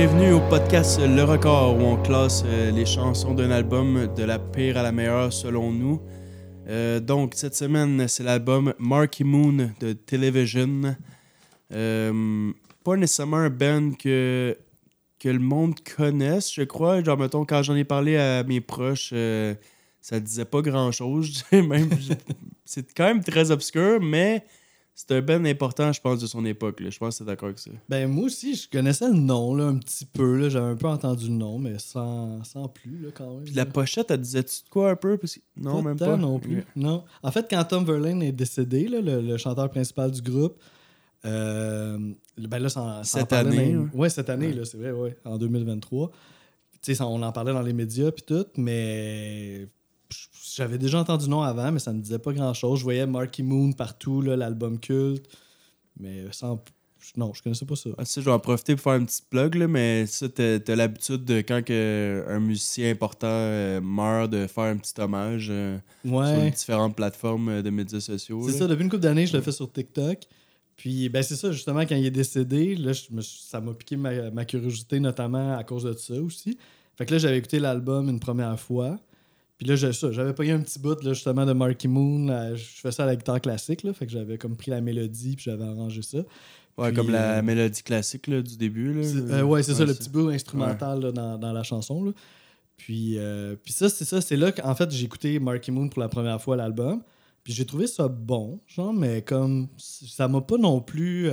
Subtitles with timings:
[0.00, 4.38] Bienvenue au podcast Le Record où on classe euh, les chansons d'un album de la
[4.38, 6.00] pire à la meilleure selon nous.
[6.68, 10.96] Euh, donc cette semaine c'est l'album Marky Moon de Television.
[11.74, 12.50] Euh,
[12.82, 14.56] pas nécessairement un band que,
[15.18, 17.04] que le monde connaisse, je crois.
[17.04, 19.12] Genre mettons quand j'en ai parlé à mes proches,
[20.00, 21.44] ça disait pas grand chose.
[21.52, 21.90] même
[22.64, 24.46] c'est quand même très obscur, mais
[25.08, 26.80] c'est un band important, je pense, de son époque.
[26.80, 26.90] là.
[26.90, 27.70] Je pense que c'est d'accord avec ça.
[27.88, 30.38] Ben, moi aussi, je connaissais le nom, là, un petit peu.
[30.38, 30.48] là.
[30.48, 33.44] J'avais un peu entendu le nom, mais sans, sans plus, là, quand même.
[33.44, 35.16] Puis la pochette, elle disait-tu de quoi un peu?
[35.16, 36.16] Parce que- Non, Pas même pas.
[36.16, 36.64] non plus.
[36.76, 37.04] Non.
[37.22, 40.58] En fait, quand Tom Verlaine est décédé, là, le, le chanteur principal du groupe,
[41.24, 41.98] euh,
[42.38, 42.68] ben là,
[43.04, 44.00] Cette année, même- ouais.
[44.00, 46.10] Ouais, cette année, là, c'est vrai, ouais, en 2023.
[46.72, 49.68] Tu sais, ça, on en parlait dans les médias puis tout, mais
[50.56, 52.78] j'avais déjà entendu le nom avant, mais ça me disait pas grand-chose.
[52.78, 55.26] Je voyais Marky Moon partout, l'album culte,
[55.98, 56.62] mais sans...
[57.16, 57.90] Non, je connaissais pas ça.
[57.96, 60.76] Ah, ça, je vais en profiter pour faire une petite plug, là, mais ça, t'as
[60.76, 65.78] l'habitude de quand que un musicien important euh, meurt de faire un petit hommage euh,
[66.04, 68.46] sur les différentes plateformes euh, de médias sociaux.
[68.46, 70.18] C'est ça, depuis une couple d'années, je le fais sur TikTok.
[70.76, 73.96] Puis, ben, c'est ça, justement, quand il est décédé, là, je me ça m'a piqué
[73.96, 76.58] ma, ma curiosité, notamment à cause de ça aussi.
[76.96, 78.98] Fait que là, j'avais écouté l'album une première fois.
[79.60, 82.54] Puis là, j'avais pogné un petit bout, là, justement, de Marky Moon.
[82.54, 83.92] Je fais ça à la guitare classique, là.
[83.92, 86.16] Fait que j'avais comme pris la mélodie, puis j'avais arrangé ça.
[86.78, 88.94] Ouais, Puis, comme la euh, mélodie classique là, du début.
[88.94, 89.02] Là.
[89.02, 92.04] C'est- euh, ouais, c'est ça, le petit bout instrumental dans, dans la chanson.
[92.04, 92.12] Là.
[92.78, 96.00] Puis, euh, puis ça, c'est ça, c'est là qu'en fait, j'ai écouté Marky Moon pour
[96.00, 97.02] la première fois l'album.
[97.44, 101.28] Puis j'ai trouvé ça bon, genre, mais comme ça m'a pas non plus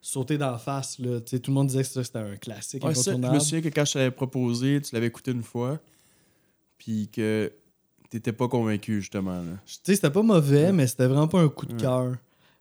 [0.00, 0.98] sauté d'en face.
[0.98, 1.20] Là.
[1.20, 3.34] Tout le monde disait que c'était un classique Ouais, ça, je incontournable.
[3.36, 5.78] me souviens que quand je t'avais proposé, tu l'avais écouté une fois,
[6.78, 7.52] puis que
[8.10, 9.36] t'étais pas convaincu, justement.
[9.40, 9.52] Là.
[9.66, 11.80] Tu sais, c'était pas mauvais, mais c'était vraiment pas un coup de Ouais.
[11.80, 12.16] cœur.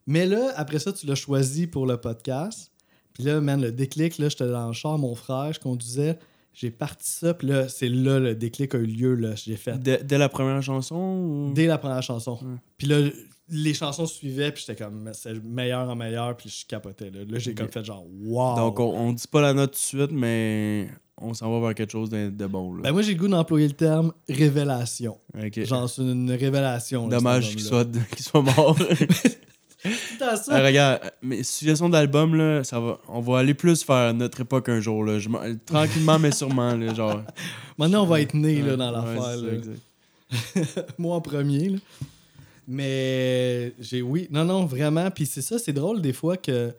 [0.08, 2.72] Mais là, après ça, tu l'as choisi pour le podcast.
[3.14, 6.18] Puis là, man, le déclic, là, j'étais dans le char, mon frère, je conduisais,
[6.54, 9.78] j'ai parti ça, puis là, c'est là, le déclic a eu lieu, là, j'ai fait.
[9.78, 11.54] Dès, dès la première chanson ou...
[11.54, 12.34] Dès la première chanson.
[12.42, 12.56] Ouais.
[12.78, 13.10] Puis là,
[13.50, 17.10] les chansons suivaient, puis j'étais comme, c'est meilleur en meilleur, puis je capotais.
[17.10, 18.56] Là, Là, j'ai comme fait genre, wow.
[18.56, 20.88] Donc, on, on dit pas la note tout de suite, mais
[21.22, 22.76] on s'en va vers quelque chose de, de bon.
[22.76, 22.82] Là.
[22.84, 25.18] Ben, moi, j'ai le goût d'employer le terme révélation.
[25.38, 25.64] Ok.
[25.66, 27.08] Genre, c'est une révélation.
[27.08, 28.78] Dommage qu'il soit, qu'il soit mort.
[30.44, 30.62] Ça.
[30.62, 34.82] Regarde, mais suggestion d'album, là, ça va, on va aller plus vers notre époque un
[34.82, 35.06] jour.
[35.06, 35.20] Là.
[35.20, 36.76] Je m'en- tranquillement, mais sûrement.
[36.76, 37.22] Là, genre.
[37.78, 39.38] Maintenant, on va être né Ouais, dans l'affaire.
[40.98, 41.70] moi en premier.
[41.70, 41.78] là.
[42.68, 45.10] Mais j'ai oui, non, non, vraiment.
[45.12, 46.74] Puis c'est ça, c'est drôle des fois que.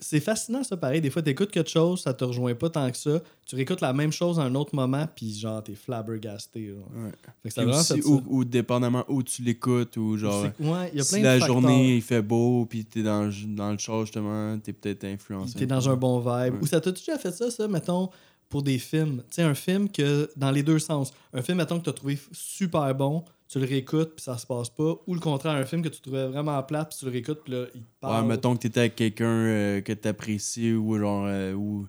[0.00, 1.00] C'est fascinant ça, pareil.
[1.00, 3.20] Des fois, t'écoutes quelque chose, ça te rejoint pas tant que ça.
[3.46, 6.68] Tu réécoutes la même chose à un autre moment, puis genre, t'es flabbergasté.
[6.68, 6.88] genre.
[7.04, 7.10] Ouais.
[7.42, 10.46] Fait que ça Puis a vraiment aussi, ou, ou dépendamment où tu l'écoutes, ou genre.
[10.58, 11.46] C'est- ouais, il y a si la facteurs.
[11.48, 15.58] journée il fait beau, puis t'es dans, dans le char justement, t'es peut-être influencé.
[15.58, 16.54] T'es dans un bon vibe.
[16.54, 16.60] Ouais.
[16.62, 18.10] Ou ça t'a déjà fait ça, ça, mettons,
[18.48, 19.18] pour des films?
[19.28, 21.12] Tu sais, un film que, dans les deux sens.
[21.32, 24.68] Un film, mettons, que t'as trouvé super bon, tu le réécoutes, puis ça se passe
[24.70, 24.94] pas.
[25.06, 27.52] Ou le contraire, un film que tu trouvais vraiment plat, puis tu le réécoutes, puis
[27.54, 28.26] là, il te Ouais, parle.
[28.26, 31.24] mettons que t'étais avec quelqu'un euh, que t'apprécies, ou genre.
[31.26, 31.86] euh, ou,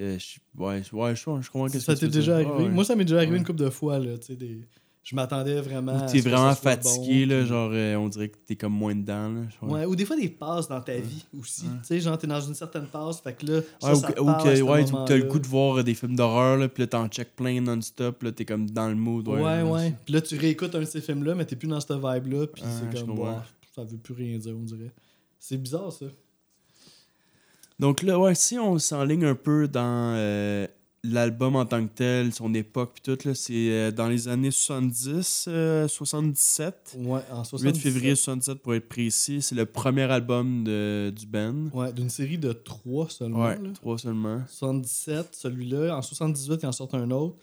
[0.00, 2.68] euh, je- ouais, je- ouais, je, je comprends que ça t'est déjà arrivé.
[2.68, 3.38] Moi, ça m'est déjà arrivé Ouais.
[3.38, 4.62] une couple de fois, là, tu sais, des...
[5.02, 5.96] Je m'attendais vraiment.
[5.96, 8.94] à T'es vraiment fatigué, bon, là, puis- genre, euh, on dirait que t'es comme moins
[8.94, 9.40] dedans, là.
[9.62, 11.62] Ouais, ou des fois des passes dans ta vie aussi.
[11.62, 11.70] Ouais.
[11.80, 14.12] Tu sais, genre, t'es dans une certaine passe, fait que là, ça, Ouais, ça ou,
[14.14, 16.86] te ou que- ouais, t'as le goût de voir des films d'horreur, là, puis là,
[16.86, 19.26] t'en check plein non-stop, là, t'es comme dans le mood.
[19.26, 19.94] Ouais, Ouais, ouais.
[20.04, 22.62] Puis là, tu réécoutes un de ces films-là, mais t'es plus dans cette vibe-là, puis
[22.62, 23.44] Ouais, c'est comme, bah,
[23.74, 24.92] ça veut plus rien dire, on dirait.
[25.38, 26.06] C'est bizarre, ça.
[27.78, 30.66] Donc là, ouais, si on s'enligne un peu dans euh,
[31.02, 35.46] l'album en tant que tel, son époque, puis tout, c'est euh, dans les années 70,
[35.48, 36.96] euh, 77.
[36.98, 37.76] Ouais, en 8 77.
[37.78, 41.68] février 77 pour être précis, c'est le premier album de, du band.
[41.72, 43.44] Ouais, d'une série de trois seulement.
[43.44, 43.70] Ouais, là.
[43.74, 44.42] trois seulement.
[44.48, 45.96] 77, celui-là.
[45.96, 47.36] En 78, il en sort un autre.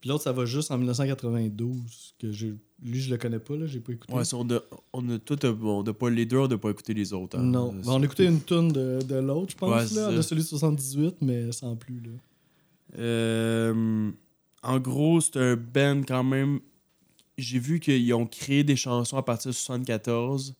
[0.00, 2.14] Puis l'autre, ça va juste en 1992.
[2.18, 2.54] Que j'ai...
[2.82, 4.12] Lui, je le connais pas, là, j'ai pas écouté.
[4.12, 4.58] Ouais, on a,
[4.92, 7.38] on a tout, on a pas les deux, on n'a pas écouté les autres.
[7.38, 7.42] hein.
[7.42, 7.72] non.
[7.72, 10.42] Ben, on a écouté une toune de, de l'autre, je pense, Ouais, là, de celui
[10.42, 12.00] de 78, mais sans plus.
[12.00, 12.10] Là.
[12.98, 14.10] Euh,
[14.62, 16.60] en gros, c'est un band quand même.
[17.38, 20.54] J'ai vu qu'ils ont créé des chansons à partir de 74,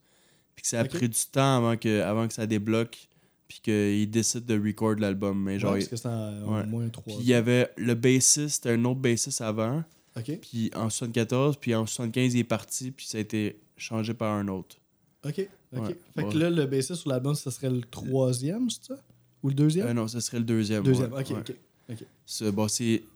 [0.55, 0.89] puis que ça a Ok.
[0.89, 3.07] pris du temps avant que, avant que ça débloque,
[3.47, 5.41] puis qu'ils décident de record l'album.
[5.43, 6.63] Mais genre, Ouais, parce que c'est en- ouais.
[6.63, 7.03] au moins trois.
[7.15, 9.83] puis il y avait le bassiste, un autre bassiste avant,
[10.17, 14.13] Ok, puis en 74, puis en 75, il est parti, puis ça a été changé
[14.13, 14.77] par un autre.
[15.25, 15.79] ok, ok.
[15.87, 18.95] Ouais, Fait que là, le bassiste sur l'album, ça serait le troisième, c'est ça?
[19.43, 19.87] Ou le deuxième?
[19.87, 20.83] Euh, non, ce serait le deuxième.
[20.83, 21.53] Deuxième, ouais, ok,
[22.51, 22.67] bon,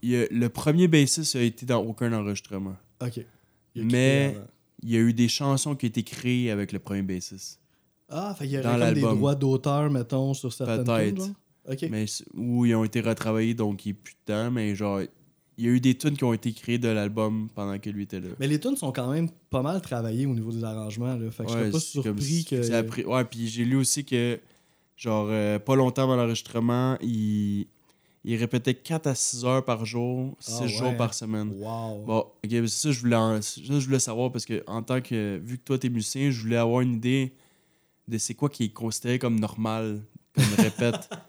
[0.02, 2.76] il a- le premier bassiste a été dans aucun enregistrement.
[3.02, 3.22] Ok.
[3.76, 4.38] Il a Mais-.
[4.84, 7.60] Il y a eu des chansons qui ont été créées avec le premier bassiste.
[8.10, 11.30] Ah, fait qu'il y aurait des droits d'auteur, mettons, sur certaines Peut-être.
[11.90, 12.06] mais
[12.36, 15.02] où ils ont été retravaillés, donc il est plus de temps, mais genre,
[15.58, 18.04] il y a eu des tunes qui ont été créées de l'album pendant que lui
[18.04, 18.28] était là.
[18.40, 21.16] Mais les tunes sont quand même pas mal travaillées au niveau des arrangements.
[21.18, 21.32] Là.
[21.32, 22.72] Fait que je Ouais, serais pas surpris que.
[22.74, 24.40] a pris- Ouais, puis j'ai lu aussi que,
[24.96, 27.66] genre, euh, pas longtemps avant l'enregistrement, il...
[28.24, 31.50] il répétait 4 à 6 heures par jour, 6 Ah jours par semaine.
[31.56, 32.04] Wow.
[32.06, 34.82] Bon, ok, mais c'est ça, je voulais, en- ça, je voulais savoir parce que, en
[34.84, 35.38] tant que.
[35.44, 37.34] Vu que toi, t'es musicien, je voulais avoir une idée
[38.08, 40.02] de c'est quoi qui est considéré comme normal,
[40.34, 41.10] comme répète.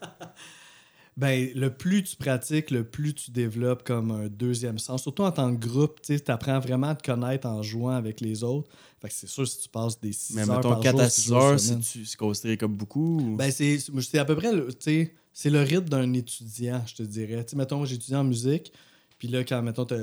[1.17, 5.01] Ben, le plus tu pratiques, le plus tu développes comme un deuxième sens.
[5.01, 8.41] Surtout en tant que groupe, tu apprends vraiment à te connaître en jouant avec les
[8.41, 8.69] autres.
[9.01, 11.01] Fait que c'est sûr, si tu passes des 6 mais heures mettons par 4 jour,
[11.01, 14.37] à six 6 jours heures, c'est considéré comme beaucoup ou- Ben, c'est c'est à peu
[14.37, 17.45] près, le- tu sais, c'est le rythme d'un étudiant, je te dirais.
[17.45, 18.73] Tu sais, mettons, j'étudie en musique,
[19.17, 19.95] puis là, quand, mettons, t'as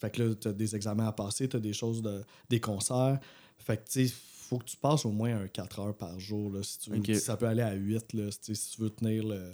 [0.00, 3.20] fait que là, t'as des examens à passer, t'as des choses, de, des concerts.
[3.58, 4.14] Fait que, tu sais,
[4.48, 7.14] faut que tu passes au moins un 4 heures par jour, là, si tu veux.
[7.14, 9.52] Ça peut aller à 8, là, si tu veux tenir le...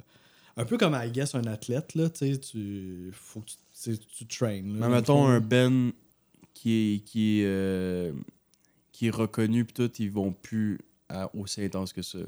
[0.56, 3.10] Un peu comme, I guess, un athlète, là, tu sais, tu...
[3.12, 3.50] Faut que
[3.82, 4.72] tu, tu traînes.
[4.72, 5.92] Mais mettons un Ben
[6.54, 8.12] qui est, qui est, euh,
[8.90, 10.78] qui est reconnu, puis tout, ils vont plus
[11.10, 12.20] à- aussi intense que ça,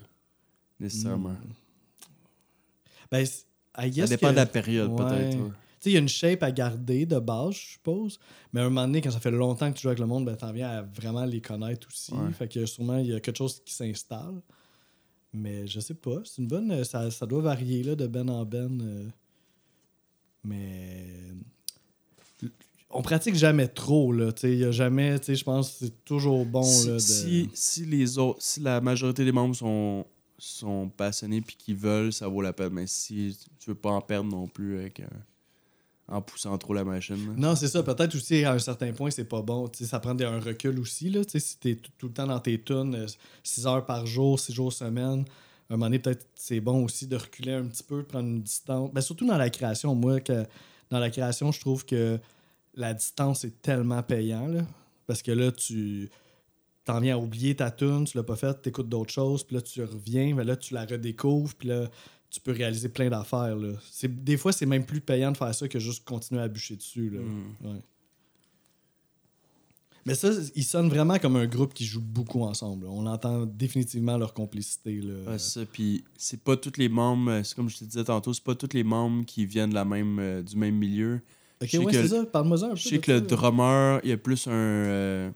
[0.79, 1.37] nécessairement.
[3.11, 3.43] Ben, Ça
[4.07, 4.97] dépend que- de la période, Ouais.
[4.97, 5.37] peut-être.
[5.39, 5.51] ouais.
[5.79, 8.19] Tu sais, il y a une shape à garder de base, je suppose.
[8.53, 10.25] Mais à un moment donné, quand ça fait longtemps que tu joues avec le monde,
[10.25, 12.13] ben, t'en viens à vraiment les connaître aussi.
[12.15, 12.33] Ouais.
[12.33, 14.41] Fait que sûrement, il y a quelque chose qui s'installe.
[15.35, 16.23] Mais je sais pas.
[16.25, 16.83] C'est une bonne.
[16.85, 18.81] Ça, ça doit varier là, de ben en ben.
[18.81, 19.09] euh.
[20.45, 21.05] Mais.
[22.91, 24.33] On pratique jamais trop, là.
[24.33, 25.19] Tu sais, il y a jamais.
[25.19, 26.95] Tu sais, je pense que c'est toujours bon, si, là.
[26.95, 26.99] De...
[27.01, 30.07] si, si les autres, si la majorité des membres sont,
[30.39, 32.73] sont passionnés puis qu'ils veulent, ça vaut la peine.
[32.73, 35.09] Mais si tu veux pas en perdre non plus avec un-
[36.09, 37.35] en poussant trop la machine.
[37.37, 37.83] Non, c'est ça.
[37.83, 39.69] Peut-être aussi, à un certain point, c'est pas bon.
[39.73, 41.11] Ça prend un recul aussi.
[41.11, 41.25] Là.
[41.25, 43.07] Tu sais, Si tu es tout, le temps dans tes tunes,
[43.43, 45.25] 6 heures par jour, 6 jours semaine,
[45.69, 48.29] à un moment donné, peut-être c'est bon aussi de reculer un petit peu, de prendre
[48.29, 48.91] une distance.
[48.93, 49.97] Ben, surtout dans la création.
[49.97, 50.45] Moi, que,
[50.91, 52.21] dans la création, je trouve que
[52.75, 54.47] la distance est tellement payant.
[54.47, 54.61] Là,
[55.09, 56.09] parce que là, tu
[56.87, 59.57] t'en viens à oublier ta tune, tu l'as pas faite, tu écoutes d'autres choses, puis
[59.57, 61.91] là, tu reviens, mais là, tu la redécouvres, puis là,
[62.31, 63.57] tu peux réaliser plein d'affaires.
[63.57, 63.73] là.
[63.91, 66.77] C'est- Des fois, c'est même plus payant de faire ça que juste continuer à bûcher
[66.77, 67.11] dessus.
[67.11, 67.21] Là.
[67.21, 67.67] Mm.
[67.67, 67.81] Ouais.
[70.05, 72.85] Mais ça, ils sonnent vraiment comme un groupe qui joue beaucoup ensemble.
[72.85, 72.91] là.
[72.93, 75.01] On entend définitivement leur complicité.
[75.01, 75.15] Là.
[75.33, 75.67] Ouais, c'est ça.
[75.67, 78.55] Puis c'est pas tous les membres, euh, c'est comme je te disais tantôt, c'est pas
[78.55, 81.21] tous les membres qui viennent de la même, euh, du même milieu.
[81.61, 82.25] ok, je sais ouais, que- c'est ça.
[82.27, 82.77] Parle-moi un peu.
[82.77, 85.31] Je sais que le drummer, il y a plus un, euh,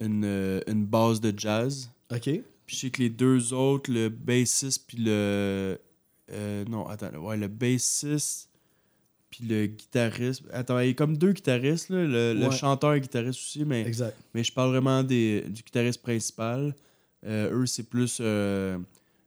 [0.00, 1.90] une, euh, une base de jazz.
[2.12, 2.22] Ok.
[2.66, 5.78] Puis je sais que les deux autres, le bassiste puis le.
[6.32, 8.50] euh, non, attends, ouais, le bassiste
[9.30, 10.42] puis le guitariste.
[10.52, 13.82] Attends, il y a comme deux guitaristes, là, le, le chanteur et guitariste aussi, mais,
[13.86, 14.16] Exact.
[14.34, 16.74] mais je parle vraiment des, du guitariste principal.
[17.24, 18.78] Euh, eux, c'est plus euh,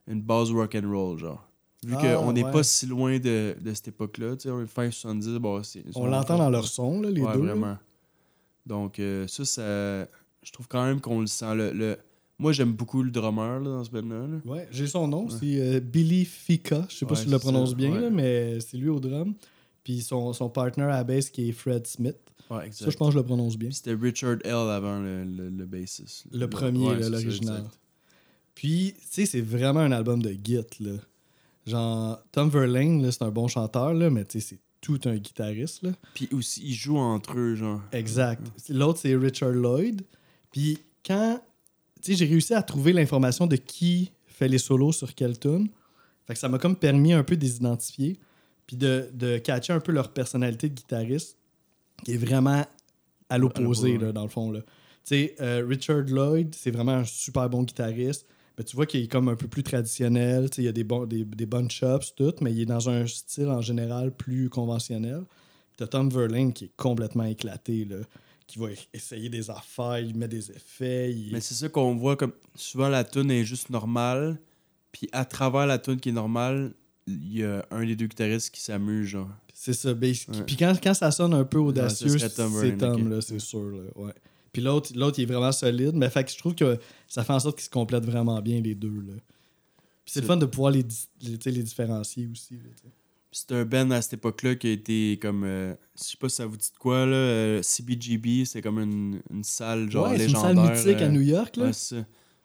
[0.06, 1.46] une base rock and roll, genre.
[1.84, 2.50] Vu Ah, qu'on n'est ouais.
[2.50, 5.82] pas si loin de, de cette époque-là, tu sais, on est fin 70, bon, c'est.
[5.94, 7.40] On l'entend dans leur son, là, les ouais, deux.
[7.40, 7.78] vraiment.
[8.66, 10.06] Donc, euh, ça, ça,
[10.42, 11.54] je trouve quand même qu'on le sent.
[11.54, 11.98] Le, le-
[12.38, 14.26] Moi, j'aime beaucoup le drummer là, dans ce band-là.
[14.26, 14.38] là.
[14.44, 16.86] Ouais, j'ai son nom, c'est euh, Billy Fika.
[16.88, 19.34] Je sais pas Ouais, si je le prononce bien, là, mais c'est lui au drum.
[19.84, 22.16] Puis son, son partner à la bass qui est Fred Smith.
[22.50, 22.84] Ouais, exact.
[22.84, 23.70] Ça, je pense que je le prononce bien.
[23.70, 24.52] C'était Richard L.
[24.52, 26.26] avant le, le, le bassiste.
[26.32, 27.64] Le premier, l'original.
[28.54, 30.92] Puis, tu sais, c'est vraiment un album de git, là.
[31.66, 35.82] Genre, Tom Verlaine, c'est un bon chanteur, là, mais tu sais, c'est tout un guitariste,
[35.82, 35.90] là.
[36.14, 37.80] Puis aussi, ils jouent entre eux, genre.
[37.92, 38.42] Exact.
[38.70, 40.02] L'autre, c'est Richard Lloyd.
[40.50, 41.40] Puis quand,
[42.02, 45.68] tu j'ai réussi à trouver l'information de qui fait les solos sur quelle tune.
[46.26, 48.18] Fait que ça m'a comme permis un peu de les identifier.
[48.66, 51.36] Puis de, de catcher un peu leur personnalité de guitariste,
[52.04, 52.64] qui est vraiment
[53.28, 54.60] à l'opposé, là, dans le fond, là.
[55.04, 58.26] Tu euh, Richard Lloyd, c'est vraiment un super bon guitariste.
[58.56, 60.50] Mais tu vois qu'il est comme un peu plus traditionnel.
[60.50, 62.88] Tu il y a des, bons, des, des bonnes chops, tout, mais il est dans
[62.90, 65.24] un style en général plus conventionnel.
[65.76, 67.96] T'as Tom Verlaine qui est complètement éclaté, là,
[68.50, 71.12] qui va essayer des affaires, il met des effets.
[71.12, 72.32] il- Mais c'est ça qu'on voit comme.
[72.54, 74.38] Souvent, la tune est juste normale.
[74.92, 76.72] Puis à travers la tune qui est normale,
[77.06, 79.30] il y a un des deux guitaristes qui s'amuse, genre.
[79.54, 79.94] C'est ça.
[79.94, 80.42] ben, Ouais.
[80.46, 83.70] Puis quand, quand ça sonne un peu audacieux, c'est Tom là, c'est sûr.
[83.70, 84.12] Là, ouais.
[84.52, 85.94] Puis l'autre, l'autre, il est vraiment solide.
[85.94, 88.60] Mais fait que je trouve que ça fait en sorte qu'ils se complètent vraiment bien,
[88.60, 89.00] les deux.
[89.06, 89.12] Là.
[90.04, 90.84] Puis c'est le fun de pouvoir les,
[91.22, 92.54] les, différencier aussi.
[92.54, 92.90] là,
[93.32, 95.44] C'est un band à cette époque-là qui a été comme.
[95.44, 97.14] euh, je sais pas si ça vous dit de quoi, là.
[97.14, 100.64] euh, CBGB, c'est comme une, une salle, genre ouais, c'est une légendaire.
[100.64, 101.56] salle mythique à euh, New York.
[101.56, 101.66] Là.
[101.66, 101.96] Ouais, ça.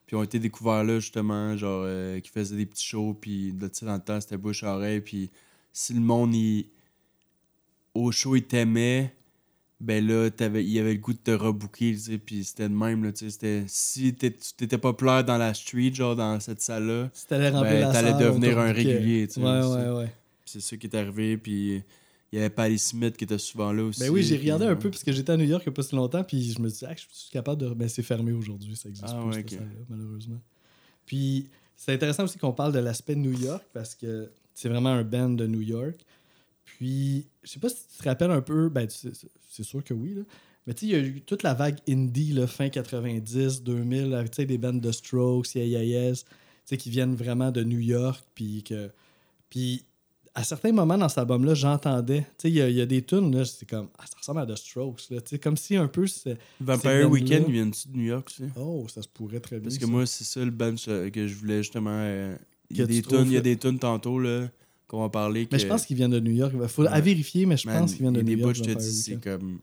[0.06, 1.88] Puis ils ont été découverts là, justement, genre,
[2.22, 5.02] qui faisaient des petits shows, puis de, tu dans le temps, c'était bouche à oreille,
[5.02, 5.32] puis
[5.74, 6.68] si le monde, il...
[7.96, 9.16] au show, il t'aimait,
[9.82, 12.68] ben là, t'avais- il y avait le goût de te rebooker, tu sais, puis c'était
[12.70, 13.64] le même, là, tu sais, c'était...
[13.68, 17.92] Si t'étais populaire dans la street, genre dans cette salle-là, Si t'allais remplir Ben, la
[17.92, 20.14] t'allais salle, on devenir un régulier, tu sais, Ouais, ouais, ouais.
[20.46, 21.84] C'est ça qui est arrivé, puis
[22.32, 24.00] il y avait Patti Smith qui était souvent là aussi.
[24.00, 24.76] Ben oui, j'ai puis, regardé un ouais.
[24.76, 26.62] peu parce que j'étais à New York il y a pas si longtemps, puis je
[26.62, 27.70] me dis, ah, je suis capable de.
[27.74, 29.60] Ben, c'est fermé aujourd'hui, ça existe Ah plus, ouais, cette ok.
[29.60, 30.42] salle-là, malheureusement.
[31.06, 35.04] Puis c'est intéressant aussi qu'on parle de l'aspect New York parce que c'est vraiment un
[35.04, 36.06] band de New York.
[36.64, 39.12] Puis, je sais pas si tu te rappelles un peu, ben, tu sais,
[39.50, 40.22] c'est sûr que oui, là.
[40.68, 44.14] Mais tu sais, il y a eu toute la vague indie, là, fin 90, 2000,
[44.14, 46.30] avec tu sais, des bandes de Strokes, YYS, tu
[46.66, 48.90] sais, qui viennent vraiment de New York, puis que.
[49.50, 49.86] Puis,
[50.36, 53.36] à certains moments dans cet album-là, j'entendais, tu sais, il y, a- y des tunes,
[53.36, 55.88] là, c'est comme, ah, ça ressemble à The Strokes, là, tu sais, comme si un
[55.88, 56.06] peu,
[56.60, 58.44] Vampire Weekend, ils viennent de New York aussi?
[58.58, 59.64] Oh, ça se pourrait très bien.
[59.70, 59.92] Parce que ça.
[59.92, 61.90] moi, c'est ça le band euh, que je voulais justement.
[61.92, 62.36] euh,
[62.70, 64.50] Il y tunes, il y a des tunes tantôt là
[64.88, 65.48] qu'on va parler.
[65.52, 66.54] Mais je pense qu'ils viennent de New York.
[66.62, 67.02] Il faut à Ouais.
[67.02, 68.56] vérifier, mais je Man, pense qu'ils viennent de y New York.
[68.56, 69.60] je te dis, c'est comme.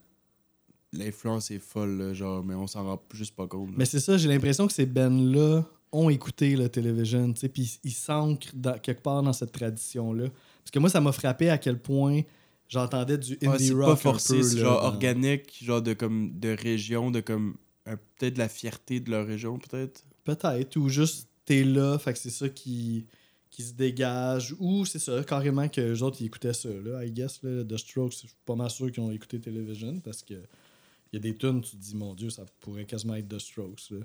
[0.94, 3.68] L'influence est folle, là, genre, mais on s'en rend juste pas compte.
[3.70, 3.74] là.
[3.78, 7.78] Mais c'est ça, j'ai l'impression que ces bands-là ont écouté la télévision, tu sais, puis
[7.82, 8.52] ils s'ancrent
[8.82, 10.26] quelque part dans cette tradition-là.
[10.62, 12.22] Parce que moi, ça m'a frappé à quel point
[12.68, 15.92] j'entendais du Ouais, indie c'est rock pas un forcé, peu, là, genre organique, genre de
[15.92, 20.04] comme de région, de comme peut-être de la fierté de leur région, peut-être?
[20.24, 23.06] Peut-être, ou juste t'es là, fait que c'est ça qui,
[23.50, 27.10] qui se dégage, ou c'est ça, carrément que les autres ils écoutaient ça, là, I
[27.10, 30.34] guess, là, The Strokes, je suis pas mal sûr qu'ils ont écouté Television, parce que
[30.34, 33.38] il y a des tunes, tu te dis, mon Dieu, ça pourrait quasiment être The
[33.38, 33.98] Strokes, là.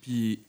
[0.00, 0.44] Puis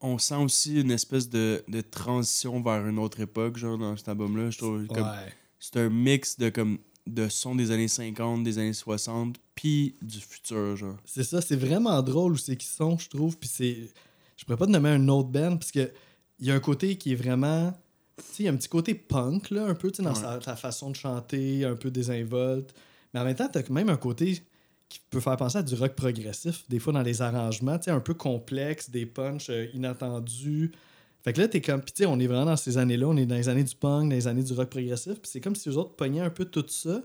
[0.00, 4.08] on sent aussi une espèce de, de transition vers une autre époque, genre dans cet
[4.08, 4.50] album-là.
[4.50, 5.32] Je trouve comme Ouais.
[5.58, 10.18] c'est un mix de comme de sons des années 50, des années 60, puis du
[10.20, 10.96] futur, genre.
[11.04, 13.38] C'est ça, c'est vraiment drôle où c'est qu'ils sont, je trouve.
[13.38, 13.88] Puis c'est.
[14.36, 15.90] Je pourrais pas te nommer un autre band parce que
[16.40, 17.72] il y a un côté qui est vraiment.
[18.18, 20.14] Tu sais, il y a un petit côté punk, là, un peu, tu sais, dans
[20.14, 20.20] Ouais.
[20.20, 22.74] sa, sa façon de chanter, un peu désinvolte.
[23.14, 24.42] Mais en même temps, t'as quand même un côté
[24.88, 28.14] qui peut faire penser à du rock progressif, des fois dans les arrangements, un peu
[28.14, 30.72] complexe, des punchs euh, inattendus.
[31.22, 31.82] Fait que là, t'es comme.
[31.92, 34.14] Sais, on est vraiment dans ces années-là, on est dans les années du punk, dans
[34.14, 35.14] les années du rock progressif.
[35.14, 37.02] Puis c'est comme si les autres pognaient un peu tout ça.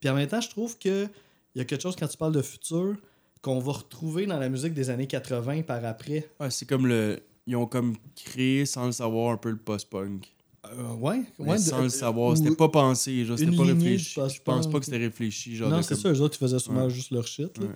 [0.00, 1.06] Puis en même temps, je trouve que
[1.54, 2.96] il y a quelque chose quand tu parles de futur
[3.42, 6.28] qu'on va retrouver dans la musique des années 80 par après.
[6.40, 7.20] Ouais, c'est comme le.
[7.46, 10.28] Ils ont comme créé sans le savoir un peu le post-punk.
[10.66, 11.58] Euh, ouais, ouais.
[11.58, 12.36] sans de- le savoir.
[12.36, 14.20] C'était pas pensé, genre, c'était pas lignée du réfléchi.
[14.34, 15.70] Je pense pas que c'était réfléchi, genre.
[15.70, 16.90] Non, c'est comme- ça, eux autres, ils faisaient souvent Ouais.
[16.90, 17.56] juste leur shit.
[17.58, 17.66] là.
[17.66, 17.72] Ouais.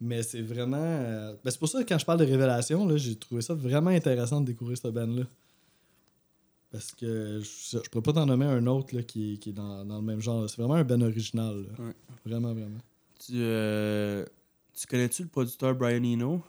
[0.00, 0.76] Mais c'est vraiment.
[0.80, 3.90] euh, ben, c'est pour ça que quand je parle de révélation, j'ai trouvé ça vraiment
[3.90, 5.24] intéressant de découvrir cette band-là.
[6.70, 9.84] Parce que je, je pourrais pas t'en nommer un autre là, qui, qui est dans,
[9.84, 10.48] dans le même genre.
[10.50, 11.64] C'est vraiment un band original.
[11.78, 11.94] Ouais.
[12.26, 12.78] Vraiment, vraiment.
[13.24, 14.24] Tu, euh,
[14.74, 16.42] tu connais-tu le producteur Brian Eno?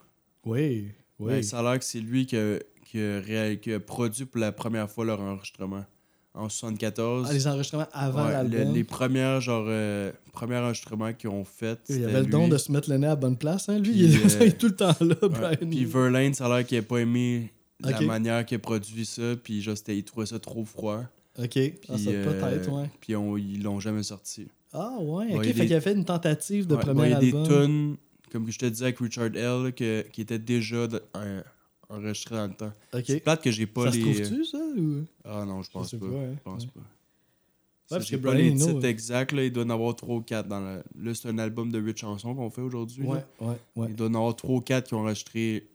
[0.45, 1.27] Oui, oui.
[1.33, 2.57] Ben, ça a l'air que c'est lui qui a,
[2.89, 5.85] qui, a réal- qui a produit pour la première fois leur enregistrement.
[6.33, 7.27] En 74.
[7.29, 8.67] Ah, les enregistrements avant Ouais, l'album?
[8.69, 11.79] le- les premières, genre, euh, premiers enregistrements qu'ils ont fait.
[11.89, 12.49] Il avait le don lui.
[12.51, 13.91] de se mettre le nez à la bonne place, hein, lui?
[13.91, 15.29] Puis, il, est, euh, est tout le temps là, Ouais.
[15.29, 15.69] Brian.
[15.69, 19.35] Puis Verlaine, ça a l'air qu'il n'a pas aimé la manière qu'il a produit ça.
[19.43, 21.03] Puis genre, il trouvait ça trop froid.
[21.37, 22.89] Ok, Puis, ah, peut-être, euh, ouais.
[23.01, 24.47] Puis on- ils l'ont jamais sorti.
[24.71, 25.41] Ah, ouais, ok.
[25.45, 27.43] il fait des- qu'il a fait une tentative de premier ouais, il y a album.
[27.43, 27.97] des tunes,
[28.31, 31.41] comme je te disais avec Richard L, que- qui étaient déjà euh,
[31.89, 32.73] enregistrées dans le temps.
[32.93, 33.03] Ok.
[33.07, 34.13] C'est plate que j'ai pas Ça les.
[34.13, 35.03] se trouve-tu, ça ou...
[35.25, 35.97] Ah non, je pense pas.
[35.97, 36.33] pas, hein.
[36.35, 36.69] Je pense Ouais.
[36.75, 36.79] pas.
[37.91, 40.21] Ouais, parce que pas les titres euh, exacts, là, il doit en avoir 3 ou
[40.21, 40.83] 4 dans le...
[41.03, 43.03] Là, c'est un album de 8 chansons qu'on fait aujourd'hui.
[43.03, 43.87] Ouais, ouais, ouais.
[43.89, 45.67] Il doit en avoir 3 ou 4 qui ont enregistré,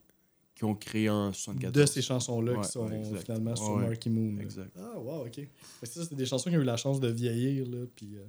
[0.54, 1.72] qui ont créé en 74.
[1.72, 3.24] De ces chansons-là qui sont exact.
[3.24, 3.76] finalement sur.
[3.78, 4.36] Marky Moon.
[4.36, 4.42] là.
[4.44, 4.70] Exact.
[4.78, 5.32] Ah, wow, ok.
[5.80, 8.20] Que ça, c'est des chansons qui ont eu la chance de vieillir, là, puis euh,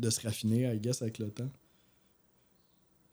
[0.00, 1.48] de se raffiner, I guess, avec le temps.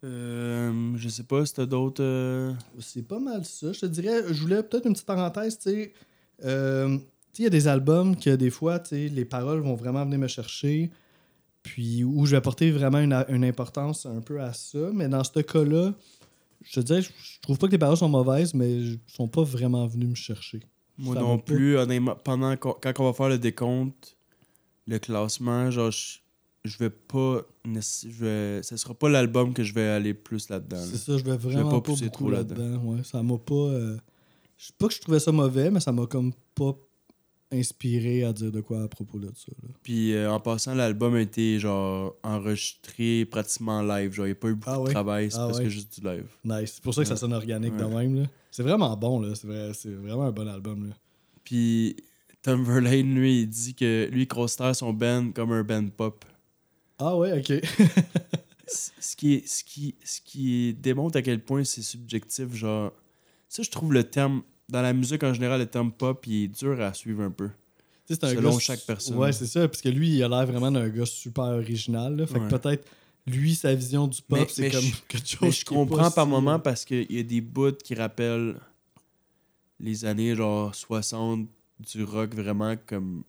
[0.03, 2.03] Euh, je sais pas si t'as d'autres.
[2.03, 3.71] euh, C'est pas mal ça.
[3.71, 5.93] Je te dirais, je voulais peut-être une petite parenthèse, tu sais.
[6.43, 6.97] Euh,
[7.37, 10.19] il y a des albums que des fois, tu sais, les paroles vont vraiment venir
[10.19, 10.91] me chercher,
[11.63, 14.89] puis où je vais porter vraiment une, une importance un peu à ça.
[14.93, 15.93] Mais dans ce cas-là,
[16.63, 19.27] je te dirais, je je trouve pas que les paroles sont mauvaises, mais ils sont
[19.27, 20.59] pas vraiment venus me chercher.
[20.97, 24.15] Moi Ça non plus, honnêtement, pendant quand on va faire le décompte,
[24.87, 26.19] le classement, genre, je,
[26.65, 27.41] je vais pas.
[27.65, 30.77] Je vais, ça sera pas l'album que je vais aller plus là-dedans.
[30.77, 30.85] là.
[30.85, 32.77] C'est ça, je vais vraiment pas pas, pousser trop là-dedans.
[32.83, 33.53] Ouais, ça m'a pas.
[33.53, 33.97] euh,
[34.57, 36.75] Je sais pas que je trouvais ça mauvais, mais ça m'a comme pas
[37.51, 39.51] inspiré à dire de quoi à propos de ça.
[39.61, 39.69] là.
[39.83, 44.11] Puis euh, en passant, l'album a été genre enregistré pratiquement live.
[44.13, 45.65] Genre, il n'y a pas eu beaucoup Ah de travail, c'est Ah parce ouais?
[45.65, 46.25] que juste du live.
[46.43, 46.71] Nice.
[46.75, 48.07] C'est pour ça que ça sonne organique de Ouais.
[48.07, 48.21] même.
[48.21, 48.25] là.
[48.51, 49.35] C'est vraiment bon, là.
[49.35, 50.89] C'est vrai- c'est vraiment un bon album.
[50.89, 50.95] Là.
[51.43, 51.95] Puis
[52.41, 56.25] Tom Verlaine, lui, il dit que lui, il considère son band comme un band pop.
[56.99, 57.61] Ah ouais, ok.
[58.67, 62.53] Ce, qui ce, qui, ce qui démontre à quel point c'est subjectif.
[62.53, 62.91] Genre,
[63.49, 66.47] ça, je trouve le terme, dans la musique en général, le terme pop, il est
[66.47, 67.49] dur à suivre un peu.
[68.07, 69.17] Tu sais, c'est un Selon gars- chaque personne.
[69.17, 69.67] Ouais, c'est ça.
[69.67, 72.15] Parce que lui, il a l'air vraiment d'un gars super original.
[72.15, 72.25] là.
[72.25, 72.47] Fait Ouais.
[72.49, 72.87] que peut-être,
[73.27, 76.29] lui, sa vision du pop, c'est comme je- quelque chose Mais je comprends par si-
[76.31, 78.55] moment parce qu'il y a des bouts qui rappellent
[79.79, 81.47] les années genre 60
[81.79, 83.23] du rock vraiment comme.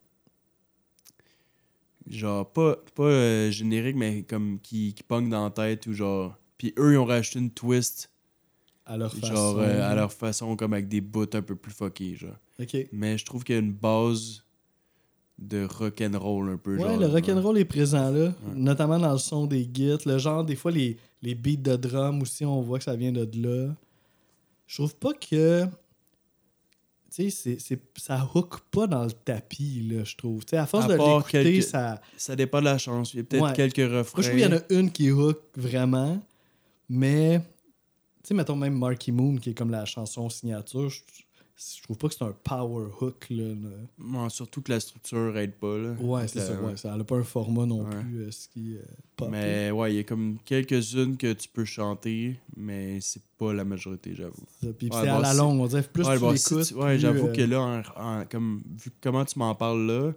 [2.08, 6.37] Genre, pas, pas euh, générique, mais comme qui, qui pogne dans la tête ou genre.
[6.58, 8.11] Puis eux, ils ont rajouté une twist,
[8.87, 9.34] à leur façon.
[9.34, 12.37] genre euh, à leur façon, comme avec des bouts un peu plus fuckés, genre.
[12.92, 14.44] Mais je trouve qu'il y a une base
[15.38, 16.76] de rock'n'roll un peu.
[16.76, 18.32] Ouais, genre, le rock'n'roll est présent là, Ouais.
[18.54, 19.96] notamment dans le son des gits.
[20.06, 23.12] Le genre, des fois, les, les beats de drum aussi, on voit que ça vient
[23.12, 23.75] de là.
[24.66, 25.64] Je trouve pas que.
[27.14, 30.44] Tu sais, c'est- c'est- ça hook pas dans le tapis, là, je trouve.
[30.44, 32.00] Tu sais, à force À de l'écouter, quelques- ça.
[32.16, 33.14] Ça dépend de la chance.
[33.14, 33.52] Il y a peut-être Ouais.
[33.52, 33.92] quelques refrains.
[33.92, 36.21] Moi, je trouve qu'il y en a une qui hook vraiment,
[36.88, 37.40] mais.
[38.23, 41.00] Tu sais, mettons même Marky Moon, qui est comme la chanson signature, je,
[41.56, 43.54] je trouve pas que c'est un power hook, là.
[43.99, 45.76] Ouais, surtout que la structure aide pas.
[45.78, 45.92] Là.
[46.00, 46.76] Ouais, c'est ça, ouais.
[46.76, 48.00] Ça n'a pas un format non Ouais.
[48.02, 48.76] plus, euh, ce qui.
[48.76, 48.82] euh.
[49.30, 53.64] Mais ouais, il y a comme quelques-unes que tu peux chanter, mais c'est pas la
[53.64, 54.42] majorité, j'avoue.
[54.78, 56.66] Puis c'est à bon, la longue, on dirait plus tu bon, si l'écoutes.
[56.68, 57.61] tu- ouais, j'avoue euh, que là,
[57.96, 60.12] en- en- comme, vu comment tu m'en parles là,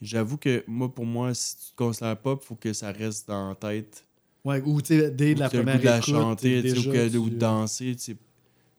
[0.00, 3.48] j'avoue que moi, pour moi, si tu te considères pop, faut que ça reste dans
[3.48, 4.04] la tête.
[4.44, 6.72] Ouais, ou tu sais, dès Ou la première goût de la écoute, chanter,
[7.16, 8.16] ou, ou de danser, tu sais,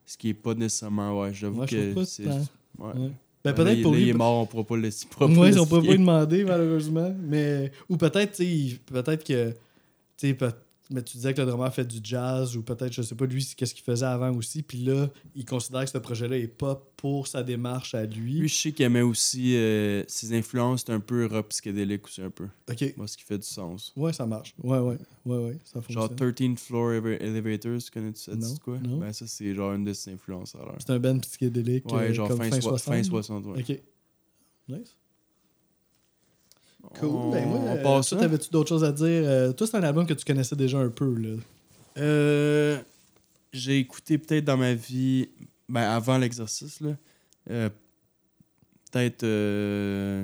[0.05, 2.25] ce qui est pas nécessairement, ouais, j'avoue Ouais, que pas c'est...
[2.27, 2.33] Ouais.
[2.79, 2.93] Ouais.
[2.93, 4.05] Ben, Là, peut-être pour là, lui.
[4.05, 7.15] il est mort, on pourra pas le pourra Ouais, on peut pas lui demander, malheureusement.
[7.21, 7.71] Mais...
[7.89, 9.51] Ou peut-être, tu sais, peut-être que.
[9.51, 9.55] Tu
[10.17, 10.51] sais, peut-
[10.91, 13.43] mais tu disais que le drummer fait du jazz, ou peut-être, je sais pas, lui,
[13.57, 14.61] qu'est-ce qu'il faisait avant aussi.
[14.63, 18.39] Puis là, il considère que ce projet-là est pop pour sa démarche à lui.
[18.39, 22.21] Lui, je sais qu'il aimait aussi euh, ses influences, c'est un peu rock psychédélique aussi,
[22.21, 22.47] un peu.
[22.69, 22.93] Ok.
[22.97, 23.93] Moi, ce qui fait du sens.
[23.95, 24.53] Ouais, ça marche.
[24.63, 24.97] Ouais, ouais.
[25.25, 25.57] Ouais, ouais.
[25.63, 26.33] Ça Genre fonctionne.
[26.33, 28.35] 13 Floor Ele- Elevators, tu connais ça?
[28.35, 28.77] Non, quoi?
[28.79, 28.97] non.
[28.99, 30.75] Ben, ça, c'est genre une de ses influences alors.
[30.79, 31.91] C'est un band psychédélique.
[31.91, 32.93] Ouais, euh, genre comme fin, fin, soi- 60.
[32.95, 33.59] fin 60, ouais.
[33.61, 33.79] Ok.
[34.67, 34.95] Nice.
[36.99, 37.09] Cool.
[37.09, 38.23] On, ben moi, on euh, passe toi, ça.
[38.25, 39.05] t'avais-tu d'autres choses à dire?
[39.25, 41.35] Euh, toi, c'est un album que tu connaissais déjà un peu, là.
[41.97, 42.77] Euh,
[43.53, 45.29] j'ai écouté peut-être dans ma vie,
[45.69, 46.95] ben avant l'exercice, là,
[47.49, 47.69] euh,
[48.91, 49.23] peut-être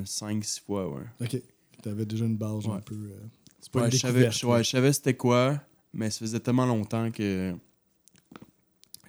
[0.05, 1.03] 5-6 fois, ouais.
[1.21, 1.41] Ok.
[1.81, 2.95] T'avais déjà une base un peu.
[2.95, 3.17] euh,
[3.59, 5.59] C'est pas Ouais, une je savais, ouais, je savais c'était quoi,
[5.93, 7.53] mais ça faisait tellement longtemps que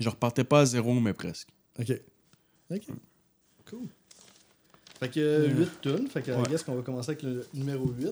[0.00, 1.48] je repartais pas à zéro, mais presque.
[1.79, 1.92] Ok.
[2.70, 2.87] Ok.
[3.68, 3.88] Cool.
[5.03, 6.07] Fait que 8 tonnes.
[6.09, 6.43] Fait que Ouais.
[6.47, 8.07] I guess qu'on va commencer avec le numéro 8.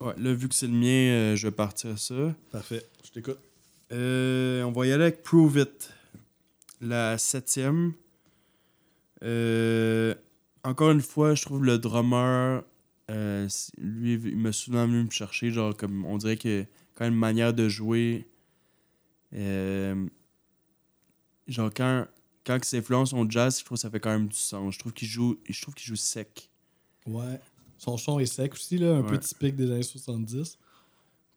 [0.00, 2.34] Ouais, là, vu que c'est le mien, euh, je vais partir ça.
[2.50, 2.82] Parfait.
[3.04, 3.38] Je t'écoute.
[3.92, 5.90] Euh, on va y aller avec Prove It.
[6.80, 7.92] La septième.
[9.22, 10.14] Euh,
[10.62, 12.62] encore une fois, je trouve le drummer,
[13.10, 15.50] euh, lui, il m'a souvent venu me chercher.
[15.50, 18.26] Genre, comme on dirait que quand une manière de jouer.
[19.34, 20.06] euh,
[21.48, 22.06] genre, quand,
[22.46, 24.74] quand il s'influence au jazz, je trouve que ça fait quand même du sens.
[24.74, 26.50] Je trouve qu'il joue, je trouve qu'il joue sec.
[27.06, 27.40] Ouais.
[27.78, 29.18] Son son est sec aussi, là, un peu Ouais.
[29.20, 30.58] typique des années 70.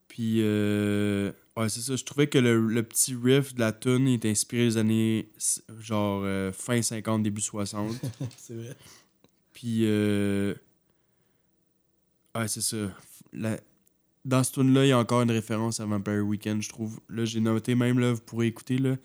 [0.08, 1.96] Puis, euh, ouais, c'est ça.
[1.96, 5.30] Je trouvais que le, le petit riff de la tune est inspiré des années,
[5.80, 7.94] genre, euh, fin 50, début 60.
[8.38, 8.76] c'est vrai.
[9.54, 10.54] Puis, euh,
[12.36, 12.78] ouais, c'est ça.
[13.34, 13.60] La-
[14.26, 17.00] dans ce tune là il y a encore une référence à Vampire Weekend, je trouve.
[17.10, 18.96] Là, j'ai noté même, là, vous pourrez écouter, là,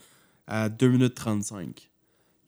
[0.47, 1.91] à 2 minutes 35.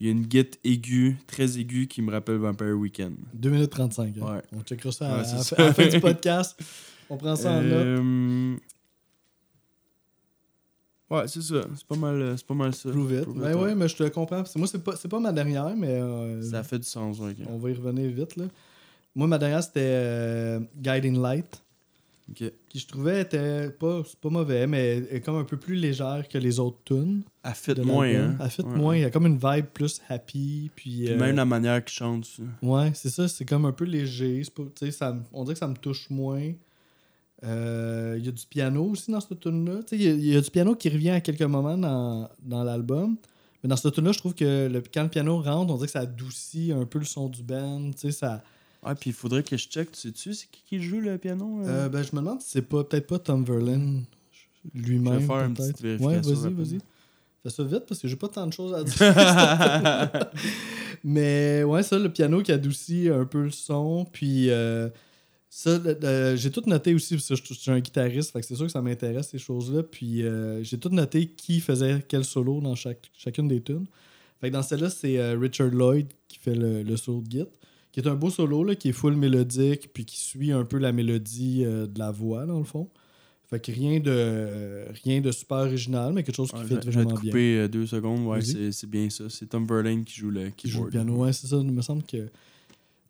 [0.04, 3.14] Il y a une guette aiguë, très aiguë, qui me rappelle Vampire Weekend.
[3.32, 4.14] 2 minutes 35.
[4.20, 4.34] hein.
[4.34, 4.42] Ouais.
[4.52, 5.56] On checkera ça Ouais, à, ça.
[5.56, 6.60] à la fin du podcast.
[7.08, 7.72] On prend ça en note.
[7.72, 8.56] Euh,
[11.10, 11.62] Ouais, c'est ça.
[11.74, 12.90] C'est pas mal, euh, c'est pas mal ça.
[12.90, 13.22] Prove it.
[13.22, 14.42] Prove Ben ouais, mais je te comprends.
[14.56, 17.46] Moi, c'est pas, c'est pas ma dernière, mais euh, Ça fait du sens, ouais, ok.
[17.48, 18.36] on va y revenir vite.
[18.36, 18.44] Là.
[19.14, 21.62] Moi, ma dernière, c'était euh, Guiding Light,
[22.32, 26.38] Qui je trouvais était pas, pas mauvais, mais est comme un peu plus légère que
[26.38, 27.22] les autres tunes.
[27.42, 28.36] Elle fit moins, hein.
[28.40, 28.76] Elle fit Ouais.
[28.76, 28.96] moins.
[28.96, 30.70] Il y a comme une vibe plus happy.
[30.74, 32.42] Puis, Puis euh, même la manière qu'il chante, ça.
[32.62, 33.28] Ouais, c'est ça.
[33.28, 34.40] C'est comme un peu léger.
[34.56, 36.50] Pas- tu sais, ça, on dirait que ça me touche moins.
[37.44, 39.82] Euh, Il y a du piano aussi dans cette tune-là.
[39.82, 41.76] Tu sais, Il y, a- il y a du piano qui revient à quelques moments
[41.76, 43.16] dans, dans l'album.
[43.62, 45.92] Mais dans cette tune-là, je trouve que le, quand le piano rentre, on dirait que
[45.92, 47.90] ça adoucit un peu le son du band.
[47.92, 48.42] Tu sais, ça,
[48.84, 49.90] Ah, puis il faudrait que je check.
[49.92, 51.60] Tu sais-tu, c'est qui qui joue le piano?
[51.62, 51.66] euh?
[51.86, 54.04] euh, ben, je me demande si c'est pas peut-être pas Tom Verlaine
[54.74, 55.14] lui-même.
[55.14, 56.58] Je vais faire une petite Ouais, vérification vas-y, rapide.
[56.58, 56.78] vas-y.
[57.42, 60.10] Fais ça vite parce que j'ai pas tant de choses à dire.
[61.04, 64.06] Mais ouais, ça, le piano qui adoucit un peu le son.
[64.10, 64.88] Puis euh,
[65.50, 65.78] ça,
[66.36, 68.32] j'ai tout noté aussi parce que je, je suis un guitariste.
[68.32, 69.82] Fait que c'est sûr que ça m'intéresse ces choses-là.
[69.82, 70.22] Puis
[70.62, 73.86] j'ai tout noté qui faisait quel solo dans chaque, chacune des tunes.
[74.40, 77.44] Fait que dans celle-là, c'est Richard Lloyd qui fait le, le solo de git.
[77.94, 79.92] Qui est un beau solo là, qui est full mélodique.
[79.92, 82.88] Puis qui suit un peu la mélodie euh, de la voix, dans le fond.
[83.48, 86.86] Fait que rien de, rien de super original, mais quelque chose qui Ouais, fait je,
[86.86, 87.34] vais- je vais te vraiment bien.
[87.36, 88.26] euh, deux secondes.
[88.26, 89.30] Ouais, c'est bien ça.
[89.30, 91.06] C'est Tom Verlaine qui joue le qui joue le keyboard.
[91.06, 91.22] piano.
[91.24, 91.56] Ouais, c'est ça.
[91.56, 92.28] Il me semble que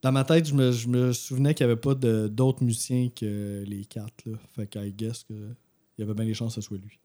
[0.03, 3.09] Dans ma tête, je me, je me souvenais qu'il n'y avait pas de- d'autres musiciens
[3.09, 4.27] que les quatre.
[4.27, 4.37] Là.
[4.55, 6.99] Fait que I guess que il y avait bien des chances que ce soit lui.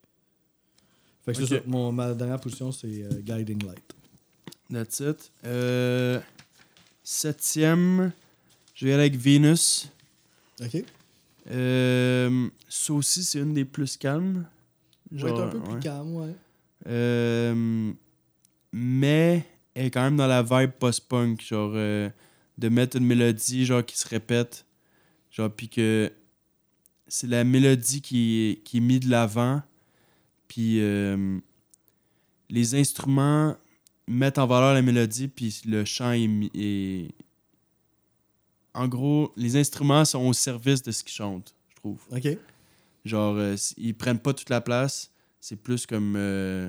[1.24, 1.62] Fait que c'est Ok.
[1.64, 1.70] ça.
[1.70, 3.94] Mon, ma dernière position, c'est euh, Guiding Light.
[4.70, 5.32] That's it.
[5.46, 6.20] Euh,
[7.10, 8.12] septième,
[8.72, 9.90] je vais aller avec Venus.
[10.62, 10.84] OK?
[11.50, 14.46] Euh, ça aussi, c'est une des plus calmes.
[15.10, 15.80] Vais être un peu plus ouais.
[15.80, 16.34] calme, ouais.
[16.86, 17.92] Euh,
[18.72, 19.44] mais
[19.74, 22.08] elle est quand même dans la vibe post-punk, genre euh,
[22.58, 24.64] de mettre une mélodie genre qui se répète,
[25.32, 26.12] genre puis que
[27.08, 29.62] c'est la mélodie qui est, qui est mise de l'avant,
[30.46, 31.40] puis euh,
[32.48, 33.56] les instruments
[34.10, 37.08] mettent en valeur la mélodie, puis le chant est, est-
[38.74, 42.00] En gros, les instruments sont au service de ce qu'ils chantent, je trouve.
[42.12, 42.28] OK.
[43.04, 45.10] Genre, euh, ils prennent pas toute la place.
[45.40, 46.14] C'est plus comme.
[46.16, 46.68] euh,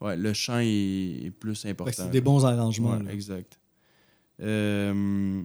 [0.00, 0.66] ouais, le chant est,
[1.26, 1.92] est plus que important.
[2.04, 2.96] c'est des bons arrangements.
[2.96, 3.12] Ouais, là.
[3.12, 3.58] exact.
[4.42, 5.42] Euh,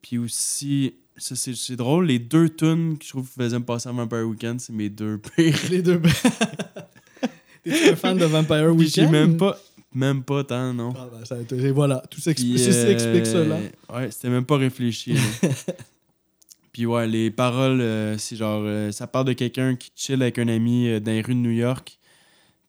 [0.00, 3.92] Puis aussi, ça c'est drôle, les deux tunes que je trouve faisaient me passer à
[3.92, 5.58] Vampire Weekend, c'est mes deux pires.
[5.70, 6.00] Les deux.
[7.64, 9.10] T'es un fan de Vampire Puis j'ai Weekend?
[9.12, 9.58] même pas,
[9.94, 10.92] même pas tant, non.
[10.96, 13.58] Ah ben, ça a été- et voilà, tout s'explique euh, cela.
[13.92, 15.16] Ouais, c'était même pas réfléchi.
[16.72, 20.38] Puis ouais, les paroles, euh, c'est genre, euh, ça parle de quelqu'un qui chill avec
[20.40, 21.98] un ami dans les rues de New York,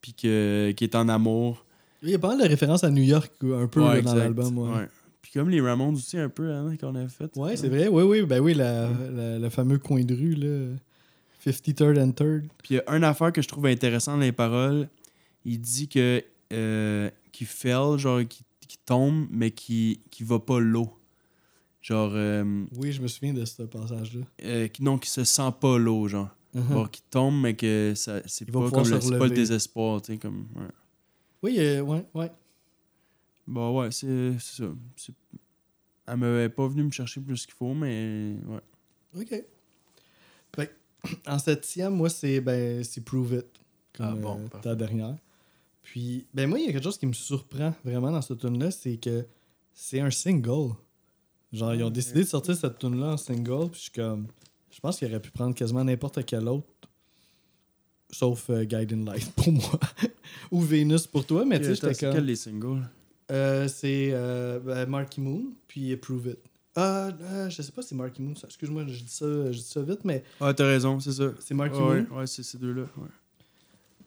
[0.02, 1.66] puis que, qui est en amour.
[2.04, 4.16] Il y a pas mal de références à New York un peu Ouais, là, dans
[4.16, 4.58] l'album.
[4.60, 4.88] Ouais, Ouais.
[5.24, 7.36] Puis comme les Ramones aussi, un peu, hein, qu'on a fait.
[7.36, 7.88] Ouais, c'est vrai.
[7.88, 8.22] Oui, oui.
[8.22, 10.76] Ben oui, la, la- le fameux coin de rue, là.
[11.44, 12.42] 53rd and 3rd.
[12.64, 14.88] Puis il y a une affaire que je trouve intéressante dans les paroles.
[15.46, 20.60] Il dit que euh, qu'il fell, genre qu'il qu'il tombe, mais qui qui va pas
[20.60, 20.92] l'eau.
[21.82, 24.26] Genre, euh, Oui, je me souviens de ce passage-là.
[24.44, 26.30] euh, qui- non, qui se sent pas l'eau, genre.
[26.56, 26.70] Mhm.
[26.70, 30.18] Genre, qui tombe, mais que ça, c'est pas comme le, pas le désespoir, tu sais,
[30.18, 30.48] comme.
[30.56, 30.68] Ouais.
[31.44, 32.32] Oui, euh, ouais, ouais.
[33.46, 34.64] Bon, ouais, c'est ça.
[36.08, 38.62] Elle m'avait pas venu me chercher plus qu'il faut, mais ouais.
[39.22, 39.44] OK.
[40.52, 40.62] Que,
[41.28, 43.46] en septième, moi, c'est ben, c'est Prove It.
[43.94, 45.16] Comme Ah, bon, ta dernière.
[45.86, 48.58] Puis, ben moi, il y a quelque chose qui me surprend vraiment dans cette tune
[48.60, 49.24] là c'est que
[49.72, 50.72] c'est un single.
[51.54, 53.92] Genre, ils ont Ah, décidé de sortir cette tune là en single, puis je suis
[53.92, 54.28] comme...
[54.72, 56.68] Je pense qu'il aurait pu prendre quasiment n'importe quel autre,
[58.12, 59.80] sauf euh, Guiding Light pour moi.
[60.52, 62.16] Ou Venus pour toi, mais tu sais, j'étais c'est comme...
[62.16, 62.82] quel les singles
[63.32, 66.40] Euh, c'est euh, ben, Marky Moon, puis Prove It.
[66.78, 69.64] Euh, euh, je sais pas si c'est Marky Moon, excuse-moi, je dis ça, je dis
[69.64, 71.32] ça vite, mais Ah, t'as raison, c'est ça.
[71.40, 72.18] c'est Marky ouais, Moon?
[72.18, 72.84] ouais, c'est ces deux-là.
[72.98, 73.08] Ouais.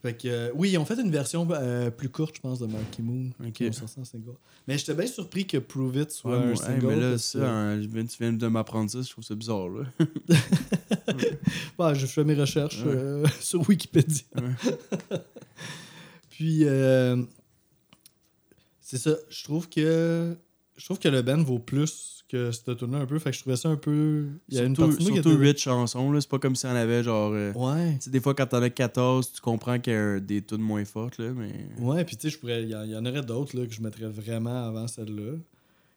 [0.01, 2.67] Fait que, euh, oui, ils ont fait une version euh, plus courte, je pense, de
[2.67, 3.31] Marky Moon.
[3.45, 3.53] Ok.
[3.53, 4.35] Qui ont sorti en single.
[4.69, 6.87] Mais j'étais bien surpris que Prove It soit Ouais, un single.
[6.87, 9.85] mais là, ça, que- hein, tu viens de m'apprendre ça, je trouve ça bizarre, là.
[11.79, 12.93] Ouais, je fais mes recherches Ouais.
[12.95, 14.23] euh, sur Wikipédia.
[16.31, 16.65] Puis,
[18.81, 19.17] c'est ça.
[19.29, 20.37] Je trouve que
[20.79, 23.19] je trouve que le band vaut plus que cette tune un peu.
[23.19, 24.27] Fait que je trouvais ça un peu.
[24.49, 26.21] Il y a une surtout partie moi qui surtout était- 8 chansons, là.
[26.21, 27.33] C'est pas comme si on avait genre.
[27.33, 27.95] euh, Ouais.
[27.95, 30.61] Tu sais, des fois, quand t'en as 14, tu comprends qu'il y a des tunes
[30.61, 31.53] moins fortes, là, mais.
[31.79, 32.63] Ouais, puis tu sais, je pourrais.
[32.63, 35.33] Il y, y en aurait d'autres là, que je mettrais vraiment avant celle-là.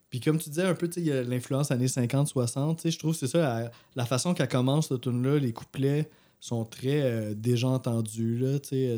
[0.10, 2.82] Puis comme tu disais un peu, tu sais, il y a l'influence années 50-60, tu
[2.84, 6.10] sais, je trouve que c'est ça, la, la façon qu'elle commence, cette tune-là, les couplets
[6.41, 8.98] sont très euh, déjà entendus, là, tu sais, euh,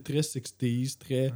[0.00, 1.32] très 60s, très...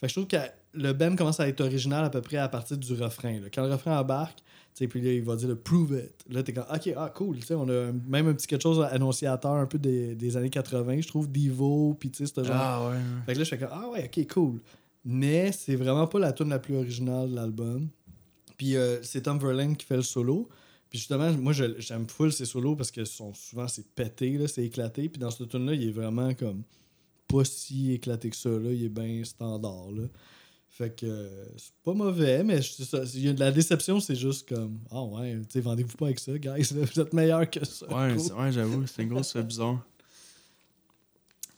[0.00, 0.36] Fait que je trouve que
[0.74, 3.48] le band commence à être original à peu près à partir du refrain, là.
[3.52, 4.38] Quand le refrain embarque,
[4.74, 7.68] puis là, il va dire le «prove it», là, t'es comme «Ok, ah, cool», on
[7.68, 11.30] a même un petit quelque chose annonciateur un peu des, des années 80, je trouve,
[11.30, 12.96] Divo, puis tu sais, ce genre Ah, ouais.
[12.96, 13.02] ouais.
[13.26, 14.60] fait que là, je fais comme, ah ouais, ok, cool.
[15.04, 17.88] Mais c'est vraiment pas la tune la plus originale de l'album.
[18.56, 20.48] Puis euh, c'est Tom Verlaine qui fait le solo.
[20.88, 25.08] Puis justement, moi, j'aime full ces solos parce que sont souvent c'est pété, c'est éclaté.
[25.08, 26.62] Puis dans cette tune là il est vraiment comme
[27.26, 28.50] pas si éclaté que ça.
[28.50, 28.70] Là.
[28.70, 29.90] Il est bien standard.
[29.90, 30.04] Là.
[30.74, 34.14] Fait que euh, c'est pas mauvais, mais c'est il y a de la déception, c'est
[34.16, 36.62] juste comme, ah ouais, tu vendez-vous pas avec ça, guys.
[36.72, 37.86] vous êtes meilleurs que ça.
[37.94, 39.84] Ouais, c'est- ouais j'avoue, c'est une grosse fait bizarre.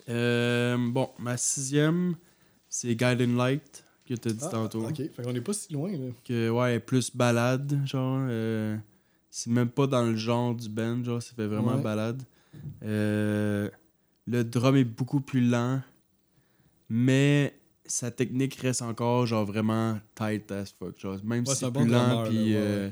[0.09, 2.16] Euh, bon, ma sixième,
[2.68, 4.87] c'est Guiding Light, que t'as dit Ah, tantôt.
[4.87, 5.92] Ok, fait qu'on est pas si loin.
[5.92, 6.11] Là.
[6.24, 8.18] Que, ouais, plus balade, genre.
[8.29, 8.77] euh,
[9.31, 11.83] c'est même pas dans le genre du band, genre, ça fait vraiment Ouais.
[11.83, 12.22] balade.
[12.83, 13.68] Euh,
[14.27, 15.81] le drum est beaucoup plus lent,
[16.88, 17.55] mais
[17.87, 20.99] sa technique reste encore, genre, vraiment tight as fuck.
[20.99, 22.90] Genre, même Ouais, si c'est c'est bon plus lent, puis ouais, euh,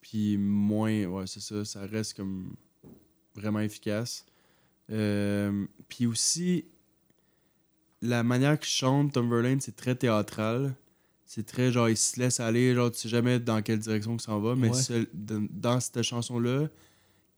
[0.00, 2.54] puis moins, ouais, c'est ça, ça reste comme
[3.34, 4.24] vraiment efficace.
[4.90, 6.64] Euh, puis aussi,
[8.00, 10.74] la manière qu'il chante, Tom Verlaine, c'est très théâtral.
[11.26, 14.22] C'est très genre, il se laisse aller, genre, tu sais jamais dans quelle direction que
[14.22, 14.54] ça en va.
[14.56, 15.06] Mais Ouais.
[15.12, 16.68] dans, cette chanson-là,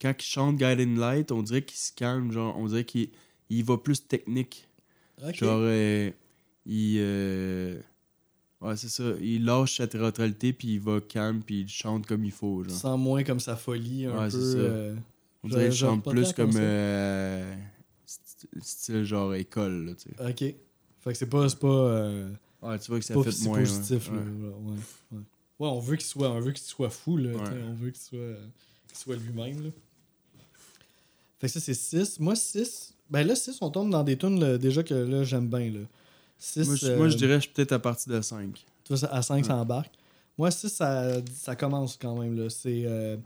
[0.01, 3.11] quand il chante Guiding Light, on dirait qu'il se calme, genre, on dirait qu'il
[3.49, 4.69] il va plus technique.
[5.27, 5.35] Ok.
[5.35, 6.11] Genre, euh,
[6.75, 6.97] il.
[7.01, 7.81] euh,
[8.63, 9.05] Ouais, c'est ça.
[9.23, 12.63] Il lâche sa théâtralité, puis il va calme, puis il chante comme il faut.
[12.63, 12.73] Genre.
[12.77, 14.37] Sans moins comme sa folie, un Ouais, peu.
[14.37, 14.95] euh,
[15.43, 17.55] On dirait qu'il chante plus comme euh,
[18.07, 20.29] st- style genre école, là, tu sais.
[20.29, 20.55] Ok.
[21.01, 21.49] Fait que c'est pas.
[21.49, 22.31] C'est pas, euh,
[22.61, 23.61] Ouais, tu vois que ça fait si moins.
[23.61, 24.17] positif, ouais.
[24.17, 24.23] là.
[24.23, 24.77] Ouais,
[25.13, 25.23] ouais,
[25.69, 27.31] on veut qu'il soit, on veut qu'il soit fou, là.
[27.71, 28.37] On veut qu'il soit,
[28.89, 29.71] qu'il soit lui-même, là.
[31.39, 32.21] Fait que ça, c'est 6.
[32.21, 32.95] Moi, 6.
[33.09, 35.81] Ben là, 6, on tombe dans des tunes là, déjà que là, j'aime bien, là.
[36.41, 36.67] 6.
[36.67, 38.53] Moi, je, moi, je dirais je suis peut-être à partir de 5.
[38.85, 39.93] Tu vois, à 5, ça embarque.
[40.37, 42.37] Moi, 6, ça, ça commence quand même.
[42.37, 42.49] là.
[42.51, 43.17] C'est euh,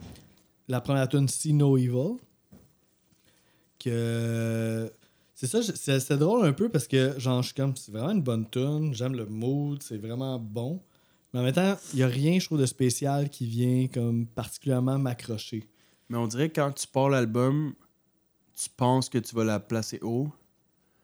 [0.68, 2.16] la première tune See No Evil.
[3.78, 4.90] Que.
[5.34, 8.10] C'est ça, c'est c'est drôle un peu parce que, genre, je suis comme, c'est vraiment
[8.12, 8.94] une bonne tune.
[8.94, 10.80] J'aime le mood, c'est vraiment bon.
[11.32, 14.26] Mais en même temps, il n'y a rien, je trouve, de spécial qui vient comme
[14.26, 15.68] particulièrement m'accrocher.
[16.08, 17.74] Mais on dirait que quand tu pars l'album,
[18.56, 20.28] tu penses que tu vas la placer haut.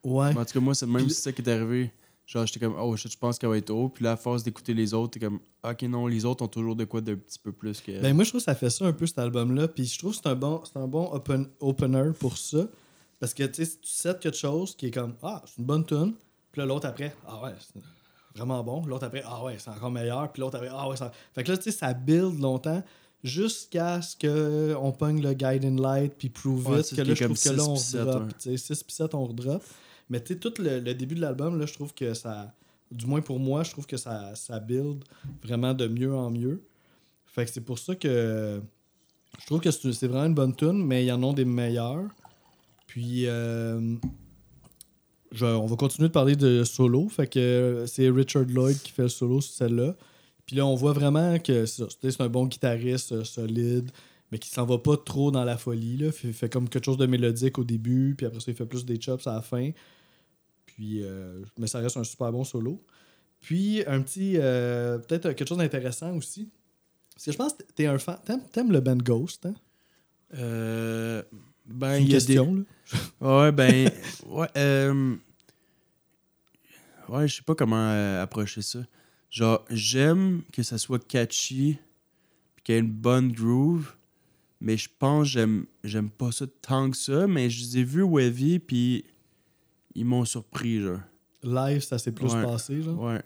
[0.03, 0.33] Ouais.
[0.33, 1.91] Mais en tout cas, moi, c'est même Puis- ça qui est arrivé.
[2.31, 3.89] Genre, j'étais comme, oh je pense qu'elle va être haut.
[3.89, 6.77] Puis là, à force d'écouter les autres, t'es comme, ok, non, les autres ont toujours
[6.77, 8.01] de quoi d'un petit peu plus que.
[8.01, 9.67] Ben moi, je trouve que ça fait ça un peu, cet album-là.
[9.67, 12.59] Puis je trouve que c'est un bon, c'est un bon open, opener pour ça.
[13.19, 15.65] Parce que, tu sais, si tu sets quelque chose qui est comme, ah, c'est une
[15.65, 16.13] bonne tune.
[16.53, 17.81] Puis là, l'autre après, ah ouais, c'est
[18.33, 18.85] vraiment bon.
[18.85, 20.31] L'autre après, ah ouais, c'est encore meilleur.
[20.31, 21.11] Puis l'autre après, ah ouais, ça...
[21.35, 22.81] Fait que là, tu sais, ça build longtemps
[23.25, 26.95] jusqu'à ce qu'on pogne le Guiding Light puis Prove Ouais, It.
[26.95, 28.23] Que là, je trouve que là, on redrop.
[28.23, 28.29] ouais.
[28.39, 29.61] Tu sais, 6 puis 7, on redrop.
[30.11, 32.53] Mais tu sais, tout le, début de l'album, je trouve que ça...
[32.91, 35.05] Du moins pour moi, je trouve que ça, ça build
[35.41, 36.61] vraiment de mieux en mieux.
[37.25, 38.61] Fait que c'est pour ça que
[39.39, 42.09] je trouve que c'est vraiment une bonne tune, mais il y en a des meilleurs.
[42.87, 43.95] Puis euh,
[45.31, 47.07] je- on va continuer de parler de solo.
[47.07, 49.95] Fait que c'est Richard Lloyd qui fait le solo sur celle-là.
[50.45, 53.89] Puis là, on voit vraiment que c'est un bon guitariste euh, solide,
[54.29, 55.95] mais qui s'en va pas trop dans la folie.
[55.95, 56.11] Là.
[56.11, 58.83] Fait, fait comme quelque chose de mélodique au début, puis après ça, il fait plus
[58.85, 59.71] des chops à la fin.
[60.81, 62.83] Puis, euh, mais ça reste un super bon solo.
[63.39, 64.37] Puis, un petit.
[64.37, 66.49] euh, Peut-être quelque chose d'intéressant aussi.
[67.13, 68.17] Parce que je pense que t'es un fan.
[68.51, 69.53] T'aimes, le band Ghost, hein?
[70.33, 71.21] Euh.
[71.67, 72.33] Ben, il y a des.
[72.33, 72.45] là.
[73.21, 73.91] Ouais, ben.
[74.25, 75.15] ouais, euh,
[77.09, 78.79] ouais, je sais pas comment euh, approcher ça.
[79.29, 81.77] Genre, j'aime que ça soit catchy,
[82.55, 83.93] puis qu'il y ait une bonne groove,
[84.59, 87.83] mais je pense que j'aime, j'aime pas ça tant que ça, mais je les ai
[87.83, 89.05] vus wavy, puis
[89.95, 90.99] ils m'ont surpris, genre.
[91.43, 92.43] Live, ça s'est plus Ouais.
[92.43, 92.99] passé, genre?
[93.01, 93.21] Ouais.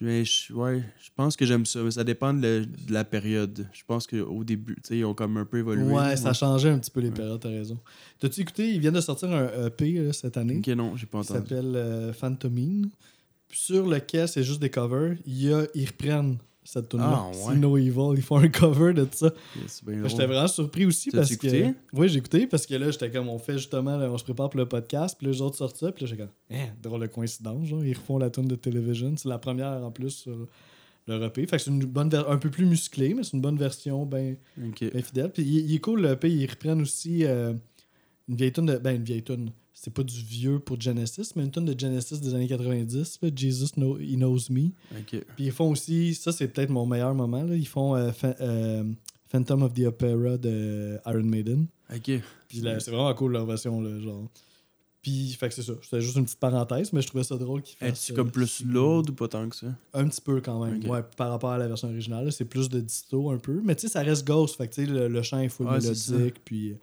[0.00, 3.04] Mais je, ouais, je pense que j'aime ça, mais ça dépend de, la- de la
[3.04, 3.66] période.
[3.72, 5.84] Je pense qu'au début, tu sais, ils ont comme un peu évolué.
[5.84, 6.16] Ouais, là.
[6.16, 7.78] ça a changé un petit peu les périodes, t'as raison.
[8.18, 11.18] T'as-tu écouté, ils viennent de sortir un EP là, cette année Ok, non, j'ai pas
[11.18, 11.38] entendu.
[11.48, 12.90] s'appelle euh, Phantomine.
[13.52, 17.48] Sur lequel c'est juste des covers, il y a, ils reprennent cette tune là Ah,
[17.48, 17.56] ouais.
[17.56, 19.30] No Evil, ils font un cover de ça.
[19.86, 20.08] Bien que.
[20.08, 21.46] J'étais vraiment surpris aussi parce que.
[21.46, 21.74] écouté?
[21.92, 24.50] Oui, j'ai écouté parce que là, j'étais comme, on fait justement, là, on se prépare
[24.50, 27.06] pour le podcast, puis les autres sortent ça, puis là, j'étais comme, hein, drôle de
[27.06, 29.14] coïncidence, genre, ils refont la tune de Television.
[29.16, 30.46] C'est la première en plus sur
[31.06, 31.46] le EP.
[31.46, 34.36] Fait que c'est une bonne un peu plus musclée, mais c'est une bonne version, ben,
[34.66, 34.84] Ok.
[34.92, 35.30] ben fidèle.
[35.30, 37.52] Puis il, il est cool, le EP, ils reprennent aussi euh,
[38.28, 38.76] une vieille tune de.
[38.78, 39.50] Ben, une vieille tune.
[39.72, 43.28] C'est pas du vieux pour Genesis, mais une tune de Genesis des années 90, là,
[43.34, 44.66] Jesus Know- He Knows Me.
[44.96, 45.24] Ok.
[45.36, 48.10] Puis ils font aussi, ça c'est peut-être mon meilleur moment, là, ils font euh,
[48.40, 48.84] euh,
[49.28, 51.66] Phantom of the Opera de Iron Maiden.
[51.92, 52.02] Ok.
[52.48, 54.28] Puis c'est vraiment cool leur version, là, genre.
[55.02, 55.74] Puis, fait que c'est ça.
[55.82, 58.04] C'était juste une petite parenthèse, mais je trouvais ça drôle qu'ils fassent.
[58.08, 59.66] Es-tu euh, comme plus lourd ou pas tant que ça?
[59.92, 60.88] Un petit peu quand même.
[60.88, 63.60] Ouais, par rapport à la version originale, c'est plus de disto un peu.
[63.62, 64.56] Mais tu sais, ça reste Ghost.
[64.56, 66.36] Fait que tu sais, le, le chant est full mélodique.
[66.42, 66.74] Puis euh,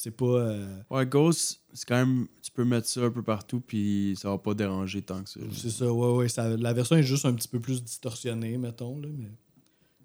[0.00, 0.26] c'est pas.
[0.26, 2.28] euh, Ouais, Ghost, c'est quand même.
[2.40, 5.40] Tu peux mettre ça un peu partout, puis ça va pas déranger tant que ça.
[5.52, 6.28] c'est ça, ouais, ouais.
[6.28, 9.00] Ça, la version est juste un petit peu plus distorsionnée, mettons.
[9.00, 9.28] Là, mais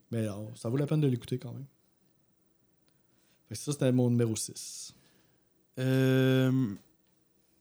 [0.10, 1.68] mais alors, ça vaut la peine de l'écouter quand même.
[3.50, 4.96] Fait que ça, c'était mon numéro 6.
[5.78, 6.74] Euh.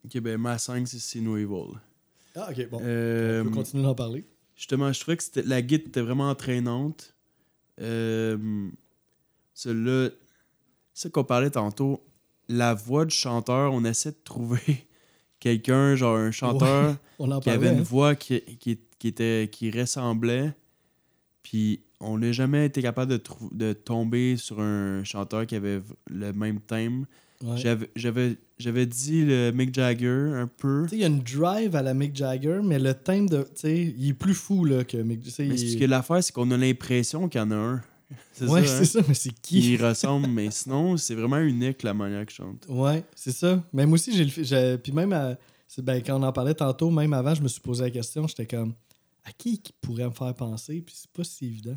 [0.06, 1.76] Ok, ben ma 5, c'est See No Evil.
[2.34, 2.80] Ah, ok, bon.
[2.82, 4.24] Euh, on peut continuer d'en parler.
[4.56, 7.14] justement, je trouvais que la guide était vraiment entraînante.
[7.78, 8.70] Euh,
[9.52, 10.08] Celui-là,
[10.94, 12.02] c'est qu'on parlait tantôt.
[12.52, 14.60] La voix du chanteur, on essaie de trouver
[15.40, 16.96] quelqu'un, genre un chanteur.
[17.42, 17.82] Qui avait une hein.
[17.82, 20.52] voix qui, qui, qui était, qui ressemblait.
[21.42, 26.32] Puis on n'a jamais été capable de, de tomber sur un chanteur qui avait le
[26.32, 27.06] même thème.
[27.42, 27.56] Ouais.
[27.56, 30.82] J'avais- J'avais j'avais dit le Mick Jagger un peu.
[30.84, 33.38] Tu sais, il y a une drive à la Mick Jagger, mais le thème de.
[33.42, 35.22] Tu sais, il est plus fou là, que Mick.
[35.24, 37.56] tu sais, Mais il- ce que l'affaire, c'est qu'on a l'impression qu'il y en a
[37.56, 37.82] un.
[38.32, 38.78] C'est Ouais, ça, hein?
[38.78, 39.60] c'est ça, mais c'est qui?
[39.60, 42.66] Qui ressemble, mais sinon, c'est vraiment unique la manière qu'il chante.
[42.68, 43.62] Ouais, c'est ça.
[43.72, 45.36] Même aussi, j'ai le Puis même, à-
[45.78, 48.46] ben, quand on en parlait tantôt, même avant, je me suis posé la question, j'étais
[48.46, 48.74] comme,
[49.24, 50.80] à qui qui pourrait me faire penser?
[50.80, 51.76] Puis c'est pas si évident.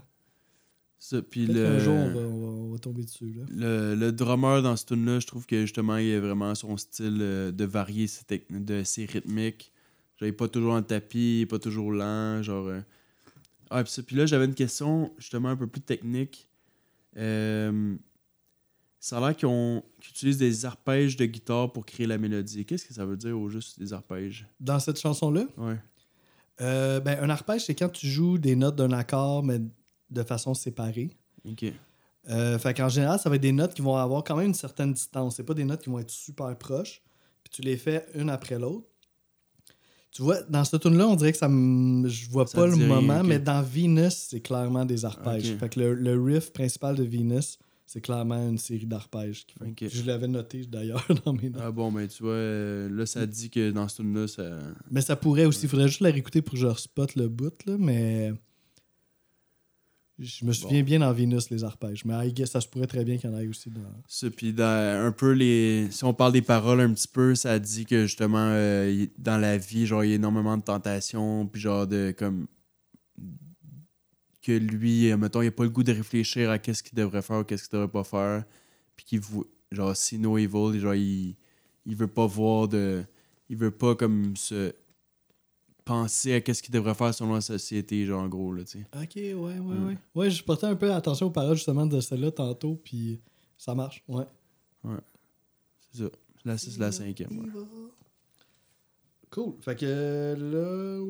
[0.97, 3.33] Ça, puis le, qu'un jour, on va, on va- on va tomber dessus.
[3.37, 3.43] Là.
[3.49, 6.77] le, le drummer dans ce tune là je trouve que justement, il a vraiment son
[6.77, 9.71] style euh, de varier ses, de ses rythmiques.
[10.17, 12.41] Genre, il est pas toujours en tapis, il est pas toujours lent.
[12.41, 12.81] Genre, euh,
[13.69, 16.47] Ah, puis, ça, puis là, j'avais une question justement un peu plus technique.
[17.17, 17.95] Euh,
[18.99, 22.65] ça a l'air qu'ils utilisent des arpèges de guitare pour créer la mélodie.
[22.65, 24.47] Qu'est-ce que ça veut dire au juste des arpèges?
[24.59, 25.77] Dans cette chanson-là, Ouais.
[26.61, 29.59] euh, ben, un arpège, c'est quand tu joues des notes d'un accord, mais
[30.09, 31.09] de façon séparée.
[31.47, 31.65] Ok.
[32.29, 34.53] Euh, fait qu'en général, ça va être des notes qui vont avoir quand même une
[34.55, 35.35] certaine distance.
[35.35, 37.03] C'est pas des notes qui vont être super proches.
[37.43, 38.87] Puis tu les fais une après l'autre.
[40.15, 42.07] Tu vois, dans cette tune là on dirait que ça me...
[42.07, 45.55] Je vois Ça pas le moment, mais dans Venus, c'est clairement des arpèges.
[45.57, 49.45] Fait que le, le riff principal de Venus, c'est clairement une série d'arpèges.
[49.81, 51.61] Je l'avais noté d'ailleurs dans mes notes.
[51.63, 54.59] Ah bon, ben tu vois, là, ça dit que dans ce tune-là, ça.
[54.89, 55.65] Mais ça pourrait aussi.
[55.65, 58.33] Il faudrait juste la réécouter pour que je spot le bout, là, mais.
[60.17, 62.05] Je me souviens bien dans Venus, les arpèges.
[62.05, 63.81] Mais I guess, ça se pourrait très bien qu'il y en ait aussi dans.
[64.07, 65.87] Ça, puis dans un peu les.
[65.91, 69.57] Si on parle des paroles un petit peu, ça dit que justement, euh, dans la
[69.57, 72.47] vie, genre, il y a énormément de tentations, puis genre de comme.
[74.41, 77.23] Que lui, euh, mettons, il a pas le goût de réfléchir à qu'est-ce qu'il devrait
[77.23, 78.43] faire ou qu'est-ce qu'il devrait pas faire,
[78.95, 81.35] puis qu'il vou- Genre, see no evil, genre, il,
[81.85, 83.03] il veut pas voir de.
[83.49, 84.71] Il veut pas comme se.
[85.85, 88.85] Penser à qu'est-ce qu'il devrait faire selon la société, genre, en gros, là, tu sais.
[89.01, 89.87] Ok, ouais, ouais, Mm.
[89.87, 89.97] ouais.
[90.15, 93.21] Ouais, je portais un peu attention aux paroles justement de celle-là tantôt, puis
[93.57, 94.25] ça marche, ouais.
[95.91, 96.09] C'est ça.
[96.43, 97.39] Là, c'est la cinquième.
[97.39, 97.49] ouais.
[99.31, 99.53] Cool.
[99.61, 101.03] Fait que là.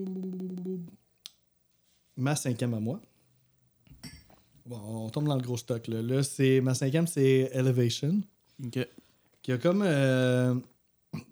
[2.18, 3.02] Ma cinquième à moi.
[4.66, 5.88] Bon, on tombe dans le gros stock.
[5.88, 8.22] Là, là c'est ma cinquième, c'est Elevation.
[8.66, 8.88] Ok.
[9.42, 9.84] Qui a comme.
[9.86, 10.56] euh,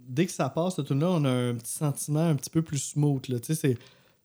[0.07, 2.79] dès que ça passe, ce tune-là, on a un petit sentiment un petit peu plus
[2.79, 3.27] smooth.
[3.29, 3.39] Là.
[3.39, 3.77] Tu sais, c'est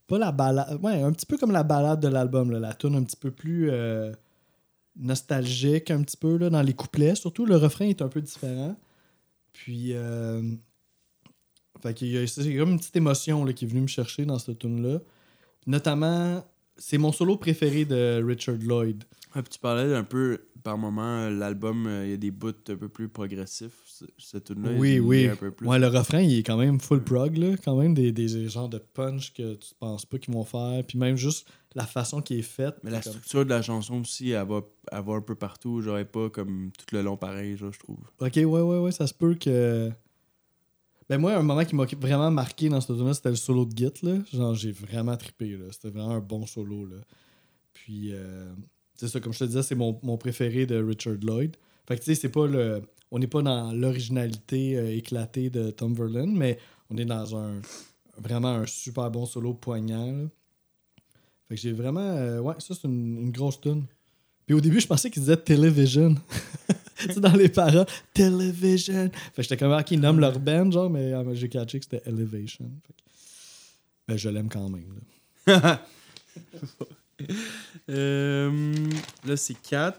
[0.07, 0.79] pas la balade.
[0.83, 2.51] Ouais, un petit peu comme la balade de l'album.
[2.51, 4.13] La tune un petit peu plus euh,
[4.97, 7.15] nostalgique, un petit peu là, dans les couplets.
[7.15, 8.77] Surtout, le refrain est un peu différent.
[9.53, 9.93] Puis.
[9.95, 10.43] Euh,
[11.81, 14.25] fait qu'il y a, c'est comme une petite émotion là, qui est venue me chercher
[14.25, 14.99] dans cette tune-là.
[15.67, 16.45] Notamment,
[16.77, 19.05] c'est mon solo préféré de Richard Lloyd.
[19.35, 22.49] Ouais, puis tu parlais un peu, par moment, l'album, euh, il y a des bouts
[22.69, 23.83] un peu plus progressifs.
[23.99, 25.23] Ce- Cette tune-là, Oui, oui.
[25.25, 25.67] est un peu plus.
[25.67, 27.57] Ouais, le refrain, il est quand même full prog, là.
[27.65, 30.85] Quand même des, des genres de punch que tu penses pas qu'ils vont faire.
[30.87, 32.77] Puis même juste la façon qui est faite.
[32.83, 35.81] Mais la comme- structure de la chanson aussi, elle va, elle va un peu partout.
[35.81, 37.99] Genre, pas comme tout le long pareil, genre, je trouve.
[38.21, 39.91] Ok, ouais, ouais, ouais, ça se peut que.
[41.09, 43.75] Ben, moi, un moment qui m'a vraiment marqué dans ce tune c'était le solo de
[43.77, 44.19] Git, là.
[44.33, 45.65] Genre, j'ai vraiment trippé, là.
[45.71, 46.97] C'était vraiment un bon solo, là.
[47.73, 48.53] Puis, euh,
[48.95, 51.57] c'est ça, comme je te disais, c'est mon, mon préféré de Richard Lloyd.
[51.87, 52.83] Fait que, tu sais, c'est pas le.
[53.11, 56.59] On n'est pas dans l'originalité euh, éclatée de Tom Verlaine, mais
[56.91, 57.61] on est dans un.
[58.19, 60.29] Vraiment un super bon solo poignant.
[61.49, 62.01] Fait que j'ai vraiment.
[62.01, 63.85] euh, ouais, ça, c'est une, grosse tune.
[64.47, 66.17] Puis au début, je pensais qu'il disait Television.
[66.99, 69.11] sais, dans les paroles, Television.
[69.11, 71.79] Fait que j'étais comme, ah, ok, ils nomment leur band, genre, mais euh, j'ai catché
[71.79, 72.71] que c'était Elevation.
[72.87, 72.99] Fait que,
[74.09, 75.01] ben, je l'aime quand même.
[75.47, 75.81] Là.
[77.91, 78.73] Euh,
[79.27, 79.99] là, c'est 4.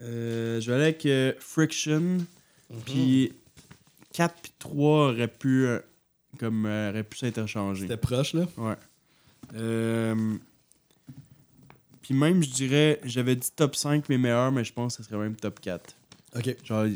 [0.00, 2.18] Je vais aller avec euh, Friction.
[2.84, 3.32] Puis
[4.12, 5.80] 4 puis 3 auraient pu, euh,
[6.38, 7.82] comme, euh, auraient pu s'interchanger.
[7.82, 8.46] C'était proche, là?
[8.56, 8.74] Ouais.
[9.54, 10.36] Euh,
[12.02, 15.08] Puis même, je dirais, j'avais dit top 5 mes meilleurs, mais je pense que ce
[15.08, 15.94] serait même top 4.
[16.36, 16.56] Ok.
[16.64, 16.86] Genre,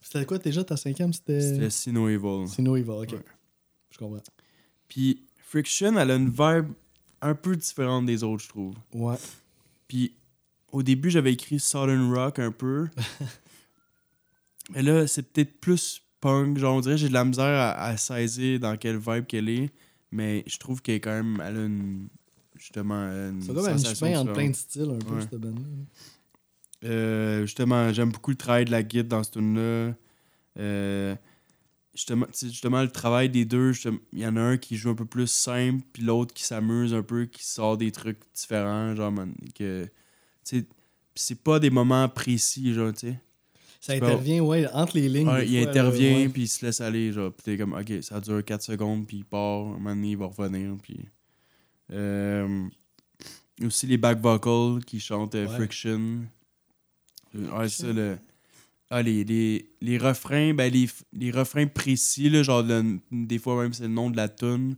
[0.00, 1.12] C'était quoi déjà ta cinquième?
[1.12, 1.70] C'était C'était.
[1.70, 2.46] Sino Evil.
[2.48, 3.12] C'est No Evil, ok.
[3.12, 3.24] Ouais.
[3.90, 4.22] Je comprends.
[4.88, 6.72] Puis Friction, elle a une vibe
[7.20, 8.74] un peu différente des autres, je trouve.
[8.94, 9.16] Ouais.
[9.88, 10.14] Puis
[10.72, 12.88] au début, j'avais écrit Southern Rock un peu.
[14.74, 16.58] Mais là, c'est peut-être plus punk.
[16.58, 19.48] Genre, on dirait que j'ai de la misère à, à saisir dans quelle vibe qu'elle
[19.48, 19.70] est.
[20.10, 21.40] Mais je trouve qu'elle est quand même.
[21.44, 22.08] Elle a une.
[22.56, 22.94] Justement.
[23.06, 24.34] Une C'est comme un sensation chemin entre différente.
[24.36, 25.20] plein de styles, un peu, Ouais.
[25.22, 25.64] cette bande-là.
[26.84, 29.94] Euh, justement, j'aime beaucoup le travail de la guide dans ce tune-là.
[30.58, 31.14] Euh,
[31.94, 33.72] justement, justement, le travail des deux,
[34.12, 36.94] il y en a un qui joue un peu plus simple, puis l'autre qui s'amuse
[36.94, 39.86] un peu, qui sort des trucs différents, genre, man, que,
[41.14, 43.18] c'est pas des moments précis, genre, tu sais.
[43.80, 45.28] Ça pas- intervient, ouais, entre les lignes.
[45.28, 48.20] Ouais, il fois, intervient, puis il se laisse aller, genre, puis t'es comme, ok, ça
[48.20, 50.98] dure 4 secondes, puis il part, un moment donné, il va revenir, puis...
[51.92, 52.66] Euh,
[53.64, 55.54] aussi les back vocals qui chantent euh, Ouais.
[55.54, 56.22] Friction.
[57.34, 58.18] Ouais, ça, le...
[58.90, 63.60] Ah, les, les, les refrains, ben, les, les refrains précis, là, genre, le- des fois
[63.62, 64.76] même, c'est le nom de la tune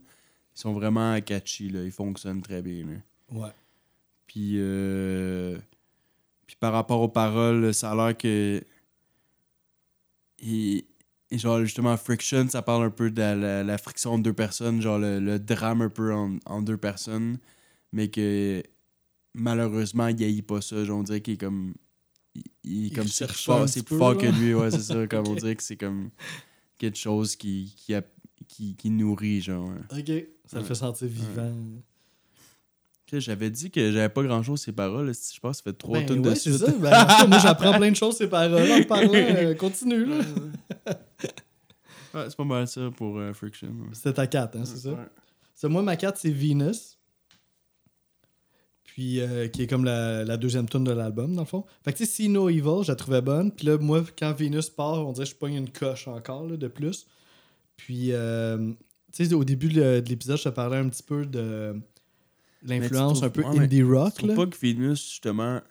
[0.55, 2.93] ils sont vraiment catchy, là, ils fonctionnent très bien, là.
[3.31, 3.51] Ouais.
[4.27, 5.57] Puis, euh,
[6.49, 8.59] puis par rapport aux paroles, ça a l'air que.
[10.39, 10.87] Et,
[11.29, 14.33] et genre, justement, Friction, ça parle un peu de la, la- la friction de deux
[14.33, 17.37] personnes, genre le, le drame un peu en, en deux personnes,
[17.91, 18.63] mais que
[19.35, 20.83] malheureusement, il haït pas ça.
[20.83, 21.75] Genre, on dirait qu'il est comme.
[22.33, 24.79] Il, il est Il comme c'est plus fort, c'est plus fort que lui, ouais, c'est
[24.81, 25.05] ça.
[25.07, 26.09] Comme on dirait que c'est comme
[26.79, 28.03] quelque chose qui, qui, a-
[28.47, 29.69] qui, qui nourrit, genre.
[29.91, 30.07] Ok.
[30.45, 30.67] Ça le Ouais.
[30.67, 31.53] fait sentir vivant.
[33.13, 35.07] J'avais dit que j'avais pas grand chose ces paroles.
[35.07, 35.13] là.
[35.13, 36.65] Je pense que ça fait trois Ben tonnes ouais, de c'est suite.
[36.65, 36.71] ça.
[36.73, 39.11] Ben, moi, j'apprends plein de choses, ces paroles, en parlant.
[39.13, 40.17] Euh, continue, là.
[42.13, 43.69] Ouais, c'est pas mal ça pour euh, Friction.
[43.93, 44.89] C'était ta 4, hein, c'est ça?
[44.89, 45.05] Ouais.
[45.53, 46.97] C'est moi, ma 4, c'est Venus.
[48.83, 51.65] Puis, euh, qui est comme la, la deuxième tune de l'album, dans le fond.
[51.85, 53.51] Fait que, tu sais, See No Evil, je la trouvais bonne.
[53.51, 56.57] Puis là, moi, quand Venus part, on dirait que je pogne une coche encore, là,
[56.57, 57.05] de plus.
[57.77, 58.57] Puis, euh,
[59.13, 61.79] tu sais, au début de de l'épisode, je te parlais un petit peu de
[62.63, 64.35] l'influence un peu ouais, indie Je rock, trouve là?
[64.35, 65.61] pas que Venus, justement,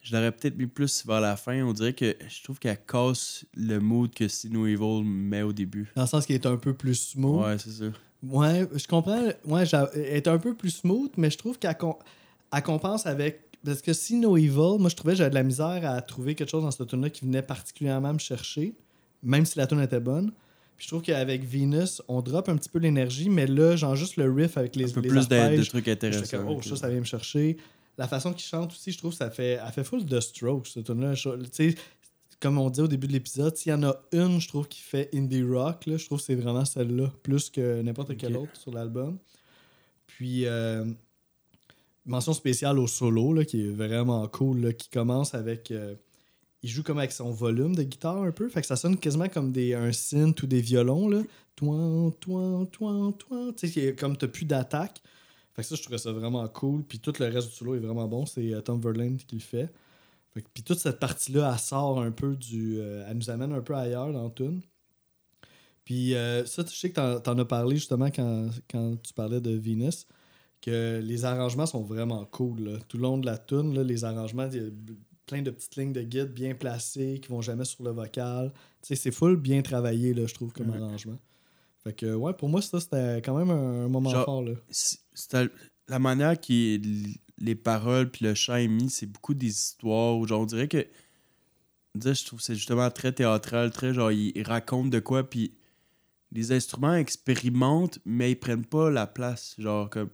[0.00, 1.62] je l'aurais peut-être mis plus vers la fin.
[1.62, 5.90] On dirait que je trouve qu'elle casse le mood que Sino Evil met au début.
[5.94, 7.44] Dans le sens qu'il est un peu plus smooth.
[7.44, 7.84] Ouais, c'est ça.
[8.22, 9.20] Ouais, je comprends.
[9.44, 11.94] Ouais, elle est un peu plus smooth, mais je trouve qu'elle com-
[12.52, 13.48] elle compense avec.
[13.64, 16.34] Parce que si No Evil, moi je trouvais que j'avais de la misère à trouver
[16.34, 18.74] quelque chose dans cette tune là qui venait particulièrement me chercher,
[19.22, 20.32] même si la tune était bonne.
[20.82, 24.16] Puis je trouve qu'avec Venus, on drop un petit peu l'énergie, mais là, genre juste
[24.16, 26.38] le riff avec les, Un peu les plus de, trucs intéressants.
[26.38, 27.56] comme, oh, ça, ça vient me chercher.
[27.96, 30.86] La façon qu'il chante aussi, je trouve, ça fait, elle fait full de strokes, cette
[30.86, 31.14] tune-là.
[31.14, 31.74] Je- Tu sais,
[32.40, 34.80] comme on dit au début de l'épisode, s'il y en a une, je trouve, qui
[34.80, 38.42] fait indie rock, là, je trouve que c'est vraiment celle-là, plus que n'importe quelle Ok.
[38.42, 39.18] autre sur l'album.
[40.08, 40.84] Puis, euh,
[42.06, 45.70] mention spéciale au solo, là, qui est vraiment cool, là, qui commence avec.
[45.70, 45.94] euh,
[46.62, 49.28] il joue comme avec son volume de guitare un peu, fait que ça sonne quasiment
[49.28, 51.22] comme des, un synth ou des violons, là.
[51.56, 53.52] Toin, toin, toin, toin.
[53.52, 55.02] Tu sais, comme t'as plus d'attaque.
[55.54, 56.82] Fait que ça, je trouvais ça vraiment cool.
[56.82, 58.24] Puis tout le reste du solo est vraiment bon.
[58.24, 59.70] C'est euh, Tom Verlaine qui le fait.
[60.32, 62.78] Fait que- puis toute cette partie-là, elle sort un peu du.
[62.80, 64.62] euh, elle nous amène un peu ailleurs dans tune.
[65.84, 69.40] Puis euh, ça, je sais que t'en, t'en as parlé justement quand, quand tu parlais
[69.40, 70.06] de Venus,
[70.62, 72.78] que les arrangements sont vraiment cool.
[72.88, 74.48] Tout le long de la tune, les arrangements,
[75.32, 78.52] plein de petites lignes de guide bien placées qui vont jamais sur le vocal.
[78.82, 81.18] Tu sais, c'est full bien travaillé, là, je trouve, comme arrangement.
[81.82, 84.52] Fait que, ouais, pour moi, ça, c'était quand même un, moment Genre- fort, là.
[84.68, 85.48] C'est
[85.88, 90.18] la manière qui les paroles puis le chant est mis, c'est beaucoup des histoires.
[90.18, 90.86] où, Genre, on dirait que.
[91.94, 95.54] je trouve c'est justement très théâtral, très genre, ils, ils racontent de quoi, puis
[96.30, 99.54] les instruments expérimentent, mais ils prennent pas la place.
[99.58, 100.10] Genre, comme.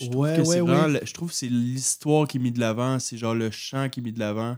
[0.00, 0.86] Je trouve Ouais, que ouais, c'est vraiment.
[0.86, 1.00] ouais.
[1.00, 4.00] le- Je trouve c'est l'histoire qui est mis de l'avant, c'est genre le chant qui
[4.00, 4.56] est mis de l'avant.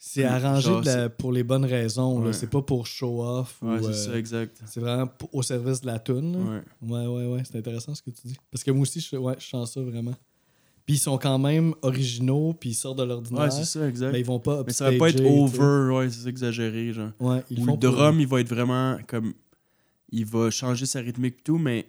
[0.00, 2.32] C'est Genre, arrangé de la- pour les bonnes raisons.
[2.32, 3.58] C'est pas pour show off.
[3.62, 4.62] Ouais, ou, c'est euh, ça, exact.
[4.66, 6.36] c'est vraiment au service de la tune.
[6.36, 6.62] Ouais.
[6.88, 7.42] Ouais, ouais, ouais.
[7.44, 8.36] C'est intéressant ce que tu dis.
[8.50, 10.14] Parce que moi aussi, je, ouais, je sens ça vraiment.
[10.86, 13.42] Puis ils sont quand même originaux, puis ils sortent de l'ordinaire.
[13.42, 14.12] Ouais, c'est ça, exact.
[14.12, 17.10] mais ils vont pas Mais ça va pas être over, ouais, c'est exagéré, genre.
[17.20, 19.34] Ouais, ils Ou font le pour- drum, il va être vraiment comme.
[20.10, 21.86] Il va changer sa rythmique et tout, mais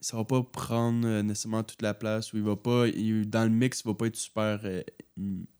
[0.00, 2.32] ça va pas prendre euh, nécessairement toute la place.
[2.32, 2.86] Ou il va pas.
[2.88, 4.82] il- dans le mix, il va pas être super euh,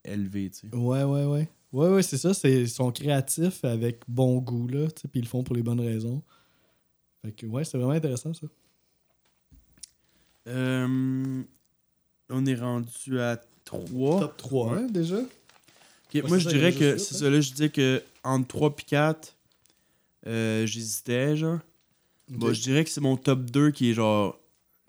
[0.04, 0.74] élevé, tu sais.
[0.74, 1.48] Ouais, ouais, ouais.
[1.72, 2.32] Ouais, ouais, c'est ça.
[2.34, 4.86] c'est- Ils sont créatifs avec bon goût, là.
[4.90, 6.22] tu sais, Puis ils le font pour les bonnes raisons.
[7.24, 8.46] Fait que, ouais, c'est vraiment intéressant, ça.
[10.46, 11.42] Euh,
[12.30, 14.20] on est rendu à 3.
[14.20, 15.16] Top 3, hein, déjà?
[15.16, 17.30] moi, c'est je dirais que c'est huit, ça.
[17.30, 19.36] Là, je disais que entre 3 et 4,
[20.26, 21.58] euh, j'hésitais, genre.
[22.30, 22.52] Bon, Ok.
[22.54, 24.38] je dirais que c'est mon top 2 qui est genre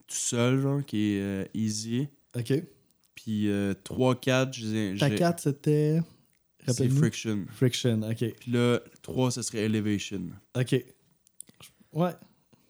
[0.07, 2.07] tout seul, genre, qui est euh, easy.
[2.35, 2.53] Ok.
[3.15, 3.47] Puis
[3.83, 4.95] 3-4, j'ai.
[4.97, 5.99] Ta j'ai- 4, c'était.
[6.67, 6.89] C'est.
[6.89, 7.45] Friction.
[7.53, 8.33] Friction, ok.
[8.39, 10.21] Puis là, 3, ce serait Elevation.
[10.55, 10.75] Ok.
[11.93, 12.11] Ouais.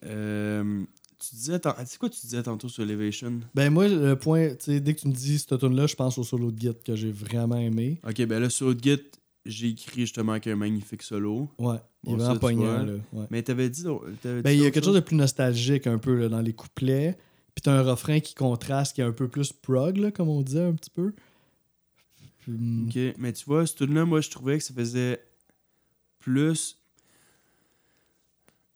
[0.05, 0.83] Euh,
[1.19, 1.59] tu disais.
[1.85, 3.41] C'est quoi tu disais tantôt sur Elevation?
[3.53, 5.95] Ben moi, le point, tu sais, dès que tu me dis cette tune là je
[5.95, 7.99] pense au solo de Git que j'ai vraiment aimé.
[8.07, 9.01] Ok, ben là, sur Git,
[9.49, 11.49] j'ai écrit justement qu'il y a un magnifique solo.
[11.57, 12.93] Ouais, il est vraiment ça, poignant, là.
[13.13, 13.25] Ouais.
[13.29, 13.83] Mais t'avais dit.
[14.21, 16.41] t'avais Ben, dit il y a quelque chose de plus nostalgique un peu là, dans
[16.41, 17.17] les couplets.
[17.55, 20.41] Puis t'as un refrain qui contraste, qui est un peu plus prog, là, comme on
[20.41, 21.13] disait un petit peu.
[22.39, 25.21] Puis, hum, Ok, mais tu vois, ce tune-là, moi, je trouvais que ça faisait
[26.19, 26.77] plus.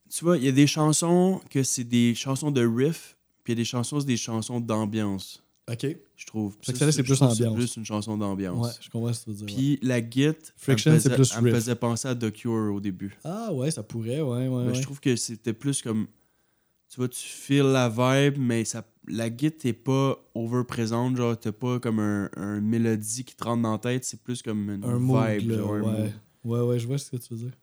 [0.09, 3.57] Tu vois, il y a des chansons que c'est des chansons de riff, puis il
[3.57, 5.87] y a des chansons, c'est des chansons d'ambiance, Ok.
[6.23, 6.55] Je trouve.
[6.61, 7.75] Ça, c'est plus ambiance.
[7.75, 8.65] une chanson d'ambiance.
[8.65, 9.45] Ouais, je comprends ce que tu veux dire.
[9.47, 9.53] ouais.
[9.77, 13.17] Puis la git, Friction, c'est plus elle me faisait penser à The Cure au début.
[13.23, 14.63] Ah ouais, ça pourrait, ouais, ouais.
[14.63, 14.73] Mais ouais.
[14.75, 16.07] Je trouve que c'était plus comme.
[16.89, 21.17] Tu vois, tu files la vibe, mais ça, la git est pas over-présente.
[21.17, 24.05] Genre, t'as pas comme un, un mélodie qui te rentre dans la tête.
[24.05, 25.49] C'est plus comme une Un mood, vibe.
[25.51, 26.13] là, genre, ouais.
[26.43, 27.57] Ouais, ouais, je vois ce que tu veux dire.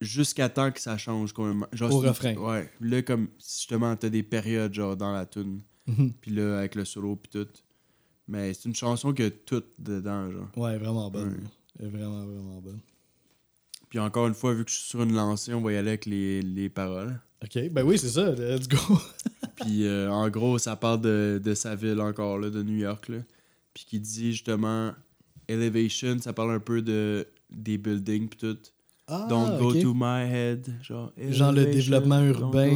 [0.00, 1.32] Jusqu'à temps que ça change.
[1.32, 2.34] Comme, genre, Au refrain.
[2.34, 2.68] Ouais.
[2.80, 5.60] Là, comme justement, t'as des périodes genre dans la tune.
[5.86, 6.12] Mhm.
[6.20, 7.48] Puis là, avec le solo, puis tout.
[8.28, 10.48] Mais c'est une chanson qui a tout dedans, genre.
[10.56, 11.44] ouais, vraiment bonne.
[11.80, 11.88] Ouais.
[11.88, 12.80] Vraiment, vraiment bonne.
[13.90, 15.88] Puis encore une fois, vu que je suis sur une lancée, on va y aller
[15.90, 17.20] avec les, les paroles.
[17.42, 18.78] Ok, ben oui, c'est ça, let's go.
[19.56, 23.08] Puis euh, en gros, ça parle de, de sa ville encore, là, de New York.
[23.08, 23.18] Là.
[23.74, 24.92] Puis qui dit justement
[25.46, 28.58] Elevation, ça parle un peu de des buildings puis tout.
[29.06, 30.66] Ah, Don't go to my head.
[30.82, 32.70] Genre, Genre le développement urbain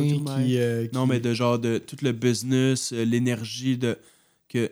[0.44, 3.96] qui, euh, qui- Non, mais de genre de tout le business, euh, l'énergie de.
[4.48, 4.70] que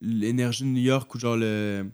[0.00, 1.86] L'énergie de New York ou genre le.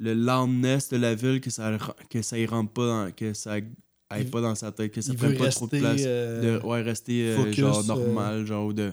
[0.00, 1.76] Le loudness de la ville, que ça,
[2.08, 3.10] que ça y rentre pas dans.
[3.12, 3.64] que ça aille
[4.24, 6.02] Il- pas dans sa tête, que ça prenne pas trop de place.
[6.06, 8.92] euh, de ouais, rester euh, focus, genre euh, normal, genre ou de.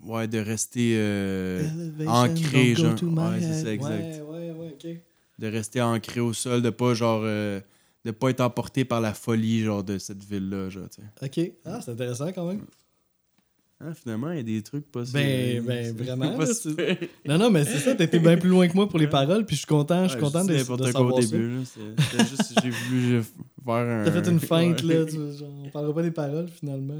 [0.00, 0.94] Ouais, de rester.
[0.96, 1.68] euh,
[2.06, 3.02] ancré, genre.
[3.02, 4.22] Ouais, c'est ça, exact.
[4.30, 5.02] Ouais, ouais,
[5.38, 7.22] de rester ancré au sol, de pas genre.
[7.24, 7.60] euh,
[8.04, 11.26] de pas être emporté par la folie, genre, de cette ville-là, genre, tu sais.
[11.46, 11.52] Ok.
[11.64, 12.64] Ah, c'est intéressant quand même.
[13.84, 16.68] Ah, finalement, il y a des trucs pas si- Ben, ben, vraiment, pas si.
[17.26, 19.56] Non, non, mais c'est ça, t'étais bien plus loin que moi pour les paroles, puis
[19.56, 22.52] je suis content, je suis Ouais, content de, de quoi au savoir début, c'était juste
[22.62, 23.22] j'ai voulu
[23.64, 24.04] faire un.
[24.04, 25.04] T'as fait une feinte, là.
[25.04, 26.94] tu- genre, on parlera pas des paroles, finalement.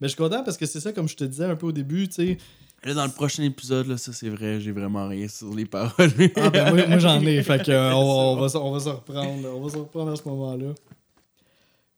[0.00, 1.72] Mais je suis content parce que c'est ça, comme je te disais un peu au
[1.72, 2.38] début, tu sais.
[2.84, 6.10] Là, dans le prochain épisode, là, ça c'est vrai, j'ai vraiment rien sur les paroles.
[6.36, 8.78] Ah, ben moi, moi, j'en ai, fait que euh, on, on va, se- on va
[8.80, 9.48] se reprendre.
[9.52, 10.74] On va se reprendre à ce moment-là.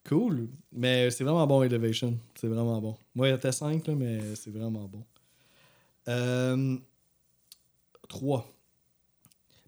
[0.08, 0.48] Cool.
[0.72, 2.18] Mais c'est vraiment bon, Elevation.
[2.34, 2.96] C'est vraiment bon.
[3.14, 5.04] Moi, il était 5, là, mais c'est vraiment bon.
[6.08, 6.76] Euh,
[8.08, 8.46] 3.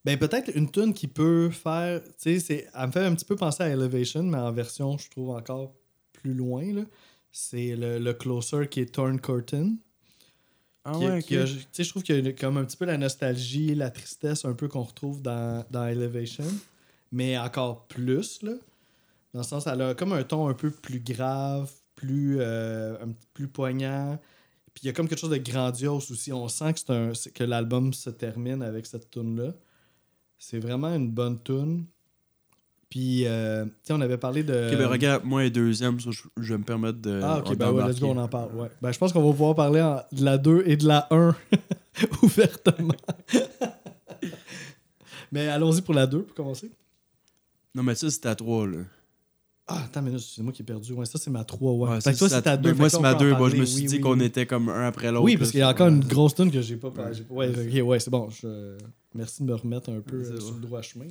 [0.04, 2.02] Ben, peut-être une tune qui peut faire.
[2.02, 4.98] Tu sais, c'est- elle me fait un petit peu penser à Elevation, mais en version,
[4.98, 5.72] je trouve encore
[6.12, 6.72] plus loin.
[6.72, 6.82] là.
[7.30, 9.74] C'est le, le Closer qui est Torn Curtain.
[10.84, 11.20] Ah ouais,
[11.78, 14.66] je trouve qu'il y a comme un petit peu la nostalgie, la tristesse un peu
[14.66, 16.44] qu'on retrouve dans, dans Elevation,
[17.12, 18.52] mais encore plus, là.
[19.34, 23.12] Dans le sens, elle a comme un ton un peu plus grave, plus, euh, un
[23.34, 24.18] plus poignant.
[24.74, 26.32] Puis il y a comme quelque chose de grandiose aussi.
[26.32, 29.52] On sent que, c'est un, que l'album se termine avec cette tune-là.
[30.38, 31.86] C'est vraiment une bonne tune.
[32.90, 34.68] Puis, euh, tu sais, on avait parlé de...
[34.70, 37.20] Ok, ben regarde, moi, et deuxième, ça, je, je vais me permettre de.
[37.22, 38.54] Ah, ok, ben ouais, let's go, on en parle.
[38.54, 38.68] Ouais.
[38.82, 41.34] Ben, je pense qu'on va pouvoir parler en- de la 2 et de la 1
[42.22, 42.94] ouvertement.
[45.32, 46.70] mais allons-y pour la 2 pour commencer.
[47.74, 48.80] Non, mais ça, c'était à trois, là.
[49.68, 50.92] Ah, attends, mais là, c'est moi qui ai perdu.
[50.92, 51.72] Ouais, ça, c'est ma 3.
[51.72, 51.88] Ouais.
[51.88, 52.72] Ouais, Fait ça, que toi, c'est ta à- 2.
[52.72, 53.30] ben, Moi, c'est ma 2.
[53.36, 54.26] Moi, je me suis dit qu'on était.
[54.26, 55.24] était comme un après l'autre.
[55.24, 56.88] Oui, parce qu'il y a encore une grosse tune que j'ai pas.
[57.30, 57.80] Ouais.
[57.82, 58.28] Ouais, c'est bon.
[58.30, 58.76] je-
[59.14, 61.04] Merci de me remettre un peu euh, sur le droit chemin.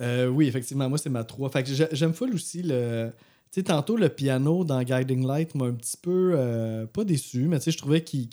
[0.00, 1.48] Euh, oui, effectivement, moi, c'est ma 3.
[1.50, 3.10] Fait que j'ai- j'aime full aussi le.
[3.52, 6.32] Tu sais, tantôt, le piano dans Guiding Light m'a un petit peu.
[6.34, 8.28] euh, pas déçu, mais tu sais, je trouvais qu'il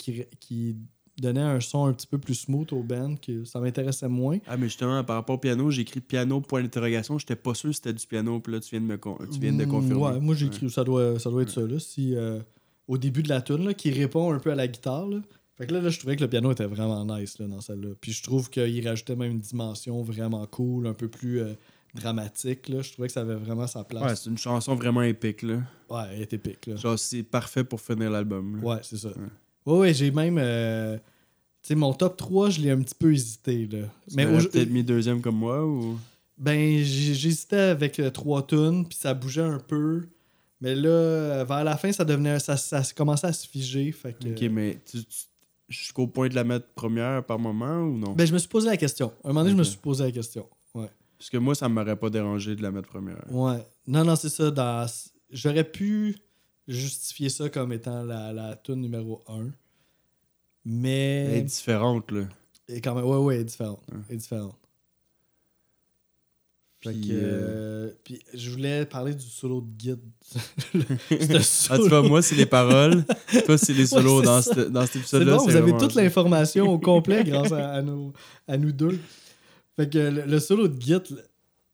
[1.22, 4.38] donnait un son un petit peu plus smooth au band, que ça m'intéressait moins.
[4.48, 7.18] Ah, mais justement, par rapport au piano, j'ai écrit piano, point d'interrogation.
[7.18, 9.40] J'étais pas sûr si c'était du piano, puis là, tu viens de, me con- tu
[9.40, 10.02] viens de Mm, confirmer.
[10.02, 10.70] Ouais, moi, j'ai écrit.
[10.70, 11.80] Ça doit, ça doit être ça, là.
[11.80, 12.40] Si, euh,
[12.88, 15.20] au début de la tune, là, qui répond un peu à la guitare, là.
[15.58, 17.90] Fait que là, là, je trouvais que le piano était vraiment nice là, dans celle-là.
[18.00, 21.54] Puis je trouve qu'il rajoutait même une dimension vraiment cool, un peu plus euh,
[21.96, 22.70] dramatique.
[22.70, 22.82] Là.
[22.82, 24.22] Je trouvais que ça avait vraiment sa Ouais, place.
[24.24, 25.62] c'est une chanson vraiment épique, là.
[25.90, 26.68] Ouais, elle est épique.
[26.68, 26.76] Là.
[26.76, 28.64] Genre, c'est parfait pour finir l'album.
[28.64, 29.10] Ouais, c'est ça.
[29.10, 29.16] Ouais,
[29.76, 30.38] ouais, j'ai même.
[30.40, 30.98] euh,
[31.64, 33.68] Tu sais, mon top 3, je l'ai un petit peu hésité.
[33.68, 33.80] Là.
[34.10, 35.98] Tu Mais au- peut-être mis deuxième comme moi, ou...
[36.38, 40.08] Ben, j'hésitais avec euh, trois tunes, puis ça bougeait un peu.
[40.62, 42.40] Mais là, vers la fin, ça devenait.
[42.40, 43.92] Ça, ça commençait à se figer.
[43.92, 45.26] Fait que, Ok, mais tu, tu-
[45.68, 48.14] jusqu'au point de la mettre première par moment, ou non?
[48.14, 49.12] Ben, je me suis posé la question.
[49.24, 50.48] À un moment donné, je me suis posé la question.
[50.76, 50.90] Ouais.
[51.18, 53.24] Parce que moi, ça m'aurait pas dérangé de la mettre première.
[53.32, 53.66] Ouais.
[53.88, 54.50] Non, non, c'est ça.
[54.52, 54.88] Dans...
[55.32, 56.16] J'aurais pu
[56.68, 59.34] justifier ça comme étant la, la tune numéro 1.
[59.40, 59.52] Elle est
[60.66, 61.42] Mais.
[61.42, 62.28] différente, là.
[62.68, 63.82] Et quand même, ouais, ouais, elle est différente.
[64.10, 64.56] Elle est différente.
[66.82, 70.00] Fait Puis, que, euh, euh, puis je voulais parler du solo de guide.
[71.42, 73.04] Ce Ah, tu vois, moi, c'est les paroles.
[73.46, 75.38] Toi, c'est les solos Ouais, dans, ce- dans cet épisode-là.
[75.38, 78.14] bon, vous avez toute l'information au complet grâce à, à nous,
[78.48, 79.00] à nous deux.
[79.76, 81.22] Fait que le, le solo de Git, là,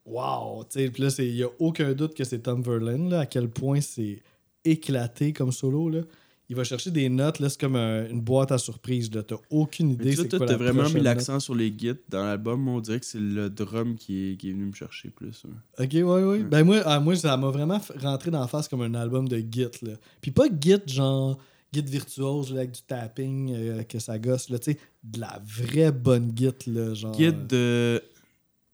[0.05, 0.63] wow!
[0.71, 3.81] Puis là, il n'y a aucun doute que c'est Tom Verlaine, là, à quel point
[3.81, 4.21] c'est
[4.65, 5.89] éclaté comme solo.
[5.89, 6.01] Là.
[6.49, 9.09] Il va chercher des notes, là, c'est comme un- une boîte à surprise.
[9.09, 10.09] Tu n'as aucune Mais idée.
[10.11, 12.67] tu c'est quoi t'as la vraiment mis prochaine l'accent sur les guides dans l'album.
[12.67, 15.43] On dirait que c'est le drum qui est, qui est venu me chercher plus.
[15.45, 15.53] note.
[15.79, 16.43] Ok, ouais, ouais.
[16.43, 19.27] Ben moi, ah, moi ça m'a vraiment f- rentré dans la face comme un album
[19.27, 19.67] de Git.
[19.83, 19.93] Là.
[20.21, 21.37] Puis pas Git, genre
[21.71, 24.49] Git virtuose là, avec du tapping, euh, que ça gosse.
[24.49, 26.51] Là, tu sais, de la vraie bonne Git.
[26.69, 28.01] Là, genre, Guide de,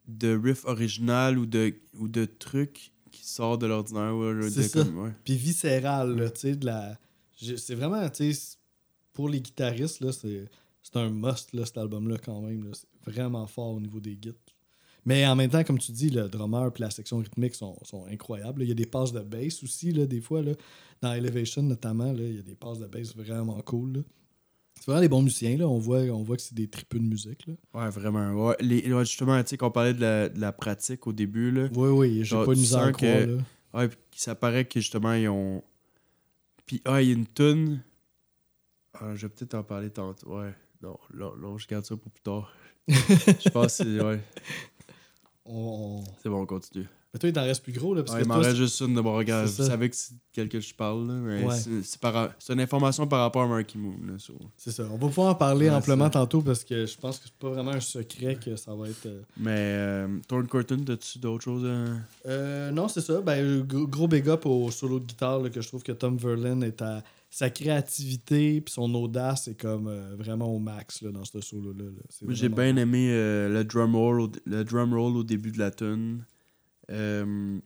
[0.07, 2.91] de riff original ou de, ou de trucs
[3.29, 4.15] sortent de l'ordinaire.
[4.15, 4.83] ouais, C'est ça.
[4.83, 5.11] comme- ouais.
[5.23, 6.97] puis viscéral, là, tu sais, de la...
[7.57, 8.57] C'est vraiment, tu sais,
[9.13, 10.45] pour les guitaristes, là, c'est
[10.81, 12.63] c'est un must, là, cet album-là, quand même.
[12.63, 12.71] là.
[12.73, 14.35] C'est vraiment fort au niveau des guides.
[15.05, 18.05] Mais en même temps, comme tu dis, le drummer et la section rythmique sont, sont
[18.07, 18.63] incroyables.
[18.63, 20.53] Il y a des passes de bass aussi, là, des fois, là.
[21.01, 23.99] Dans Elevation, notamment, là, il y a des passes de bass vraiment cool, là.
[24.79, 25.67] C'est vraiment des bons musiciens, là.
[25.67, 27.53] On voit, on voit que c'est des tripeux de musique, là.
[27.73, 28.31] Ouais, vraiment.
[28.47, 31.51] Ouais, les, ouais, justement, tu sais, qu'on parlait de la, de la pratique au début,
[31.51, 31.67] là.
[31.75, 33.41] Oui, oui, j'ai pas de misère à sens croire, que- là.
[33.73, 35.61] Ouais, puis ça paraît que justement, ils ont.
[36.65, 37.81] Puis, ah, il y a une toune.
[38.93, 40.37] Ah, je vais peut-être en parler tantôt.
[40.39, 40.53] Ouais.
[40.81, 42.51] Non, là, là, je garde ça pour plus tard.
[42.87, 44.01] je pense que c'est.
[44.01, 44.19] Ouais,
[45.45, 46.87] on- c'est bon, on continue.
[47.11, 48.03] Mais toi, il t'en reste plus gros, là.
[48.03, 49.43] Parce Ouais, que il m'en reste juste une de bon regard.
[49.45, 51.55] Vous savez que c'est quel que je parle, Ouais.
[51.83, 53.95] c'est- par- une information par rapport à Marky Moon.
[54.55, 54.83] C'est ça.
[54.91, 57.49] On va pouvoir en parler Ouais, amplement tantôt parce que je pense que c'est pas
[57.49, 59.07] vraiment un secret que ça va être.
[59.07, 62.27] euh, Mais euh, Torn Curtain, as-tu d'autres choses à...
[62.29, 63.21] Euh, non, c'est ça.
[63.21, 66.61] Ben, gros, big up au solo de guitare là, que je trouve que Tom Verlin
[66.61, 67.03] est à.
[67.31, 71.85] Sa créativité puis son audace est comme euh, vraiment au max là, dans ce solo-là.
[72.29, 76.23] j'ai bien aimé le, drum roll au, le drum roll au début de la tune.
[76.89, 77.59] Euh,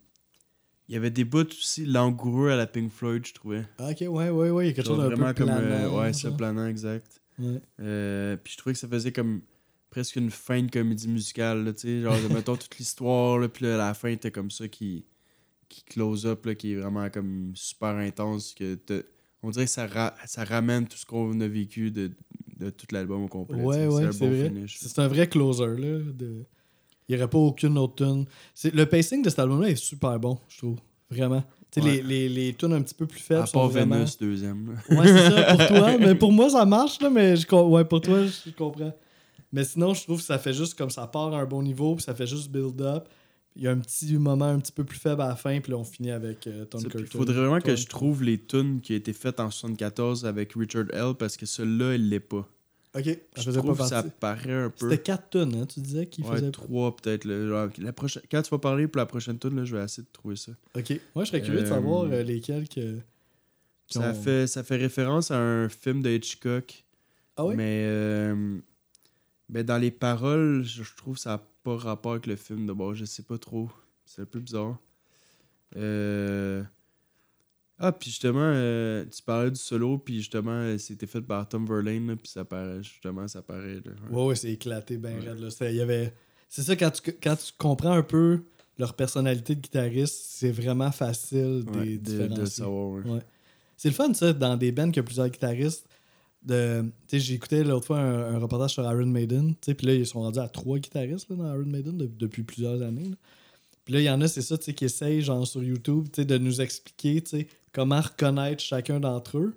[0.89, 3.65] Il y avait des bouts aussi langoureux à la Pink Floyd, je trouvais.
[3.77, 4.65] Ah, ok, ouais, ouais, ouais.
[4.65, 5.47] Il y a quelque chose d'un peu comme.
[5.71, 7.21] euh, ouais, c'est planant, exact.
[7.39, 7.61] Ouais.
[7.79, 9.41] Euh, puis je trouvais que ça faisait comme
[9.89, 12.01] presque une fin de comédie musicale, tu sais.
[12.01, 15.05] Genre, mettons toute l'histoire, là, puis là, la fin était comme ça qui,
[15.69, 18.53] qui close up, là, qui est vraiment comme super intense.
[18.53, 18.77] Que
[19.41, 22.11] on dirait que ça, ra- ça ramène tout ce qu'on a vécu de,
[22.59, 23.63] de tout l'album au complet.
[23.63, 24.65] Ouais, ouais, c'est bon vrai.
[24.67, 25.65] C'est un vrai closer.
[25.77, 26.43] Là, de...
[27.07, 28.25] Il n'y aurait pas aucune autre tune.
[28.53, 30.77] C'est- Le pacing de cet album-là est super bon, je trouve.
[31.09, 31.43] Vraiment.
[31.75, 31.81] Ouais.
[31.81, 33.95] les, les, les tunes un petit peu plus faibles À sont part vraiment...
[33.95, 34.79] Vénus, deuxième.
[34.89, 35.97] Ouais, c'est ça pour toi.
[35.99, 38.93] Mais pour moi, ça marche, là, mais je, ouais, pour toi, je comprends.
[39.51, 41.95] Mais sinon, je trouve que ça fait juste comme ça part à un bon niveau,
[41.95, 43.07] puis ça fait juste build up.
[43.55, 45.71] Il y a un petit moment un petit peu plus faible à la fin, puis
[45.71, 48.93] là, on finit avec euh, Tom Il faudrait vraiment que je trouve les tunes qui
[48.93, 51.13] ont été faites en 74 avec Richard L.
[51.17, 52.47] parce que celui-là, il l'est pas.
[52.95, 54.89] Ok, ça Je pas trouve que ça paraît un peu.
[54.89, 56.51] C'était 4 tunes, hein, tu disais, qu'il Ouais, faisait.
[56.51, 57.25] trois peut-être.
[57.25, 57.47] là.
[57.47, 58.21] Genre, la prochaine...
[58.29, 60.51] Quand tu vas parler pour la prochaine tune, là, je vais essayer de trouver ça.
[60.77, 60.99] Ok.
[61.15, 62.99] Moi, je serais curieux de Euh, savoir euh, lesquels que.
[63.87, 66.83] qui Ça, ont- fait, ça fait référence à un film de Hitchcock.
[67.35, 67.55] Ah oui?
[67.55, 68.59] Mais euh,
[69.49, 72.73] ben, dans les paroles, je, trouve que ça n'a pas rapport avec le film de
[72.73, 72.93] bord.
[72.93, 73.71] Je sais pas trop.
[74.05, 74.77] C'est un peu bizarre.
[75.75, 76.63] Euh...
[77.85, 81.65] Ah, puis justement, euh, tu parlais du solo, puis justement, euh, c'était fait par Tom
[81.65, 83.75] Verlaine, puis ça paraît, justement, ça paraît.
[83.75, 84.15] Là, ouais.
[84.17, 85.29] Ouais, ouais, c'est éclaté ben Ouais.
[85.29, 85.69] raide, là.
[85.71, 86.13] Y avait...
[86.47, 88.43] C'est ça, quand tu, quand tu comprends un peu
[88.77, 93.03] leur personnalité de guitariste, c'est vraiment facile de Ouais, les de, de savoir.
[93.75, 95.85] C'est le fun, ça, dans des bands qui ont plusieurs guitaristes.
[96.41, 96.83] De...
[97.07, 99.87] Tu sais, J'ai écouté l'autre fois un, un reportage sur Iron Maiden, tu sais, puis
[99.87, 103.09] là, ils sont rendus à trois guitaristes là, dans Iron Maiden de- depuis plusieurs années.
[103.09, 103.15] là.
[103.85, 106.05] Puis là, il y en a, c'est ça, tu sais, qui essayent, genre sur YouTube,
[106.11, 109.53] tu sais, de nous expliquer, tu sais, comment reconnaître chacun d'entre eux.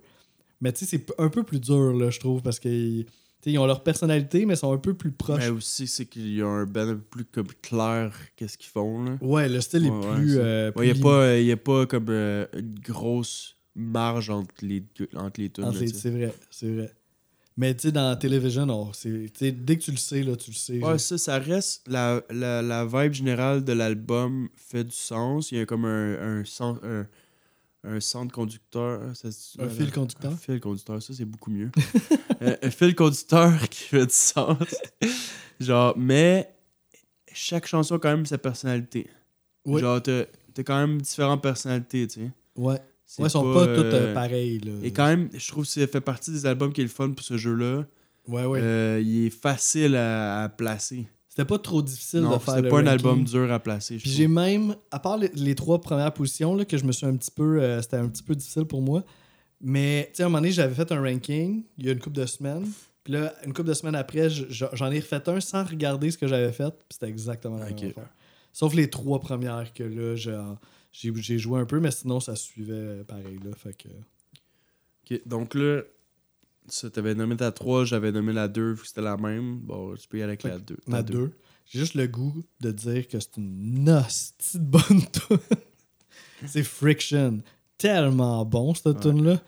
[0.59, 3.05] Mais tu sais, c'est un peu plus dur, là, je trouve, parce qu'ils
[3.45, 5.37] ils ont leur personnalité, mais sont un peu plus proches.
[5.43, 8.69] Mais aussi, c'est qu'il y a un band un peu plus comme clair qu'est-ce qu'ils
[8.71, 9.03] font.
[9.05, 9.17] Là.
[9.21, 10.37] Ouais, le style Ouais, est ouais, plus.
[10.39, 15.39] euh, Il n'y a, a pas comme euh, une grosse marge entre les, deux- entre
[15.39, 15.47] les
[15.87, 15.95] sais.
[15.97, 16.91] C'est vrai, c'est vrai.
[17.55, 18.65] Mais tu sais, dans la télévision,
[19.51, 20.83] dès que tu le sais, là, tu le sais.
[20.83, 21.87] Ouais, ça, ça reste.
[21.87, 25.51] La, la, la vibe générale de l'album fait du sens.
[25.51, 27.07] Il y a comme un, un, cen- un,
[27.83, 29.15] un centre conducteur.
[29.15, 30.31] ça se- Un fil conducteur?
[30.31, 31.71] Un fil conducteur, ça, c'est beaucoup mieux.
[32.41, 34.57] un, un fil conducteur qui fait du sens.
[35.59, 36.53] Genre, mais
[37.33, 39.09] chaque chanson a quand même sa personnalité.
[39.65, 39.81] Ouais.
[39.81, 40.23] Genre, t'as
[40.53, 42.31] t'as quand même différentes personnalités, tu sais.
[42.55, 44.59] Ouais, C'est ouais ils sont pas, toutes euh, euh, pareils.
[44.59, 44.71] Là.
[44.81, 47.11] Et quand même, je trouve que ça fait partie des albums qui est le fun
[47.11, 47.85] pour ce jeu-là.
[48.27, 48.59] Ouais, ouais.
[48.61, 51.07] Euh, il est facile à, à placer.
[51.37, 53.97] C'était pas trop difficile Non, de faire c'est le pas un album dur à placer.
[53.97, 57.05] Puis j'ai même, à part les, les trois premières positions, là, que je me suis
[57.05, 57.61] un petit peu.
[57.61, 59.03] euh, C'était un petit peu difficile pour moi.
[59.61, 61.99] Mais, tu sais, à un moment donné, j'avais fait un ranking il y a une
[61.99, 62.67] couple de semaines.
[63.03, 66.09] Puis là, une couple de semaines après, je- je- j'en ai refait un sans regarder
[66.09, 66.71] ce que j'avais fait.
[66.71, 68.09] Puis c'était exactement la même affaire.
[68.51, 73.37] Sauf les trois premières que là, j'ai- joué un peu, mais sinon, ça suivait pareil.
[73.45, 73.89] Là, fait que...
[75.09, 75.81] Ok, donc là,
[76.67, 79.59] ça, t'avais nommé ta 3, j'avais nommé la 2, vu que c'était la même.
[79.59, 80.77] Bon, tu peux y aller avec la 2.
[80.87, 81.31] Ma 2.
[81.65, 85.37] J'ai juste le goût de dire que c'est une hostie de bonne tune.
[86.45, 87.39] c'est Friction.
[87.77, 88.99] Tellement bon, cette Ouais.
[89.01, 89.41] tune-là.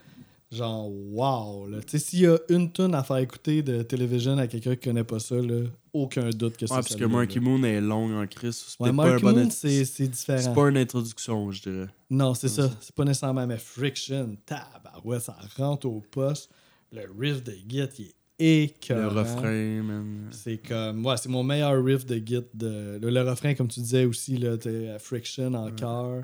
[0.51, 1.67] Genre, wow.
[1.81, 4.87] Tu sais, s'il y a une tune à faire écouter de télévision à quelqu'un qui
[4.89, 7.39] connaît pas ça, là, aucun doute que c'est Ouais, parce que Marky.
[7.39, 8.55] Moon est long en crise.
[8.67, 10.53] C'est Ouais, pas un c'est c'est C'est différent.
[10.53, 11.87] pas une introduction, je dirais.
[12.09, 12.71] Non, c'est Ouais, ça.
[12.81, 16.49] C'est pas nécessairement, mais Friction, tabarouette, ça rentre au poste.
[16.91, 19.13] Le riff de Git, il est écœurant.
[19.13, 20.27] Le refrain, man.
[20.31, 21.05] C'est comme.
[21.05, 22.41] Ouais, c'est mon meilleur riff de Git.
[22.53, 22.99] De...
[23.01, 24.55] Le, le refrain, comme tu disais aussi, là,
[24.95, 26.21] à Friction en Ouais.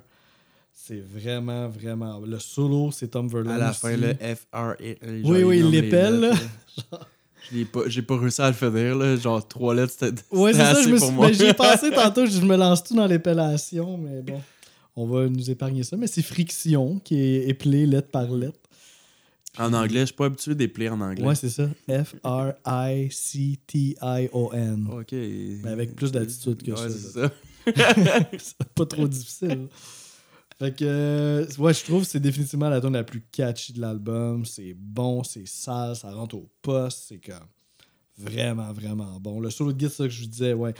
[0.73, 2.19] C'est vraiment, vraiment.
[2.19, 3.53] Le solo, c'est Tom Verlaine.
[3.53, 3.79] À la aussi.
[3.79, 4.75] fin, le F-R.
[5.23, 6.31] Oui, oui, il l'épelle,
[7.51, 9.15] l'ai pas- J'ai pas réussi à le finir, là.
[9.15, 11.11] Genre, trois lettres, c'était Ouais, c'est ça, je me suis.
[11.11, 11.27] moi.
[11.27, 14.41] ben, J'y ai pensé tantôt, je me lance tout dans l'épellation, mais bon.
[14.97, 15.97] On va nous épargner ça.
[15.97, 18.59] Mais c'est Friction qui est épelé lettre par lettre.
[19.57, 21.23] En anglais, je suis pas habitué d'épeler en anglais.
[21.25, 21.67] Ouais, c'est ça.
[23.55, 24.87] F-R-I-C-T-I-O-N.
[24.91, 25.11] Ok.
[25.11, 27.29] Mais avec plus d'attitude que Ouais, ça, c'est là.
[27.29, 27.33] ça.
[28.37, 29.67] c'est pas trop difficile.
[30.57, 33.81] Fait que, euh, ouais, je trouve que c'est définitivement la tune la plus catchy de
[33.81, 34.45] l'album.
[34.45, 37.05] C'est bon, c'est sale, ça rentre au poste.
[37.09, 37.47] C'est comme
[38.17, 39.39] vraiment, vraiment bon.
[39.41, 40.73] Le solo de guitare, c'est ça que je vous disais, ouais.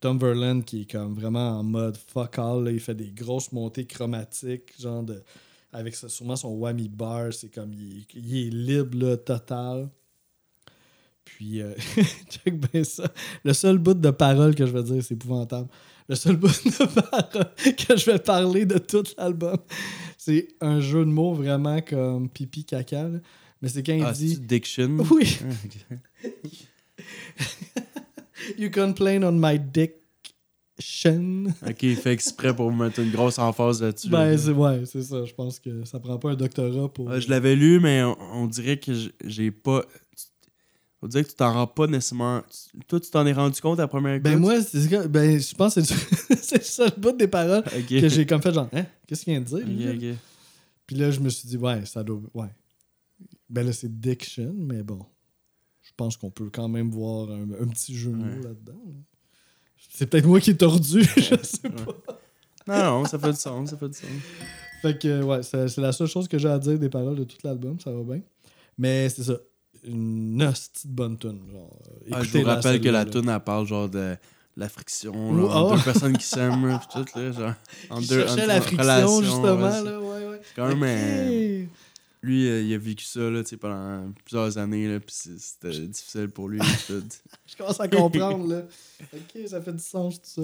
[0.00, 2.64] Tom Verlaine qui est comme vraiment en mode fuck all.
[2.64, 2.70] là.
[2.72, 5.22] il fait des grosses montées chromatiques, genre de.
[5.72, 7.72] Avec ça, sûrement son whammy bar, c'est comme.
[7.72, 9.88] Il, est- il est libre, là, total.
[11.24, 11.72] Puis, euh,
[12.30, 13.10] check bien ça.
[13.44, 15.68] Le seul bout de parole que je vais dire, c'est épouvantable.
[16.08, 19.56] Le seul bout de parole que je vais parler de tout l'album,
[20.18, 23.08] c'est un jeu de mots vraiment comme pipi caca.
[23.08, 23.18] là.
[23.62, 24.38] Mais c'est quand il Ah, dit.
[24.40, 24.98] Diction?
[25.10, 26.26] Oui, Ah,
[28.58, 29.58] you complain on my
[31.68, 34.08] Ok, il fait exprès pour mettre une grosse emphase là-dessus.
[34.08, 35.24] Ben, c'est ouais, c'est ça.
[35.24, 37.06] Je pense que ça prend pas un doctorat pour.
[37.06, 38.92] Ouais, je l'avais lu, mais on, on dirait que
[39.24, 39.84] j'ai pas.
[41.04, 42.42] On dirait que tu t'en rends pas nécessairement.
[42.86, 44.40] Toi, tu t'en es rendu compte à la première Ben, écoute?
[44.40, 48.24] moi, c'est ça- ben, je pense que c'est c'est le bout des paroles que j'ai
[48.24, 50.16] comme fait genre, hein, qu'est-ce qu'il vient de dire?
[50.86, 52.20] Puis là, je me suis dit, ouais, ça doit.
[52.34, 52.48] Ouais.
[53.50, 55.00] Ben là, c'est diction, mais bon.
[55.82, 58.40] Je pense qu'on peut quand même voir un, un petit jeu Ouais.
[58.44, 58.80] là-dedans.
[58.86, 58.92] là.
[59.94, 62.16] C'est peut-être moi qui est tordu, je sais pas.
[62.66, 64.08] Non, non, ça fait du sens, ça fait du sens.
[64.80, 67.24] Fait que, ouais, c'est c'est la seule chose que j'ai à dire des paroles de
[67.24, 68.20] tout l'album, ça va bien.
[68.78, 69.34] Mais c'est ça.
[69.84, 71.40] Une hostie de bonne tune.
[71.52, 74.16] Genre, euh, Ah, je vous rappelle que la tune, elle parle genre de
[74.56, 75.76] la friction, Ouh, là, entre ah.
[75.76, 77.54] deux personnes qui s'aiment, tout, là, genre.
[78.00, 80.40] Il deux- la friction, relation, justement, là, ouais, ouais.
[80.44, 80.82] C'est quand même.
[80.84, 81.64] euh.
[82.22, 85.86] Lui, euh, il a vécu ça, là, tu sais, pendant plusieurs années, là, c'est- c'était
[85.88, 86.60] difficile pour lui.
[87.46, 88.62] Je commence à comprendre, là.
[89.12, 90.42] Ok, ça fait du sens, tout ça.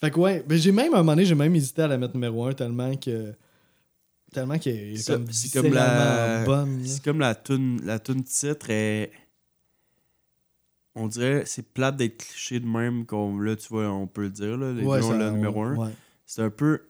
[0.00, 1.96] Fait que, ouais, mais j'ai même, à un moment donné, j'ai même hésité à la
[1.96, 3.32] mettre numéro 1 tellement que.
[4.32, 6.84] Tellement comme c'est comme la- bonne.
[6.84, 9.10] C'est comme la tune, la tune titre est.
[10.94, 14.30] On dirait, c'est plate d'être cliché de même, comme là, tu vois, on peut le
[14.30, 15.76] dire, là, les Ouais, deux ça- numéro 1.
[15.76, 15.92] ouais.
[16.26, 16.82] C'est un peu.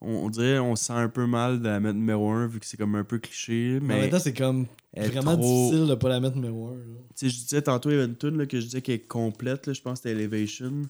[0.00, 2.60] On, on dirait, on se sent un peu mal de la mettre numéro 1 vu
[2.60, 5.88] que c'est comme un peu cliché, Mais en même temps, c'est comme vraiment trop- difficile
[5.88, 6.72] de pas la mettre numéro 1.
[6.72, 6.78] Tu
[7.16, 9.00] sais, je disais tantôt, il y avait une tune là, que je disais qui est
[9.00, 10.82] complète, là, je pense que c'était Elevation.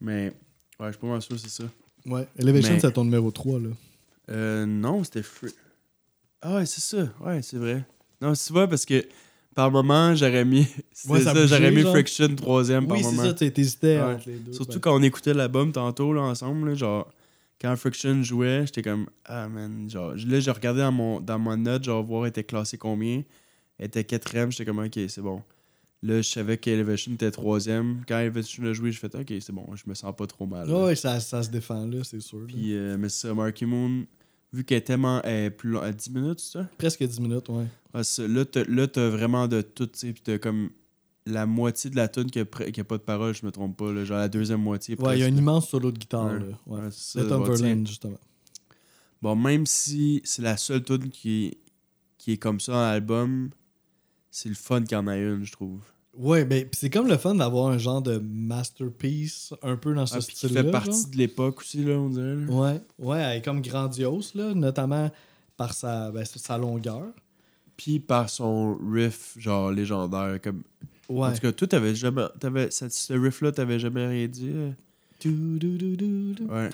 [0.00, 0.32] Mais.
[0.78, 1.64] Ouais, je suis pas mal sûr, c'est ça.
[2.06, 2.26] Ouais.
[2.38, 3.68] Elevation, Mais- c'est ton numéro 3, là.
[4.30, 5.50] Euh, non, c'était Free.
[6.40, 7.08] Ah ouais, c'est ça.
[7.20, 7.84] Ouais, c'est vrai.
[8.22, 9.04] Non, c'est vrai parce que
[9.54, 10.66] par moment, j'aurais mis.
[11.08, 11.92] Ouais, ça ça, j'aurais mis genre.
[11.92, 13.24] Friction troisième par Oui, c'est moment.
[13.36, 14.14] ça, t'hésitais Ouais.
[14.14, 14.52] entre les deux.
[14.54, 14.80] Surtout ben.
[14.80, 17.12] quand on écoutait l'album tantôt là, ensemble, là, genre
[17.60, 21.56] quand Friction jouait, j'étais comme ah man, genre là j'ai regardé dans mon dans ma
[21.56, 23.22] note, genre voir elle était classée combien.
[23.78, 25.42] Elle était quatrième, j'étais comme ok c'est bon.
[26.02, 28.02] Là je savais qu'Elevation était troisième.
[28.08, 30.70] Quand Elevation a joué, j'ai fait ok c'est bon, je me sens pas trop mal.
[30.70, 32.40] Ouais, ça, ça se défend, là, c'est sûr.
[32.46, 34.06] Puis euh, mais ça, Marky Moon,
[34.52, 36.68] vu qu'elle est tellement elle est plus long- à 10 minutes, c'est ça?
[36.78, 37.66] Presque 10 minutes, ouais.
[37.92, 40.70] Ah, ça, là, t'as, là, t'as vraiment de tout, tu sais, puis t'as comme
[41.32, 43.50] la moitié de la tune qui a, pre- qui a pas de parole, je me
[43.52, 44.96] trompe pas, là, genre la deuxième moitié.
[45.00, 46.38] Ouais, il y a un immense solo de guitare, Ouais.
[46.40, 46.46] là.
[46.66, 46.80] Ouais.
[46.82, 47.20] Ouais, ça,
[47.84, 48.18] justement.
[49.22, 51.58] Bon, même si c'est la seule tune qui,
[52.18, 53.50] qui est comme ça dans l'album,
[54.30, 55.80] c'est le fun qu'il y en a une, je trouve.
[56.16, 60.16] Ouais, ben, c'est comme le fun d'avoir un genre de masterpiece un peu dans ce
[60.16, 60.64] Ah, puis qui style-là.
[60.64, 61.10] fait partie genre.
[61.10, 62.34] de l'époque aussi, là, on dirait.
[62.36, 62.52] là.
[62.52, 65.10] Ouais, ouais, elle est comme grandiose, là, notamment
[65.56, 67.12] par sa, ben, sa longueur.
[67.76, 70.40] Puis par son riff, genre légendaire.
[70.42, 70.62] Comme...
[71.10, 71.34] En Ouais.
[71.34, 72.22] tout cas, toi, t'avais jamais.
[72.70, 74.50] Ce, ce riff-là, t'avais jamais rien dit.
[74.54, 74.70] euh?
[76.48, 76.70] Ouais.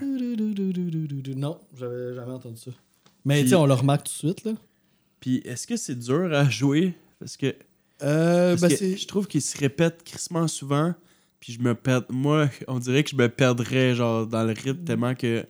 [1.37, 2.71] Non, j'avais jamais entendu ça.
[3.25, 4.53] Mais tu sais, on le remarque tout de suite, là.
[5.21, 6.95] Puis est-ce que c'est dur à jouer?
[7.19, 7.55] Parce que
[8.03, 10.95] Euh, Parce ben, que je trouve qu'il se répète crissement souvent.
[11.41, 12.03] Puis je me perds.
[12.11, 15.45] Moi, on dirait que je me perdrais genre dans le rythme tellement que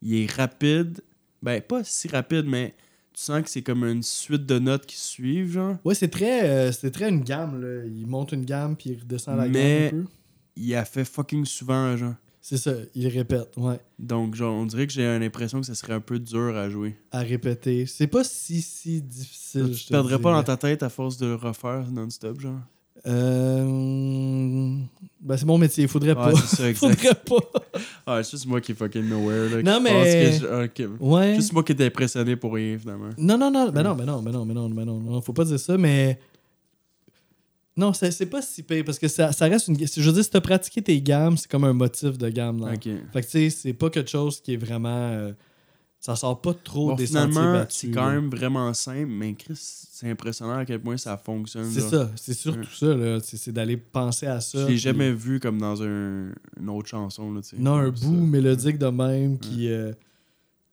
[0.00, 1.02] il est rapide.
[1.42, 2.74] Ben, pas si rapide, mais
[3.14, 5.76] tu sens que c'est comme une suite de notes qui suivent, genre?
[5.84, 7.84] Ouais, c'est très, euh, c'est très une gamme, là.
[7.86, 10.10] Il monte une gamme, puis il redescend la Mais- gamme un peu.
[10.56, 12.14] Il a fait fucking souvent, genre.
[12.44, 13.78] C'est ça, il répète, ouais.
[14.00, 16.96] Donc, genre, on dirait que j'ai l'impression que ça serait un peu dur à jouer.
[17.12, 17.86] À répéter.
[17.86, 19.68] C'est pas si, si difficile.
[19.68, 22.40] tu je te te perdrais pas dans ta tête à force de le refaire non-stop,
[22.40, 22.58] genre?
[23.06, 24.76] Euh...
[25.20, 26.34] Ben, c'est mon métier, faudrait Ouais, pas.
[26.34, 27.60] c'est ça, faudrait pas.
[28.06, 29.62] Ah, c'est juste moi qui est fucking nowhere, là.
[29.62, 30.38] Non, mais-
[30.74, 30.86] que je-.
[31.00, 31.34] Ouais.
[31.36, 33.10] Juste moi qui étais impressionné pour rien, finalement.
[33.16, 35.32] Non, non, non, ben non, ben non, ben non, ben non, ben non, non, faut
[35.32, 36.18] pas dire ça, mais.
[37.76, 39.78] Non, c'est pas si pire parce que ça, ça reste une.
[39.78, 42.60] Je veux dire, si t'as pratiqué tes gammes, c'est comme un motif de gamme.
[42.66, 42.72] Là.
[42.74, 42.82] Ok.
[43.12, 44.88] Fait que tu sais, c'est pas quelque chose qui est vraiment.
[45.12, 45.32] euh,
[46.04, 48.14] ça sort pas trop Bon, des finalement, c'est quand là.
[48.14, 51.70] même vraiment simple, mais Chris, c'est impressionnant à quel point ça fonctionne.
[51.70, 51.88] C'est là.
[51.90, 53.18] ça, c'est surtout ça, là.
[53.22, 54.58] C'est d'aller penser à ça.
[54.58, 57.32] Je l'ai puis- jamais vu comme dans un, une autre chanson.
[57.32, 58.04] Là, Non, un ça.
[58.06, 59.92] bout mélodique de même qui, euh,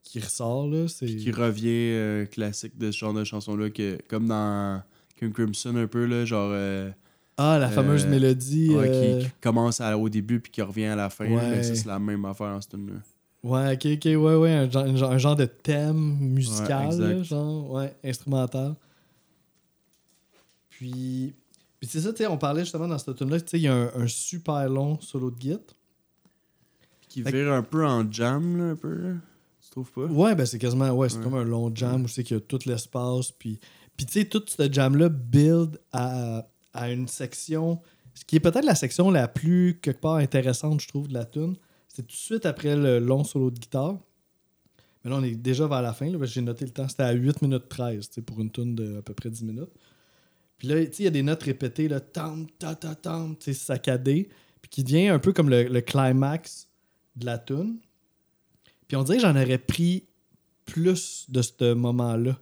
[0.01, 0.87] qui ressort, là.
[0.87, 1.05] C'est.
[1.05, 3.67] Qui revient euh, classique de ce genre de chanson-là,
[4.07, 4.81] comme dans
[5.15, 6.49] King Crimson un peu, là, genre.
[6.51, 6.89] euh,
[7.37, 8.71] Ah, la fameuse mélodie.
[8.75, 11.25] ouais, qui, qui commence à- au début puis qui revient à la fin.
[11.29, 11.61] là, Ouais.
[11.63, 12.95] ça, c'est la même affaire en ce tune-là.
[13.43, 17.07] Ouais, ok, ok, ouais, ouais, un genre, un genre- de thème musical, Ouais, exact.
[17.17, 18.75] là, genre, ouais, instrumental.
[20.69, 21.33] Puis,
[21.79, 23.63] puis c'est ça, tu sais, on parlait justement dans cette tune là tu sais, il
[23.63, 25.75] y a un, un super long solo de guitare.
[27.07, 28.93] qui Fait que- vire un peu en jam, là, un peu.
[28.93, 29.13] Là.
[29.63, 30.05] Tu trouves pas?
[30.05, 31.23] Ouais, ben c'est quasiment, ouais, c'est Ouais.
[31.23, 33.31] comme un long jam où c'est qu'il y a tout l'espace.
[33.31, 33.59] Puis,
[33.97, 37.79] puis tu sais, tout ce jam-là build à, à une section,
[38.13, 41.25] ce qui est peut-être la section la plus, quelque part, intéressante, je trouve, de la
[41.25, 41.55] tune.
[41.99, 43.97] C'est tout de suite après le long solo de guitare.
[45.03, 46.09] Mais là, on est déjà vers la fin.
[46.23, 46.87] J'ai noté le temps.
[46.87, 49.43] C'était à 8 minutes 13, tu sais, pour une tune de à peu près 10
[49.43, 49.67] minutes.
[50.57, 54.29] Puis là, il y a des notes répétées, là, tam, ta, ta, tam, saccadé.
[54.61, 56.69] Puis qui devient un peu comme le, le climax
[57.17, 57.79] de la tune.
[58.87, 60.05] Puis on dirait que j'en aurais pris
[60.63, 62.39] plus de ce moment-là.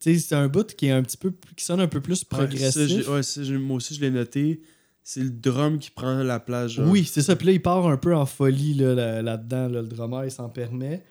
[0.00, 2.36] C'est un bout qui est un petit peu qui sonne un peu plus Ouais, ça,
[2.36, 3.08] progressif.
[3.08, 4.60] ouais, ça, moi aussi, je l'ai noté.
[5.10, 6.72] C'est le drum qui prend la place.
[6.72, 6.86] genre.
[6.86, 7.34] oui, c'est ça.
[7.34, 9.66] Puis là, il part un peu en folie là, là- là-dedans.
[9.66, 11.02] là, le drummer, il s'en permet.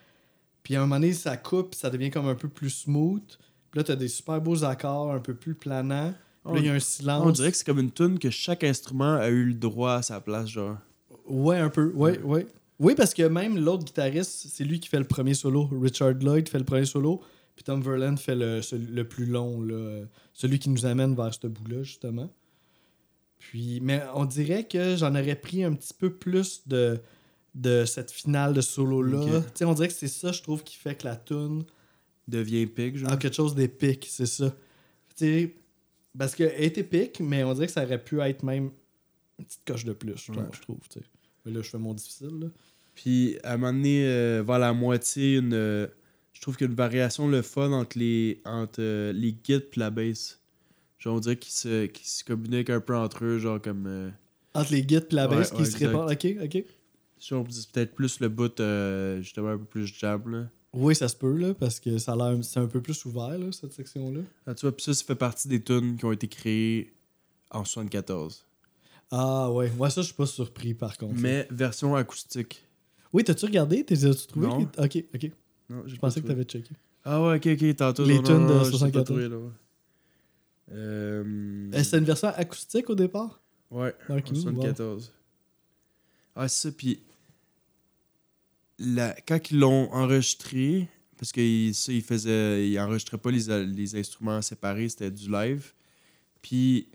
[0.62, 3.26] Puis à un moment donné, ça coupe, ça devient comme un peu plus smooth.
[3.72, 6.14] Puis là, t'as des super beaux accords, un peu plus planants.
[6.46, 7.24] Puis là, il y a un silence.
[7.26, 10.02] On dirait que c'est comme une tune que chaque instrument a eu le droit à
[10.04, 10.78] sa place, genre.
[11.26, 11.92] Ouais, un peu.
[11.96, 12.46] Ouais, ouais.
[12.78, 15.72] Oui, parce que même l'autre guitariste, c'est lui qui fait le premier solo.
[15.72, 17.20] Richard Lloyd fait le premier solo.
[17.56, 21.48] Puis Tom Verlaine fait le, plus long, là, euh, celui qui nous amène vers ce
[21.48, 22.30] bout-là, justement.
[23.50, 27.00] Puis, mais on dirait que j'en aurais pris un petit peu plus de,
[27.56, 29.42] de cette finale de solo-là.
[29.62, 31.64] On dirait que c'est ça, je trouve, qui fait que la tune
[32.28, 33.18] Devient épique, genre.
[33.18, 34.54] quelque chose d'épique, c'est ça.
[36.18, 38.72] Parce qu'elle est épique, mais on dirait que ça aurait pu être même
[39.40, 40.36] une petite coche de plus, Ouais.
[40.52, 40.80] je trouve.
[41.46, 42.38] Mais là, je fais mon difficile.
[42.42, 42.48] Là.
[42.96, 45.88] Puis à un moment donné, euh, vers la moitié, une, euh,
[46.34, 49.68] je trouve qu'il y a une variation le fun entre les, entre, euh, les guides
[49.76, 50.42] et la bass.
[51.00, 53.86] Genre, on dirait qu'ils se, qu'ils se communiquent un peu entre eux, genre comme.
[53.88, 54.10] euh,
[54.54, 55.86] Entre les guides et la Ouais, bass qui ouais, se exact.
[55.88, 56.12] répondent.
[56.12, 56.64] Ok, ok.
[57.20, 60.50] genre, c'est peut-être plus le bout, euh, justement, un peu plus jab, là.
[60.74, 62.44] Oui, ça se peut, là, parce que ça a l'air.
[62.44, 64.22] C'est un peu plus ouvert, là, cette section-là.
[64.46, 66.94] Ah, tu vois, puis ça, ça fait partie des tunes qui ont été créées
[67.52, 68.44] en 74.
[69.12, 69.72] Ah, ouais.
[69.78, 71.16] Moi, ça, je suis pas surpris, par contre.
[71.20, 72.64] Mais version acoustique.
[73.14, 73.84] Oui, t'as-tu regardé?
[73.86, 74.48] T'es- As-tu trouvé?
[74.48, 74.60] Non.
[74.60, 75.32] les- Ok, ok.
[75.70, 76.72] Non, Je pensais que t'avais checké.
[77.06, 78.04] Ah ouais, ok, ok, tantôt.
[78.06, 79.06] Les tunes de je sais pas 74.
[79.06, 79.52] trouver, là, ouais.
[80.72, 81.70] Euh...
[81.84, 83.42] C'était une version acoustique au départ?
[83.72, 85.14] Ouais, en Moon, 74.
[86.36, 87.02] Ah, c'est ça, puis
[88.80, 89.16] la...
[89.28, 90.88] quand ils l'ont enregistré,
[91.18, 95.74] parce que ça, ils faisaient, ils enregistraient pas les, les instruments séparés, c'était du live.
[96.42, 96.88] Puis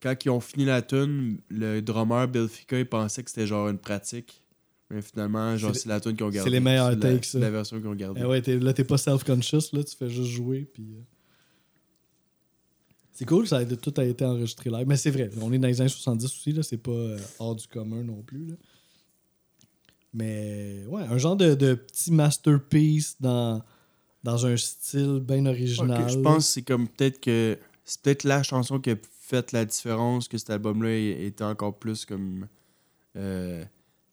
[0.00, 3.68] quand ils ont fini la tune, le drummer Bill Fica, il pensait que c'était genre
[3.68, 4.42] une pratique.
[4.90, 6.50] Mais finalement, genre, C'est c'est la tune qu'ils ont gardée.
[6.50, 8.22] les meilleurs takes, C'est la version qu'ils ont gardée.
[8.22, 10.66] Eh ouais, là, t'es pas self-conscious, là, tu fais juste jouer.
[10.72, 11.02] Puis, euh.
[13.18, 14.86] C'est cool, ça a, tout a été enregistré live.
[14.86, 17.56] Mais c'est vrai, on est dans les années 70 aussi, là, c'est pas euh, hors
[17.56, 18.46] du commun non plus.
[18.46, 18.54] Là.
[20.14, 23.60] Mais ouais, un genre de, de petit masterpiece dans,
[24.22, 26.08] dans un style bien original.
[26.08, 29.64] Je pense que c'est comme peut-être que c'est peut-être la chanson qui a fait la
[29.64, 32.46] différence que cet album-là était encore plus comme
[33.16, 33.64] euh,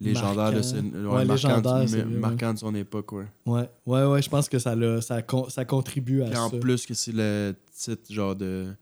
[0.02, 1.16] légendaire de, Marquant.
[1.16, 3.12] Ouais, marquant, légendaire, vrai, marquant de son époque.
[3.12, 3.26] Ouais.
[3.46, 6.58] Ouais, ouais, ouais, je pense que ça, l'a- ça, ça contribue à Puis en ça.
[6.58, 8.74] plus que c'est le titre genre de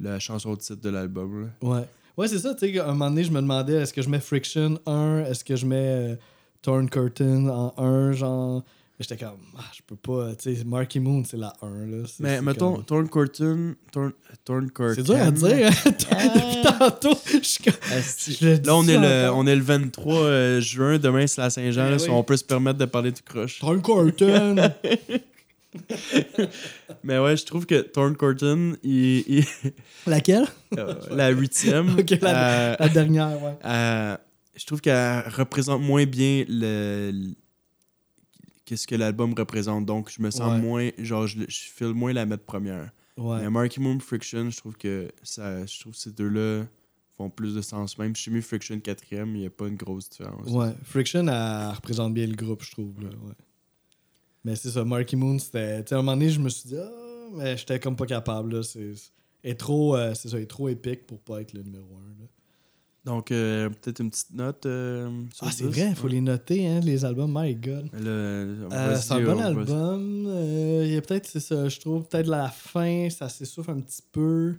[0.00, 1.50] la chanson titre de l'album.
[1.62, 1.84] Ouais.
[2.16, 4.08] Ouais, c'est ça, tu sais, à un moment donné, je me demandais est-ce que je
[4.08, 6.16] mets Friction 1, est-ce que je mets euh,
[6.62, 8.64] Torn Curtain en 1, genre?
[8.98, 11.98] Mais J'étais comme, ah, je peux pas, tu sais, Marky Moon, c'est la 1, là.
[12.18, 14.12] Mais mettons comme- Torn Curtain, Torn,
[14.44, 14.94] Torn Curtain.
[14.96, 15.90] C'est dur à dire, hein?
[16.34, 20.98] Depuis tantôt, je Là, on est, le, on est le 23 euh, juin.
[20.98, 21.86] Demain, c'est la Saint-Jean.
[21.86, 22.00] Eh là, oui.
[22.02, 23.60] si On peut se permettre de parler tout croche.
[23.60, 24.56] Torn Curtain!
[27.04, 29.44] Mais ouais, je trouve que Torn Curtain, il, il-
[30.06, 30.46] Laquelle?
[30.76, 33.56] Euh, la huitième, la- euh, La dernière, ouais.
[33.64, 34.16] euh,
[34.56, 37.34] je trouve qu'elle représente moins bien le, le-
[38.64, 39.84] qu'est-ce que l'album représente.
[39.86, 40.58] Donc, je me sens Ouais.
[40.60, 42.90] moins, genre, je, je file moins la mettre première.
[43.16, 43.40] Ouais.
[43.40, 46.64] Mais Marky Moon Friction, je trouve que ça, je trouve que ces deux-là
[47.16, 47.98] font plus de sens.
[47.98, 50.46] Même si j'ai mis Friction quatrième, il n'y a pas une grosse différence.
[50.48, 52.94] Ouais, Friction, elle représente bien le groupe, je trouve.
[53.02, 53.34] Là, ouais.
[54.44, 55.82] Mais c'est ça, Marky Moon, c'était.
[55.84, 56.90] Tu sais, à un moment donné, je me suis dit, ah,
[57.34, 58.56] mais j'étais comme pas capable.
[58.56, 58.62] Là.
[58.62, 58.92] C'est,
[59.44, 62.24] est trop, euh, c'est ça, est trop épique pour pas être le numéro 1.
[63.04, 64.66] Donc, euh, peut-être une petite note.
[64.66, 66.12] euh, sur Ah, c'est 10, vrai, il faut ouais.
[66.14, 67.88] les noter, hein, les albums, my god.
[67.94, 70.24] Le- Euh, c'est un bon album.
[70.84, 74.02] Il y a peut-être, c'est ça, je trouve, peut-être la fin, ça s'essouffle un petit
[74.12, 74.56] peu.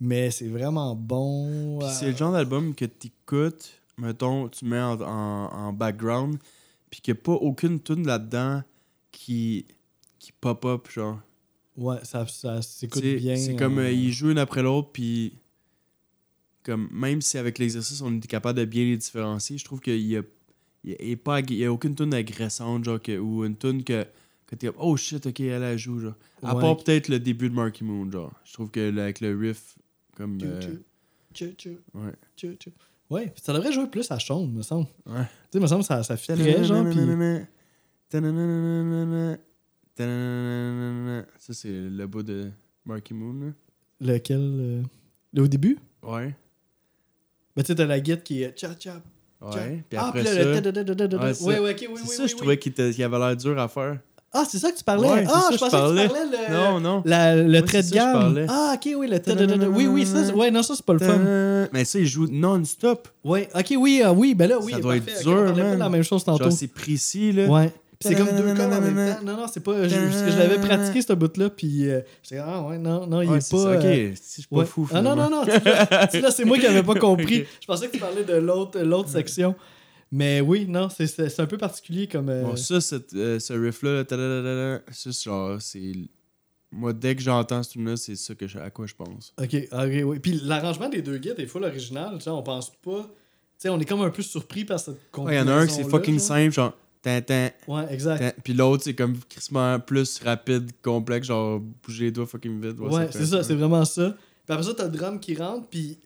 [0.00, 1.80] Mais c'est vraiment bon.
[1.88, 6.36] C'est le genre d'album que tu écoutes, mettons, tu mets en, en, en background,
[6.90, 8.62] puis qu'il n'y a pas aucune tune là-dedans
[9.24, 9.64] qui,
[10.18, 11.18] qui pop-up, genre.
[11.76, 13.36] Ouais, ça, ça s'écoute bien.
[13.36, 15.38] C'est comme euh, euh, ils jouent une après l'autre, puis
[16.62, 19.98] comme même si avec l'exercice on était capable de bien les différencier, je trouve qu'il
[20.00, 20.22] y a,
[20.84, 23.00] il y a, il y a pas, ag- il y a aucune tune agressante, genre,
[23.00, 24.06] que, ou une tune que,
[24.46, 26.14] que t'es comme, oh shit, ok, elle, elle joue, genre.
[26.42, 26.60] À Ouais.
[26.60, 28.32] part peut-être le début de Marky Moon, genre.
[28.44, 29.76] Je trouve que le- avec le riff,
[30.16, 30.38] comme.
[30.38, 30.78] Tchou, euh, tchou,
[31.34, 32.12] tchou, tchou, ouais.
[32.36, 32.70] tchou, tchou.
[33.10, 34.86] Ouais, ça devrait jouer plus à Chaume, me semble.
[35.06, 35.24] Ouais.
[35.50, 37.00] Tu sais, me semble que ça, ça fitterait, genre, puis...
[38.10, 38.20] Ça,
[41.52, 42.50] c'est le bout de
[42.84, 43.52] Marky Moon.
[44.00, 44.40] Lequel...
[44.40, 44.82] euh,
[45.32, 45.78] le au début?
[46.02, 46.34] Ouais.
[47.56, 48.56] Ben, tu sais, t'as la guide qui est...
[48.56, 49.02] Tcha, tcha, tcha.
[49.40, 49.84] Ouais.
[49.88, 50.38] Puis ah, après puis ça.
[50.38, 50.54] là, le...
[50.54, 51.16] ta-da-da-da-da-da.
[51.18, 53.98] Ouais, Ouais, ça- ouais, c'est ça, je trouvais qu'il avait l'air dur à faire.
[54.32, 55.08] Ah, c'est ça que tu parlais?
[55.08, 56.52] Ah, ça, je je pensais que tu parlais le...
[56.52, 57.02] Non, non.
[57.04, 58.46] Le trait de ça gamme.
[58.48, 59.68] Ah, ok, oui, le ta-da-da-da.
[59.68, 61.68] Oui, oui, ça, ouais, non, ça, c'est pas le fun.
[61.72, 63.08] Mais ça, il joue non-stop.
[63.22, 66.02] Ouais, ok, oui, ah, oui, ben là, oui, Ça doit être dur, de la même
[66.02, 66.50] chose tantôt.
[66.50, 67.46] C'est précis, là.
[67.46, 67.72] Ouais.
[68.08, 69.22] C'est comme deux cordes en même temps.
[69.24, 69.82] Non, non, c'est pas.
[69.88, 73.38] Je, je l'avais pratiqué, ce bout-là, puis euh, j'étais ah ouais, non, non, il Ouais,
[73.38, 73.56] est pas.
[73.58, 73.78] ça.
[73.78, 74.66] Ok, euh, si je suis pas ouais.
[74.66, 74.88] fou.
[74.92, 75.44] Ah non, non, non.
[75.44, 77.44] Là, c'est moi qui avais pas compris.
[77.60, 79.54] Je pensais que tu parlais de l'autre section.
[80.12, 82.28] Mais oui, non, c'est- un peu particulier comme.
[82.28, 82.74] euh, Bon, ça,
[83.14, 84.04] euh, ce riff-là,
[84.92, 85.92] ça, genre, c'est.
[86.70, 89.32] Moi, dès que j'entends ce tune-là, c'est ça que je- à quoi je pense.
[89.40, 90.18] Ok, ok, oui.
[90.20, 92.14] Puis l'arrangement des deux guides est full original.
[92.18, 93.02] Tu sais, on pense pas.
[93.02, 93.08] Tu
[93.58, 95.66] sais, on est comme un peu surpris par cette Ouais, Il y en a un
[95.66, 96.26] qui c'est fucking genre.
[96.26, 96.72] simple, genre.
[97.04, 98.40] Tin, tin, Ouais, exact.
[98.42, 102.78] Puis l'autre, c'est comme crissement plus rapide, complexe, genre bouger les doigts fucking vite.
[102.78, 104.16] Ouais, fait c'est ça, c'est vraiment ça.
[104.46, 105.98] Puis après ça, t'as le drum qui rentre, puis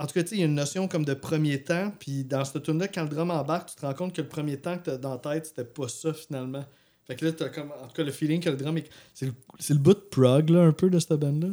[0.00, 2.24] en tout cas, tu sais, il y a une notion comme de premier temps, puis
[2.24, 4.56] dans cette tune là quand le drum embarque, tu te rends compte que le premier
[4.56, 6.64] temps que t'as dans la tête, c'était pas ça finalement.
[7.04, 8.90] Fait que là, t'as comme, en tout cas, le feeling que le drum est.
[9.14, 9.32] C'est le,
[9.70, 11.50] le bout de prog, là, un peu de cette band-là.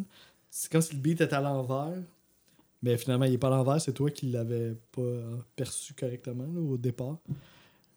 [0.50, 2.02] C'est comme si le beat était à l'envers.
[2.82, 5.02] Mais finalement, il est pas à l'envers, c'est toi qui l'avais pas
[5.56, 7.18] perçu correctement là, au départ.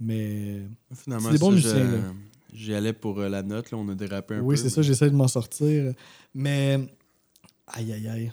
[0.02, 0.62] Mais.
[0.94, 2.14] Finalement, C'est des bons musiciens.
[2.52, 4.44] J'y allais pour euh, la note, là, on a dérapé un peu.
[4.44, 5.94] oui, c'est mais- ça, j'essaie de m'en sortir.
[6.34, 6.78] Mais.
[7.68, 8.32] Aïe, aïe, aïe.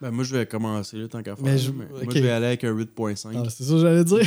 [0.00, 1.44] Ben, moi, je vais commencer, là, tant qu'à faire.
[1.44, 3.32] Mais je- mais Moi, je vais aller avec un 8.5.
[3.34, 4.20] Ah, c'est ça que j'allais dire.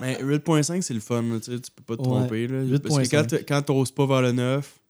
[0.00, 2.46] Mais 8.5, c'est le fun, là, tu sais, tu peux pas te Ouais, tromper.
[2.48, 3.44] Là, parce que 8.5.
[3.46, 4.80] quand, t'oses pas vers le 9,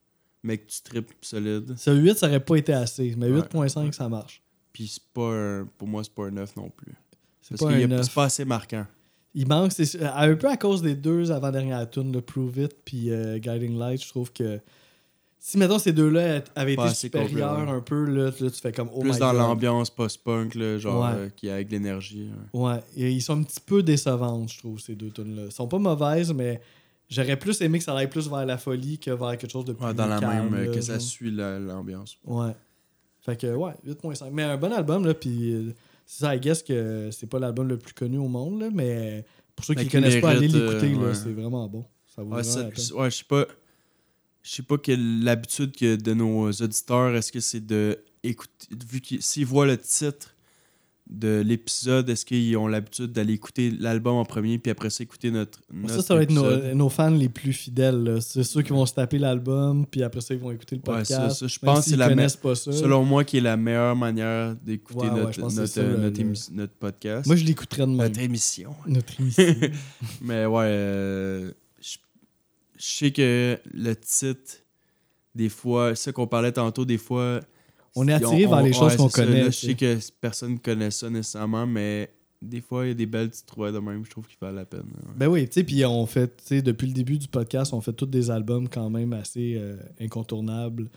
[0.45, 3.15] mais que tu tripes solide, Ce 8, ça aurait pas été assez.
[3.19, 3.41] Mais Ouais.
[3.41, 4.41] 8.5, ça marche.
[4.73, 6.93] puis c'est pas un, pour moi, c'est pas un 9 non plus.
[7.43, 8.03] C'est Parce pas qu'il un y a- 9.
[8.05, 8.87] c'est pas assez marquant.
[9.35, 12.77] Il manque, c'est euh, un peu à cause des deux avant-dernières tunes, le Prove It
[12.85, 14.61] puis euh, Guiding Light, je trouve que
[15.41, 18.89] si mettons ces deux-là avaient Pas été supérieurs un peu, là, là, tu fais comme
[18.95, 21.11] oh Plus my dans l'ambiance post-punk, genre, Ouais.
[21.19, 22.31] euh, qui est avec de l'énergie.
[22.55, 22.61] ouais.
[22.75, 25.43] Ouais, et ils sont un petit peu décevantes, je trouve, ces deux tunes-là.
[25.47, 26.63] Ils sont pas mauvaises, mais
[27.11, 29.75] j'aurais plus aimé que ça aille plus vers la folie que vers quelque chose de
[29.75, 32.17] plus Ouais, dans la calme, même, là, que ça suit la- l'ambiance.
[32.25, 32.53] Ouais.
[33.21, 34.31] Fait que, ouais, 8.5.
[34.33, 35.75] Mais un bon album, là, puis
[36.07, 39.25] c'est ça, I guess que c'est pas l'album le plus connu au monde, là, mais
[39.57, 41.15] pour ceux qui ne connaissent pas, allez l'écouter, euh, ouais.
[41.15, 41.85] c'est vraiment bon.
[42.15, 43.47] Ça vaut Ouais, je sais pas.
[44.43, 49.01] Je sais pas quelle l'habitude que de nos auditeurs, est-ce que c'est de écouter, vu
[49.01, 50.34] qu'ils s'ils voient le titre
[51.07, 55.31] de l'épisode, est-ce qu'ils ont l'habitude d'aller écouter l'album en premier, puis après ça écouter
[55.31, 58.19] notre, notre ça, ça va être nos, fans les plus fidèles.
[58.23, 60.99] C'est ceux qui vont se taper l'album, puis après ça, ils vont écouter le Ouais,
[61.01, 61.09] podcast.
[61.11, 62.73] ça, ça, je pense que c'est la me- connaissent pas ça.
[62.73, 66.51] Selon moi, qui est la meilleure manière d'écouter Ouais, ouais, notre, notre, notre, le- émi-
[66.53, 67.27] notre podcast.
[67.27, 67.97] Moi, je l'écouterais de même.
[67.99, 68.75] notre émission.
[68.87, 69.45] Notre émission.
[70.23, 71.53] Mais ouais, euh,
[71.83, 71.99] je
[72.79, 74.55] je sais que le titre,
[75.35, 77.41] des fois, ce qu'on parlait tantôt, des fois.
[77.97, 79.75] On est attiré vers les choses qu'on connaît, Là, je sais.
[79.75, 82.11] que personne ne connaît ça nécessairement, mais
[82.43, 84.57] des fois, il y a des belles petites trouvailles de même, je trouve qu'ils valent
[84.57, 84.81] la peine.
[84.81, 85.13] ouais.
[85.17, 87.81] Ben oui, tu sais, puis on fait, tu sais, depuis le début du podcast, on
[87.81, 90.91] fait tous des albums quand même assez euh, incontournables.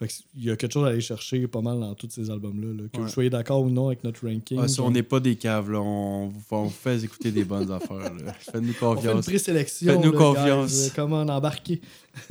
[0.00, 2.68] Fait qu'il y a quelque chose à aller chercher pas mal dans tous ces albums-là.
[2.68, 2.88] là.
[2.92, 3.04] Que Ouais.
[3.04, 4.58] vous soyez d'accord ou non avec notre ranking.
[4.60, 7.42] Ouais, si on n'est pas des caves, là, on, vous- on vous fait écouter des
[7.44, 8.12] bonnes affaires.
[8.38, 9.26] Faites-nous on fait une confiance.
[9.26, 9.92] présélection.
[9.92, 10.70] Faites-nous confiance.
[10.72, 10.86] guys.
[10.86, 11.80] Euh, Comment en embarquer.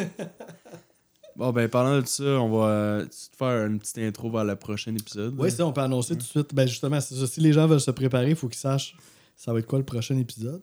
[1.37, 4.55] Bon, ben, parlant de ça, on va euh, te faire une petite intro vers le
[4.55, 5.35] prochain épisode.
[5.37, 6.53] Oui, ça, on peut annoncer tout de suite.
[6.53, 7.27] Ben justement, c'est ça.
[7.27, 8.95] Si les gens veulent se préparer, il faut qu'ils sachent
[9.37, 10.61] ça va être quoi le prochain épisode.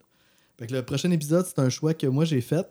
[0.59, 2.67] Fait que le prochain épisode, c'est un choix que moi j'ai fait.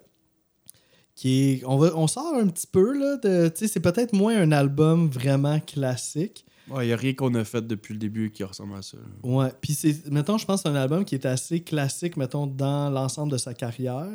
[1.16, 1.66] Qui est.
[1.66, 3.47] On, va, on sort un petit peu là de.
[3.49, 6.45] Tu sais, c'est peut-être moins un album vraiment classique.
[6.70, 8.97] Ouais, il n'y a rien qu'on a fait depuis le début qui ressemble à ça.
[9.24, 9.51] Ouais.
[9.62, 10.10] Puis c'est.
[10.12, 13.38] Mettons, je pense que c'est un album qui est assez classique, mettons, dans l'ensemble de
[13.38, 14.12] sa carrière.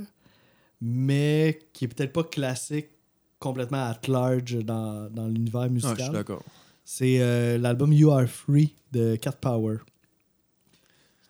[0.81, 2.89] Mais qui est peut-être pas classique
[3.39, 6.13] complètement at large dans, dans l'univers Ah, je suis musical.
[6.13, 6.43] d'accord.
[6.85, 9.79] C'est euh, l'album You Are Free de Cat Power.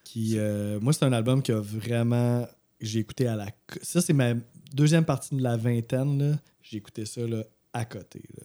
[0.05, 2.47] Qui, euh, moi, c'est un album que vraiment
[2.81, 3.47] j'ai écouté à la.
[3.83, 4.35] Ça, c'est ma
[4.73, 6.39] deuxième partie de la vingtaine.
[6.63, 8.23] J'ai écouté ça là, à côté.
[8.37, 8.45] là.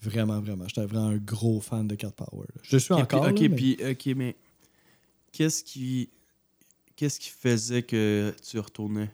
[0.00, 0.66] Vraiment, vraiment.
[0.68, 2.46] J'étais vraiment un gros fan de Cat Power.
[2.54, 2.60] là.
[2.62, 3.26] Je suis encore.
[3.26, 4.36] ok, mais- puis, ok, mais
[5.32, 6.08] qu'est-ce qui,
[6.96, 9.10] qu'est-ce qui faisait que tu retournais?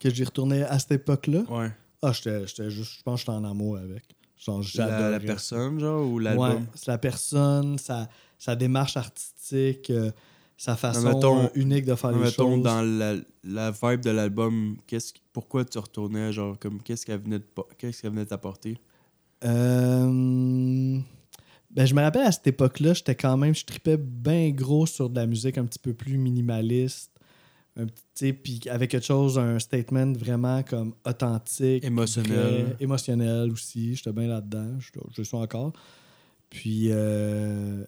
[0.00, 1.42] Que j'y retournais à cette époque-là?
[1.50, 1.70] Ouais.
[2.02, 2.98] Ah, j'étais j'étais juste.
[2.98, 4.04] Je pense que j'étais en amour avec.
[4.38, 9.90] Genre, La, la personne, genre, ou Ouais, l'album c'est la personne, sa, sa démarche artistique,
[9.90, 10.10] euh,
[10.56, 12.62] sa façon mettons- euh, unique de faire les Mettons, choses.
[12.62, 17.38] dans la, la vibe de l'album, qu'est-ce, pourquoi tu retournais, genre, comme, qu'est-ce qu'elle venait
[17.40, 18.78] de, po- qu'est-ce qu'elle venait t'apporter?
[19.44, 20.98] Euh,
[21.70, 25.08] Ben, je me rappelle à cette époque-là, j'étais quand même, je tripais bien gros sur
[25.10, 27.10] de la musique un petit peu plus minimaliste.
[27.74, 31.84] Puis avec quelque chose, un statement vraiment comme authentique.
[31.84, 32.64] Émotionnel.
[32.64, 33.94] vrai, émotionnel aussi.
[33.94, 34.78] J'étais bien là-dedans.
[35.14, 35.72] Je, suis encore.
[36.48, 37.84] Puis euh,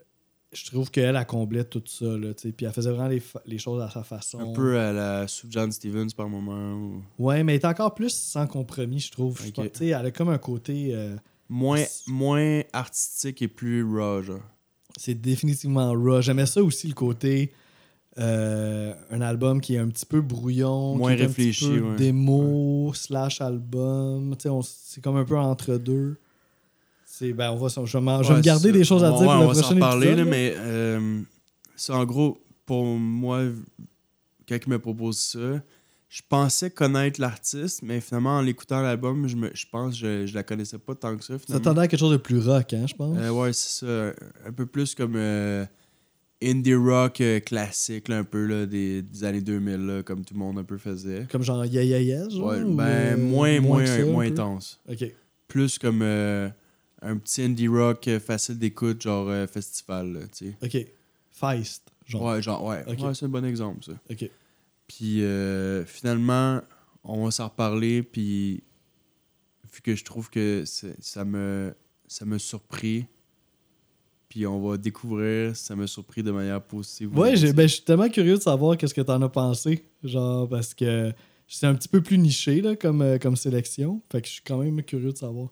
[0.53, 2.05] je trouve qu'elle a comblé tout ça.
[2.05, 4.39] Là, puis elle faisait vraiment les, choses à sa façon.
[4.39, 6.75] Un peu à la sous John Stevens par moment.
[6.75, 9.41] ou- Ouais, mais elle est encore plus sans compromis, je trouve.
[9.43, 9.55] Je Ok.
[9.55, 10.95] pense- tu sais, elle a comme un côté.
[10.95, 11.17] euh,
[11.49, 14.41] Moins, moins artistique et plus raw, genre.
[14.97, 16.23] c'est définitivement raw.
[16.23, 17.53] J'aimais ça aussi, le côté.
[18.19, 21.67] Euh, un album qui est un petit peu brouillon, Moins qui est un petit réfléchi,
[21.69, 21.97] peu ouais.
[21.97, 24.35] démo slash album.
[24.47, 26.17] On- c'est comme un peu entre deux.
[27.07, 27.99] C'est ben on va, je vais, je
[28.33, 28.73] me garder ça.
[28.73, 30.31] des choses à dire pour on le va prochain s'en parler, épisode, là, là.
[30.31, 31.21] mais euh,
[31.77, 33.43] c'est en gros, pour moi,
[34.49, 35.63] quand il me propose ça,
[36.09, 40.27] je pensais connaître l'artiste, mais finalement, en l'écoutant l'album, je, me, je pense que je,
[40.27, 41.35] je la connaissais pas tant que ça.
[41.35, 41.65] Ça Finalement.
[41.65, 43.17] tendait à quelque chose de plus rock, hein, je pense.
[43.19, 44.15] Euh, ouais, c'est ça.
[44.47, 45.65] Un peu plus comme euh,
[46.43, 50.35] indie rock euh, classique, là, un peu là, des, des années 2000, là, comme tout
[50.35, 51.27] le monde un peu faisait.
[51.31, 54.81] Comme genre Yeah Yeah Yes, genre, Ouais, ou, ben, euh, moins, moins, ça, moins intense.
[54.89, 55.05] Ok.
[55.49, 56.49] Plus comme euh,
[57.01, 60.79] un petit indie rock facile d'écoute, genre euh, festival, tu sais.
[60.81, 60.87] Ok.
[61.31, 62.23] Feist, genre.
[62.23, 62.85] Ouais, genre, ouais.
[63.15, 63.93] C'est un bon exemple, ça.
[64.11, 64.29] Ok.
[64.87, 66.61] Puis euh, finalement,
[67.05, 68.63] on va s'en reparler, puis
[69.73, 71.75] vu que je trouve que ça me,
[72.07, 73.07] ça me surpris,
[74.33, 77.15] puis on va découvrir si ça m'a surpris de manière positive.
[77.15, 79.85] ou Ouais, j'ai- ben, je suis tellement curieux de savoir qu'est-ce que t'en as pensé.
[80.03, 81.13] Genre, parce que
[81.47, 84.01] c'est un petit peu plus niché là, comme, euh, comme sélection.
[84.11, 85.49] Fait que je suis quand même curieux de savoir.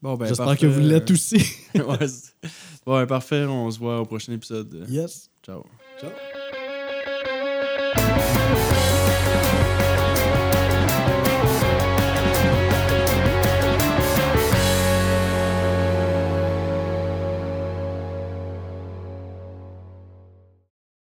[0.00, 1.36] Bon, ben, J'espère que vous l'êtes aussi.
[1.74, 1.82] ouais,
[2.86, 3.44] bon, ben, parfait.
[3.44, 4.86] On se voit au prochain épisode.
[4.88, 5.28] yes.
[5.44, 5.64] Ciao.
[6.00, 6.10] Ciao.